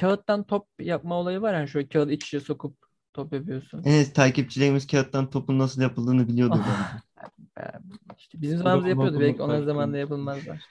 kağıttan 0.00 0.44
top 0.44 0.66
yapma 0.78 1.14
olayı 1.14 1.40
var 1.40 1.54
yani 1.54 1.68
şöyle 1.68 1.88
kağıdı 1.88 2.12
iç 2.12 2.26
içe 2.26 2.40
sokup 2.40 2.76
top 3.12 3.32
yapıyorsun. 3.32 3.82
Evet 3.84 4.14
takipçilerimiz 4.14 4.86
kağıttan 4.86 5.30
topun 5.30 5.58
nasıl 5.58 5.82
yapıldığını 5.82 6.28
biliyordu 6.28 6.58
İşte 8.18 8.42
bizim 8.42 8.58
zamanımızda 8.58 8.88
yapıyordu. 8.88 9.20
Belki 9.20 9.38
farklı. 9.38 9.64
zamanında 9.64 9.98
yapılmazlar. 9.98 10.60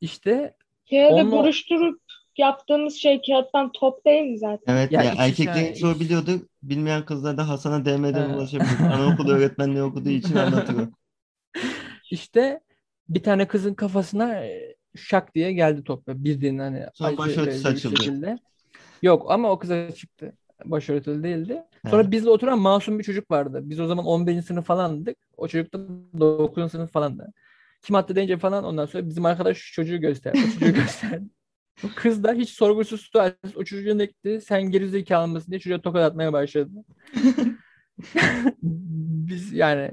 İşte 0.00 0.56
Kağıdı 0.90 1.14
Onunla- 1.14 1.32
buruşturup 1.38 2.03
yaptığımız 2.38 2.94
şey 2.94 3.22
kağıttan 3.22 3.72
top 3.72 4.04
değil 4.06 4.22
mi 4.22 4.38
zaten? 4.38 4.74
Evet 4.74 4.92
Ya 4.92 5.02
ya, 5.02 5.14
erkeklerin 5.18 5.52
tane- 5.54 5.74
çoğu 5.74 6.00
biliyordu. 6.00 6.30
Bilmeyen 6.62 7.04
kızlar 7.04 7.36
da 7.36 7.48
Hasan'a 7.48 7.84
DM'den 7.84 8.28
Ha. 8.30 8.36
ulaşabilir. 8.36 8.80
Anaokulu 8.92 9.32
öğretmenliği 9.32 9.82
okuduğu 9.82 10.08
için 10.08 10.34
anlatıyor. 10.36 10.88
işte 12.10 12.60
bir 13.08 13.22
tane 13.22 13.48
kızın 13.48 13.74
kafasına 13.74 14.34
e, 14.44 14.74
şak 14.96 15.34
diye 15.34 15.52
geldi 15.52 15.84
top. 15.84 16.08
Bildiğin 16.08 16.58
hani 16.58 16.86
Sonra 16.94 17.08
acı 17.08 17.18
başörtüsü 17.18 17.46
verici 17.48 17.64
bir 17.64 17.74
açıldı. 17.74 18.02
şekilde. 18.02 18.38
Yok 19.02 19.30
ama 19.30 19.50
o 19.50 19.58
kıza 19.58 19.90
çıktı. 19.92 20.32
Başörtülü 20.64 21.22
değildi. 21.22 21.62
Sonra 21.90 22.04
Ha. 22.04 22.10
bizle 22.10 22.30
oturan 22.30 22.58
masum 22.58 22.98
bir 22.98 23.04
çocuk 23.04 23.30
vardı. 23.30 23.60
Biz 23.64 23.80
o 23.80 23.86
zaman 23.86 24.04
11. 24.06 24.42
sınıf 24.46 24.66
falandık. 24.66 25.16
O 25.36 25.48
çocuk 25.48 25.74
da 25.74 25.78
9. 26.20 26.70
sınıf 26.72 26.92
falandı. 26.92 27.32
Kim 27.82 27.96
attı 27.96 28.16
deyince 28.16 28.38
falan 28.38 28.64
ondan 28.64 28.86
sonra 28.86 29.06
bizim 29.08 29.24
arkadaş 29.24 29.72
çocuğu 29.72 30.00
gösterdi. 30.00 30.38
Çocuğu 30.54 30.74
gösterdi. 30.74 31.24
O 31.84 31.88
kız 31.96 32.24
da 32.24 32.32
hiç 32.32 32.50
sorgusuz 32.50 33.00
sualsiz 33.00 33.56
o 33.56 33.64
çocuğun 33.64 33.98
gitti. 33.98 34.40
Sen 34.46 34.70
gerizekalı 34.70 35.28
mısın 35.28 35.50
diye 35.50 35.60
çocuğa 35.60 35.80
tokat 35.80 36.02
atmaya 36.02 36.32
başladı. 36.32 36.70
Biz 38.62 39.52
yani 39.52 39.90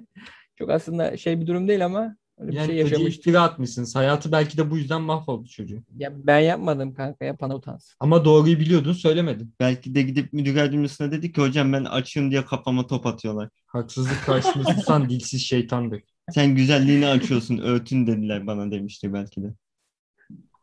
çok 0.56 0.70
aslında 0.70 1.18
şey 1.18 1.42
bir 1.42 1.48
durum 1.48 1.68
değil 1.68 1.86
ama 1.86 2.16
öyle 2.38 2.52
bir 2.52 2.56
Yani 2.58 2.66
şey 2.68 2.76
çocuğa 2.82 2.90
yaşamıştık. 2.90 3.20
iftira 3.20 3.42
atmışsınız. 3.42 3.96
Hayatı 3.96 4.32
belki 4.32 4.58
de 4.58 4.72
bu 4.72 4.78
yüzden 4.78 5.02
mahvoldu 5.02 5.48
çocuğun. 5.48 5.86
Ya 5.98 6.12
ben 6.28 6.40
yapmadım 6.40 6.94
kanka 6.94 7.26
yapana 7.26 7.56
utansın. 7.56 7.96
Ama 8.00 8.26
doğruyu 8.26 8.60
biliyordun 8.60 8.94
söylemedin. 8.94 9.54
Belki 9.60 9.96
de 9.96 10.02
gidip 10.02 10.34
müdür 10.34 10.56
yardımcısına 10.56 11.12
dedi 11.12 11.32
ki 11.32 11.42
hocam 11.42 11.74
ben 11.74 11.84
açığım 11.84 12.32
diye 12.32 12.46
kafama 12.46 12.88
top 12.88 13.06
atıyorlar. 13.06 13.50
Haksızlık 13.68 14.26
karşısında 14.26 14.64
susan 14.74 15.10
dilsiz 15.10 15.42
şeytandır. 15.42 16.02
Sen 16.32 16.56
güzelliğini 16.56 17.08
açıyorsun 17.08 17.58
örtün 17.58 18.08
dediler 18.08 18.48
bana 18.48 18.72
demişti 18.72 19.14
belki 19.14 19.44
de. 19.44 19.54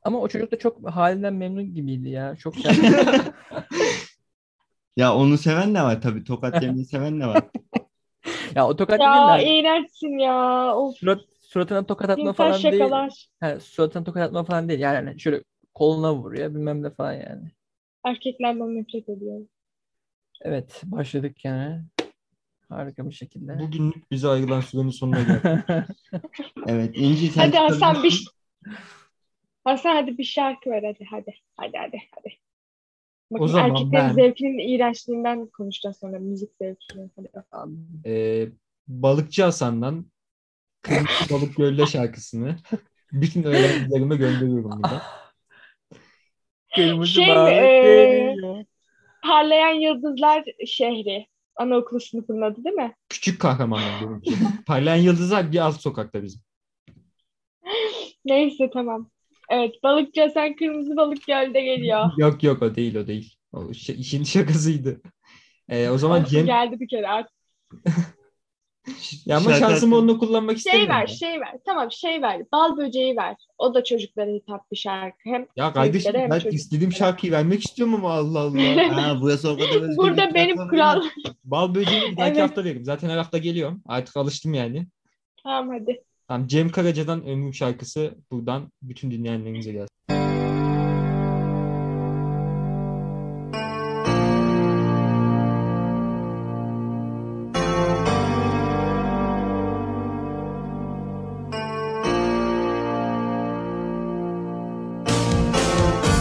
Ama 0.03 0.19
o 0.21 0.29
çocuk 0.29 0.53
da 0.53 0.59
çok 0.59 0.91
halinden 0.91 1.35
memnun 1.35 1.75
gibiydi 1.75 2.09
ya. 2.09 2.37
Çok 2.37 2.55
şey. 2.59 2.73
Ya 4.97 5.15
onu 5.15 5.39
seven 5.39 5.75
de 5.75 5.83
var 5.83 6.03
tabii. 6.03 6.25
Tokat 6.25 6.63
yemeyi 6.63 6.85
seven 6.85 7.21
de 7.21 7.27
var. 7.27 7.45
ya 8.55 8.69
o 8.69 8.77
tokat 8.77 9.01
Ya 9.01 9.39
değil 9.39 9.47
de 9.47 9.61
iğrençsin 9.61 10.19
ya. 10.19 10.75
Of. 10.77 10.97
surat, 10.97 11.21
suratına 11.41 11.87
tokat 11.87 12.11
atma 12.11 12.25
Cinsel 12.25 12.35
falan 12.35 12.63
değil. 12.63 12.73
şakalar. 12.75 13.29
Ha, 13.41 13.61
suratına 13.61 14.05
tokat 14.05 14.23
atma 14.23 14.45
falan 14.45 14.69
değil. 14.69 14.81
Yani 14.81 14.95
hani 15.09 15.21
şöyle 15.21 15.43
koluna 15.75 16.15
vuruyor 16.15 16.51
bilmem 16.55 16.83
ne 16.83 16.91
falan 16.91 17.13
yani. 17.13 17.51
Erkeklerden 18.05 18.77
nefret 18.77 19.09
ediyorum. 19.09 19.49
Evet 20.43 20.83
başladık 20.85 21.45
yani. 21.45 21.81
Harika 22.69 23.07
bir 23.09 23.15
şekilde. 23.15 23.59
Bugünlük 23.61 24.11
bize 24.11 24.29
ayrılan 24.29 24.61
sürenin 24.61 24.91
sonuna 24.91 25.21
geldik. 25.21 25.65
Evet. 26.69 26.97
İnci 26.97 27.29
sen 27.29 27.43
Hadi 27.43 27.57
Hasan 27.57 28.03
bir 28.03 28.29
Hasan 29.65 29.95
hadi 29.95 30.19
bir 30.19 30.25
şarkı 30.25 30.71
ver 30.71 30.83
hadi 30.83 31.05
hadi. 31.11 31.35
Hadi 31.57 31.77
hadi 31.77 31.99
hadi. 32.15 32.35
Bakın 33.31 33.47
zaman 33.47 33.71
erkeklerin 33.71 33.93
ben- 33.93 34.13
zevkinin 34.13 34.59
iğrençliğinden 34.59 35.47
konuşacağız 35.47 35.99
sonra 35.99 36.19
müzik 36.19 36.51
zevkini. 36.61 37.11
Hadi 37.17 37.29
bakalım. 37.35 37.89
Ee, 38.07 38.49
Balıkçı 38.89 39.43
Hasan'dan 39.43 40.07
Kırmızı 40.83 41.35
Balık 41.35 41.57
Gölde 41.57 41.87
şarkısını 41.87 42.57
bütün 43.13 43.43
öğrencilerime 43.43 44.17
gönderiyorum 44.17 44.71
burada. 44.71 45.03
Kırmızı 46.75 47.13
Şey, 47.13 47.29
balık 47.29 47.53
e. 47.53 48.37
Parlayan 49.23 49.75
Yıldızlar 49.75 50.45
şehri. 50.67 51.27
Anaokulu 51.57 52.01
sınıfının 52.01 52.43
adı 52.43 52.65
değil 52.65 52.77
mi? 52.77 52.95
Küçük 53.09 53.41
kahramanlar. 53.41 54.05
Parlayan 54.67 54.97
Yıldızlar 54.97 55.53
bir 55.53 55.59
alt 55.59 55.81
sokakta 55.81 56.23
bizim. 56.23 56.41
Neyse 58.25 58.71
tamam. 58.73 59.11
Evet 59.49 59.75
balıkçı 59.83 60.21
Hasan 60.21 60.57
kırmızı 60.57 60.97
balık 60.97 61.27
gölde 61.27 61.61
geliyor. 61.61 62.11
Yok 62.19 62.43
yok 62.43 62.63
o 62.63 62.75
değil 62.75 62.95
o 62.97 63.07
değil. 63.07 63.35
O 63.53 63.73
ş- 63.75 63.95
işin 63.95 64.25
şakasıydı. 64.25 65.01
Ee, 65.69 65.89
o 65.89 65.99
zaman 65.99 66.25
Cem 66.25 66.47
geldi 66.47 66.81
bir 66.81 66.89
kere 66.89 67.09
artık. 67.09 67.33
ya 69.27 69.37
ama 69.37 69.51
Şarkı 69.51 69.59
şansımı 69.61 69.97
onunla 69.97 70.19
kullanmak 70.19 70.51
Şey 70.59 70.59
istemiyorum. 70.59 70.95
ver, 70.95 71.01
ya. 71.01 71.07
şey 71.07 71.41
ver. 71.41 71.55
Tamam 71.67 71.93
şey 71.93 72.23
ver. 72.23 72.43
Bal 72.53 72.77
böceği 72.77 73.17
ver. 73.17 73.37
O 73.59 73.75
da 73.75 73.85
çocuklara 73.85 74.31
hitap 74.31 74.71
bir 74.73 74.77
şarkı. 74.77 75.17
Hem 75.25 75.47
Ya 75.57 75.73
kardeşim 75.73 76.15
hem 76.15 76.31
ben 76.31 76.35
çocuklara. 76.37 76.55
istediğim 76.55 76.93
şarkıyı 76.93 77.33
vermek 77.33 77.65
istiyorum 77.65 77.95
ama 77.95 78.13
Allah 78.13 78.39
Allah. 78.41 78.59
Ha, 79.03 79.19
burası 79.21 79.51
o 79.51 79.59
kadar 79.59 79.97
burada 79.97 80.35
benim 80.35 80.57
değil. 80.57 81.11
Bal 81.45 81.75
böceğini 81.75 82.11
bir 82.13 82.17
dahaki 82.17 82.33
Evet. 82.33 82.43
hafta 82.43 82.65
veririm. 82.65 82.85
Zaten 82.85 83.09
her 83.09 83.17
hafta 83.17 83.39
geliyorum. 83.39 83.83
Artık 83.87 84.17
alıştım 84.17 84.55
yani. 84.55 84.87
tamam 85.43 85.69
hadi. 85.81 86.05
Tamam 86.29 86.47
Cem 86.47 86.69
Karaca'dan 86.69 87.27
Ömrüm 87.27 87.55
şarkısı 87.55 88.15
buradan 88.31 88.73
bütün 88.83 89.11
dinleyenlerimize 89.11 89.73
gelsin. 89.73 89.89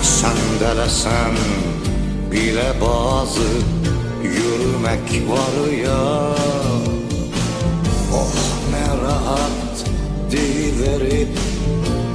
Sendelesen 0.03 1.35
bile 2.31 2.73
bazı 2.81 3.41
yürümek 4.23 5.29
var 5.29 5.71
ya 5.71 6.35
Oh 8.13 8.46
rahat 10.27 10.33
verip 10.79 11.27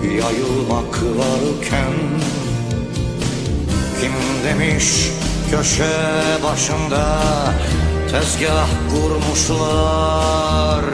yayılmak 0.05 1.03
varken 1.03 1.93
Kim 4.01 4.13
demiş 4.45 5.11
köşe 5.51 5.95
başında 6.45 7.23
tezgah 8.11 8.69
kurmuşlar? 8.91 10.85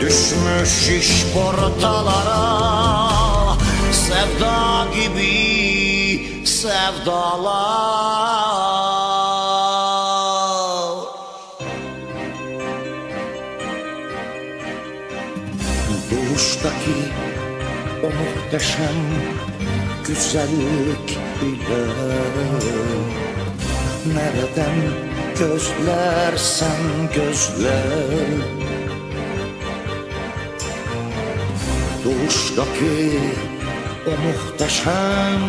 Düşmüş 0.00 0.88
iş 0.88 1.24
portalara 1.34 2.70
Sevda 3.92 4.86
gibi 4.94 6.46
sevdalar 6.46 8.49
Doğuştaki 16.64 17.12
o 18.02 18.06
muhteşem 18.06 19.00
güzellik 20.06 21.18
bile 21.40 21.86
Nereden 24.06 24.78
gözlersen 25.38 26.80
gözle 27.14 27.82
Doğuştaki 32.04 33.18
o 34.06 34.10
muhteşem 34.10 35.40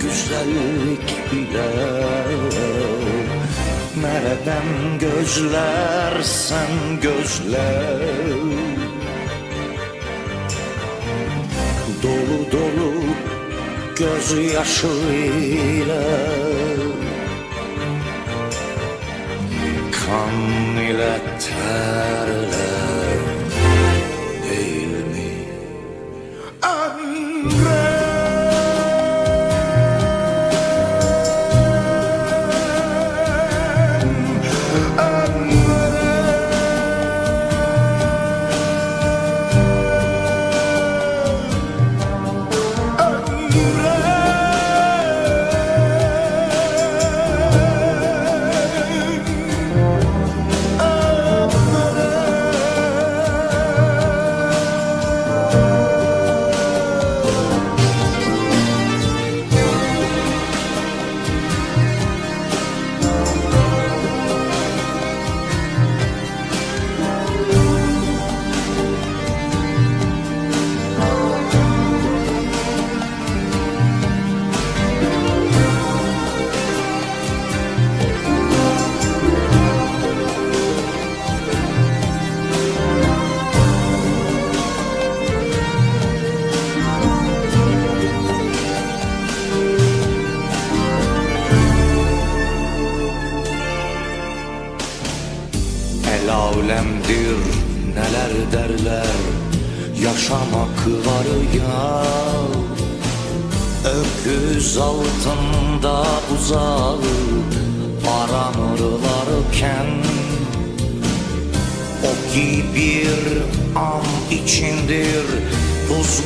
güzellik 0.00 1.32
bile 1.32 1.70
Nereden 4.02 4.98
gözlersen 4.98 6.70
gözle 7.02 8.79
Dolu 12.02 12.52
dolu 12.52 12.92
gözyaşıyla 13.96 14.90
Kan 19.92 20.76
ile 20.76 21.20
terle 21.40 22.69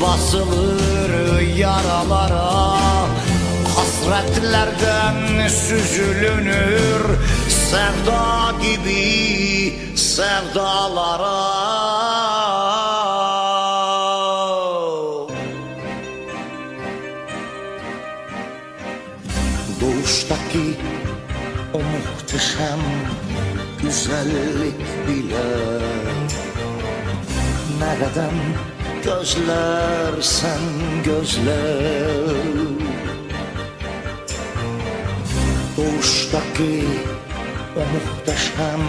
basılır 0.04 1.40
yaralara 1.40 2.74
Hasretlerden 3.76 5.48
süzülünür 5.48 7.02
Sevda 7.48 8.52
gibi 8.62 9.96
sevdalara. 9.96 11.64
Doğuştaki 19.80 20.76
o 21.74 21.78
muhteşem 21.78 22.80
güzellik 23.82 24.80
bile 25.08 25.44
Nereden 27.78 28.34
gözlersen 29.04 30.60
gözle 31.04 31.62
Doğuştaki 35.76 36.84
o 37.76 37.80
muhteşem 37.94 38.82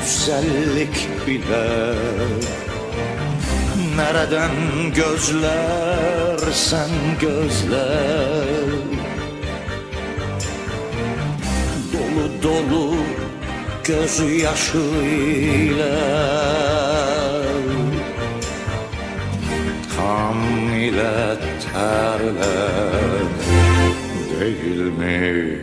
güzellik 0.00 1.26
bile. 1.26 1.94
Nereden 3.96 4.50
gözlersen 4.94 6.90
gözle 7.20 7.88
dolu 12.42 12.94
gözyaşıyla 13.84 14.86
ile 20.76 21.36
terler 21.72 22.46
değil 24.40 24.92
mi? 24.98 25.58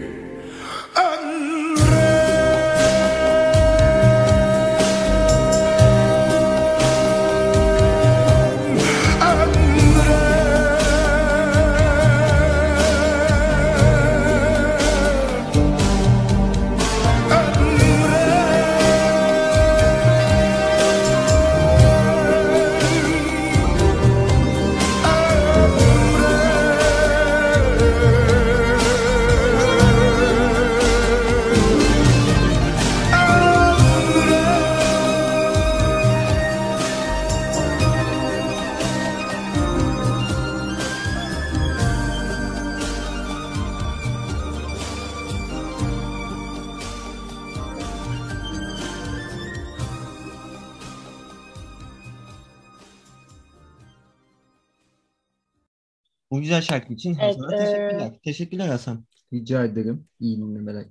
Şarkı 56.63 56.93
için 56.93 57.17
Evet, 57.21 57.35
Hasan'a 57.35 57.55
e, 57.55 57.59
teşekkürler. 57.59 58.19
Teşekkürler 58.23 58.67
Hasan. 58.67 59.05
Rica 59.33 59.65
ederim. 59.65 60.07
İyi 60.19 60.37
dinlemeler. 60.37 60.85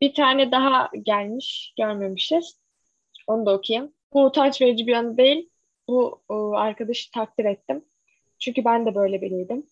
Bir 0.00 0.14
tane 0.14 0.52
daha 0.52 0.90
gelmiş, 1.02 1.74
görmemişiz. 1.78 2.60
Onu 3.26 3.46
da 3.46 3.54
okuyayım. 3.54 3.92
Bu 4.12 4.24
utanç 4.24 4.60
verici 4.60 4.86
bir 4.86 4.92
yanı 4.92 5.16
değil. 5.16 5.50
Bu 5.88 6.22
o, 6.28 6.52
arkadaşı 6.54 7.10
takdir 7.10 7.44
ettim. 7.44 7.84
Çünkü 8.38 8.64
ben 8.64 8.86
de 8.86 8.94
böyle 8.94 9.22
biriydim. 9.22 9.66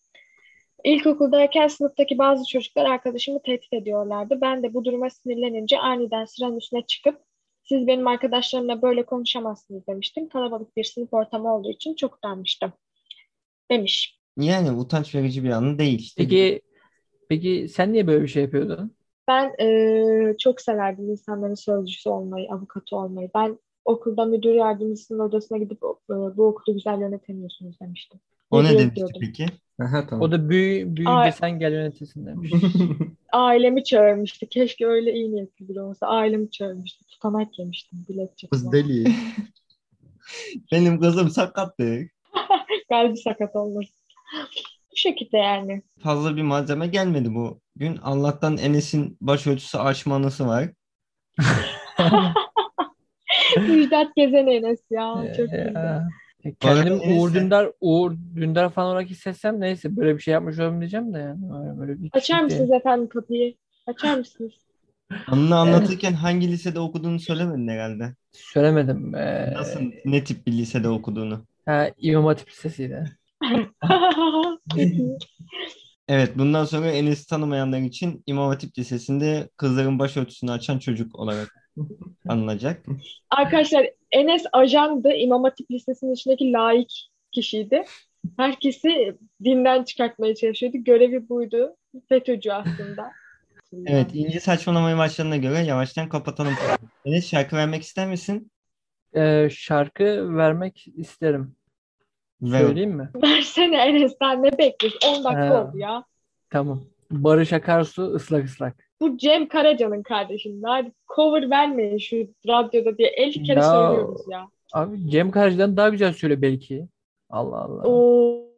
İlkokuldayken 0.84 1.68
sınıftaki 1.68 2.18
bazı 2.18 2.48
çocuklar 2.48 2.84
arkadaşımı 2.84 3.42
tehdit 3.42 3.72
ediyorlardı. 3.72 4.38
Ben 4.40 4.62
de 4.62 4.74
bu 4.74 4.84
duruma 4.84 5.10
sinirlenince 5.10 5.78
aniden 5.78 6.24
sıranın 6.24 6.56
üstüne 6.56 6.82
çıkıp 6.86 7.20
siz 7.64 7.86
benim 7.86 8.06
arkadaşlarımla 8.06 8.82
böyle 8.82 9.06
konuşamazsınız 9.06 9.86
demiştim. 9.86 10.28
Kalabalık 10.28 10.76
bir 10.76 10.84
sınıf 10.84 11.14
ortamı 11.14 11.54
olduğu 11.54 11.70
için 11.70 11.94
çok 11.94 12.16
utanmıştım. 12.16 12.72
Demiş. 13.70 14.13
Yani 14.36 14.70
utanç 14.72 15.14
verici 15.14 15.44
bir 15.44 15.50
anı 15.50 15.78
değil 15.78 15.98
işte. 15.98 16.22
Peki 16.22 16.60
peki 17.28 17.68
sen 17.68 17.92
niye 17.92 18.06
böyle 18.06 18.22
bir 18.22 18.28
şey 18.28 18.42
yapıyordun? 18.42 18.92
Ben 19.28 19.52
eee, 19.58 20.36
çok 20.38 20.60
severdim 20.60 21.10
insanların 21.10 21.54
sözcüsü 21.54 22.08
olmayı, 22.10 22.48
avukatı 22.50 22.96
olmayı. 22.96 23.30
Ben 23.34 23.58
okulda 23.84 24.24
müdür 24.24 24.54
yardımcısının 24.54 25.18
odasına 25.18 25.58
gidip 25.58 25.78
eee, 25.82 26.16
bu 26.36 26.46
okulu 26.46 26.74
güzel 26.74 27.00
yönetemiyorsunuz 27.00 27.80
demiştim. 27.80 28.20
o 28.50 28.58
ne 28.64 28.68
Müdür 28.68 28.78
demişti 28.78 28.96
diyordum. 28.96 29.20
peki? 29.20 29.46
Aha, 29.82 30.06
tamam. 30.06 30.22
O 30.28 30.32
da 30.32 30.48
büyü, 30.48 30.96
büyüyünce 30.96 31.10
Ay. 31.20 31.32
sen 31.32 31.58
gel 31.58 31.72
yönetesin 31.72 32.26
demiş. 32.26 32.52
Ailemi 33.32 33.84
çağırmıştı. 33.84 34.46
Keşke 34.46 34.86
öyle 34.86 35.12
iyi 35.14 35.32
niyetli 35.32 35.68
biri 35.68 35.80
olsa. 35.80 36.06
Ailemi 36.06 36.50
çağırmıştı. 36.50 37.04
Tutanak 37.06 37.58
yemiştim. 37.58 37.98
Dilekçe 38.08 38.46
Kız 38.48 38.72
deli. 38.72 39.04
Benim 40.72 41.00
kızım 41.00 41.30
sakattı. 41.30 42.00
Kalbi 42.88 43.16
sakat 43.16 43.56
olmuş. 43.56 43.86
Bu 44.92 44.96
şekilde 44.96 45.36
yani. 45.36 45.82
Fazla 46.02 46.36
bir 46.36 46.42
malzeme 46.42 46.86
gelmedi 46.86 47.34
bu 47.34 47.60
gün. 47.76 47.96
Allah'tan 47.96 48.56
Enes'in 48.58 49.16
başörtüsü 49.20 49.78
açmanısı 49.78 50.46
var. 50.46 50.70
Müjdat 53.68 54.16
Gezen 54.16 54.46
Enes 54.46 54.80
ya. 54.90 55.34
Çok 55.36 55.52
Ee, 55.52 55.56
iyiydi. 55.56 56.54
Kendim 56.60 56.98
neyse. 56.98 57.20
Uğur 57.20 57.34
Dündar, 57.34 57.70
Uğur 57.80 58.12
Dündar 58.36 58.70
falan 58.70 58.90
olarak 58.90 59.10
hissetsem 59.10 59.60
neyse 59.60 59.96
böyle 59.96 60.16
bir 60.16 60.22
şey 60.22 60.32
yapmış 60.34 60.58
olabilirim 60.58 60.80
diyeceğim 60.80 61.14
de 61.14 61.18
yani. 61.18 61.40
Öyle 61.60 61.80
Böyle 61.80 62.02
bir 62.02 62.10
Açar 62.12 62.36
şey 62.36 62.44
mısınız 62.44 62.72
efendim 62.72 63.08
kapıyı? 63.08 63.54
Açar 63.86 64.18
mısınız? 64.18 64.52
Anını 65.26 65.56
anlatırken 65.56 66.12
hangi 66.12 66.48
lisede 66.52 66.80
okuduğunu 66.80 67.20
söylemedin 67.20 67.68
herhalde. 67.68 68.14
Söylemedim. 68.32 69.14
Ee, 69.14 69.54
Nasıl, 69.54 69.80
ne 70.04 70.24
tip 70.24 70.46
bir 70.46 70.52
lisede 70.52 70.88
okuduğunu. 70.88 71.46
ha, 71.66 71.90
İmam 71.98 72.24
Hatip 72.24 72.48
Lisesi'ydi. 72.48 73.04
Evet, 76.08 76.38
bundan 76.38 76.64
sonra 76.64 76.90
Enes'i 76.90 77.26
tanımayanlar 77.26 77.78
için 77.78 78.22
İmam 78.26 78.48
Hatip 78.48 78.78
Lisesi'nde 78.78 79.48
kızların 79.56 79.98
başörtüsünü 79.98 80.50
açan 80.50 80.78
çocuk 80.78 81.18
olarak 81.18 81.48
anılacak. 82.28 82.86
Arkadaşlar 83.30 83.86
Enes 84.12 84.44
ajandı. 84.52 85.12
İmam 85.12 85.44
Hatip 85.44 85.70
Lisesi'nin 85.70 86.14
içindeki 86.14 86.52
laik 86.52 87.10
kişiydi. 87.32 87.84
Herkesi 88.36 89.18
dinden 89.44 89.82
çıkartmaya 89.84 90.34
çalışıyordu. 90.34 90.76
Görevi 90.80 91.28
buydu. 91.28 91.76
FETÖ'cü 92.08 92.50
aslında. 92.50 93.10
Evet, 93.86 94.10
İnci 94.14 94.40
saçmalamaya 94.40 94.98
başladığına 94.98 95.36
göre 95.36 95.58
yavaştan 95.58 96.08
kapatalım. 96.08 96.54
Enes 97.04 97.30
şarkı 97.30 97.56
vermek 97.56 97.82
ister 97.82 98.08
misin? 98.08 98.50
Ee, 99.16 99.48
şarkı 99.50 100.36
vermek 100.36 100.86
isterim. 100.96 101.56
Ver. 102.42 102.60
Söyleyeyim 102.60 102.90
mi? 102.90 103.10
Versene 103.22 103.76
Enes'ten 103.76 104.42
ne 104.42 104.58
bekliyorsun? 104.58 104.98
10 105.08 105.24
dakika 105.24 105.48
Ha. 105.50 105.64
oldu 105.68 105.78
ya. 105.78 106.04
Tamam. 106.50 106.80
Barış 107.10 107.52
Akarsu 107.52 108.02
ıslak 108.02 108.44
ıslak. 108.44 108.76
Bu 109.00 109.18
Cem 109.18 109.48
Karaca'nın 109.48 110.02
kardeşim. 110.02 110.60
Hadi 110.64 110.92
cover 111.16 111.50
vermeyin 111.50 111.98
şu 111.98 112.16
radyoda 112.48 112.98
diye 112.98 113.08
50 113.08 113.42
kere 113.42 113.58
Ya. 113.60 113.70
söylüyoruz 113.72 114.20
ya. 114.30 114.48
Abi 114.72 115.10
Cem 115.10 115.30
Karaca'dan 115.30 115.76
daha 115.76 115.88
güzel 115.88 116.12
söyle 116.12 116.42
belki. 116.42 116.88
Allah 117.30 117.56
Allah. 117.56 117.82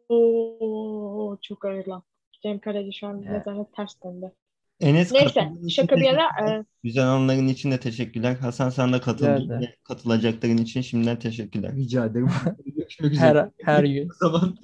Oo, 0.09 1.37
çok 1.41 1.65
ağır 1.65 1.85
lan. 1.87 2.03
Cem 2.43 2.59
Karaca 2.59 2.91
şu 2.91 3.07
an 3.07 3.17
Evet. 3.23 3.31
mezarına 3.31 3.65
ters 3.75 4.03
döndü. 4.03 4.31
Enes 4.79 5.11
Neyse 5.11 5.47
şaka 5.69 5.95
bir 5.95 6.01
yana 6.01 6.23
e, 6.23 6.63
Güzel 6.83 7.07
anların 7.07 7.47
için 7.47 7.71
de 7.71 7.79
teşekkürler. 7.79 8.35
Hasan 8.35 8.69
sen 8.69 8.93
de 8.93 8.97
ve 9.49 9.75
Katılacakların 9.83 10.57
için 10.57 10.81
şimdiden 10.81 11.19
teşekkürler. 11.19 11.75
Rica 11.75 12.05
ederim. 12.05 12.29
Görüşmek 12.87 13.11
üzere. 13.11 13.51
Her, 13.63 13.75
her 13.75 13.83
gün. 13.83 14.09
O 14.09 14.29
zaman 14.29 14.57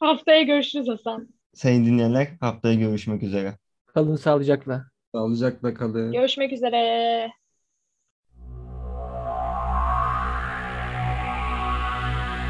haftaya 0.00 0.42
görüşürüz 0.42 0.88
Hasan. 0.88 1.28
Sayın 1.54 1.86
dinleyenler 1.86 2.28
haftaya 2.40 2.74
görüşmek 2.74 3.22
üzere. 3.22 3.58
Kalın 3.86 4.16
sağlıcakla. 4.16 4.84
sağlıcakla 5.14 5.74
kalın. 5.74 6.12
Görüşmek 6.12 6.52
üzere. 6.52 7.30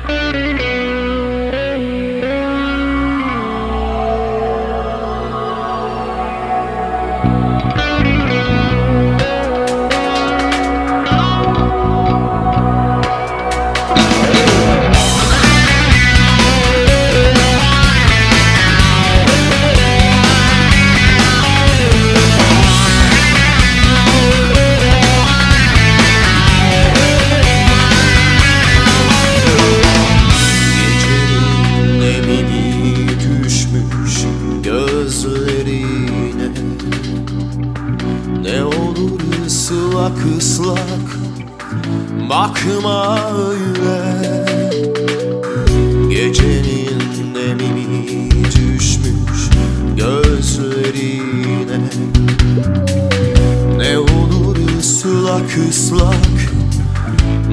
Gecenin 0.08 0.49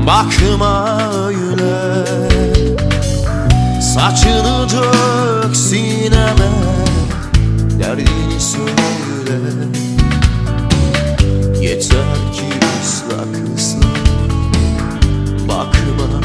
bakma 0.08 1.00
öyle. 1.28 2.06
Saçını 3.82 4.68
dök 4.70 5.56
sineme. 5.56 6.52
Derdini 7.80 8.40
söyle. 8.40 9.40
Yeter 11.62 12.34
ki 12.34 12.50
ıslak 12.84 13.58
ıslak. 13.58 14.08
Bakma 15.48 16.22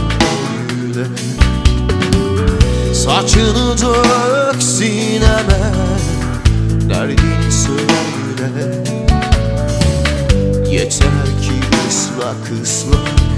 öyle. 0.83 1.07
Saçını 2.95 3.79
dök 3.79 4.63
sineme. 4.63 5.73
Derdini 6.89 7.53
söyle. 7.53 8.03
Yeter 10.71 11.25
ki 11.43 11.53
ıslak 11.89 12.63
ıslak 12.63 13.32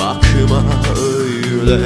Bakma 0.00 0.62
öyle. 0.96 1.78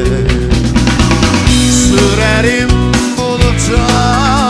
Sürerim 1.71 2.71
buluttan 3.17 4.44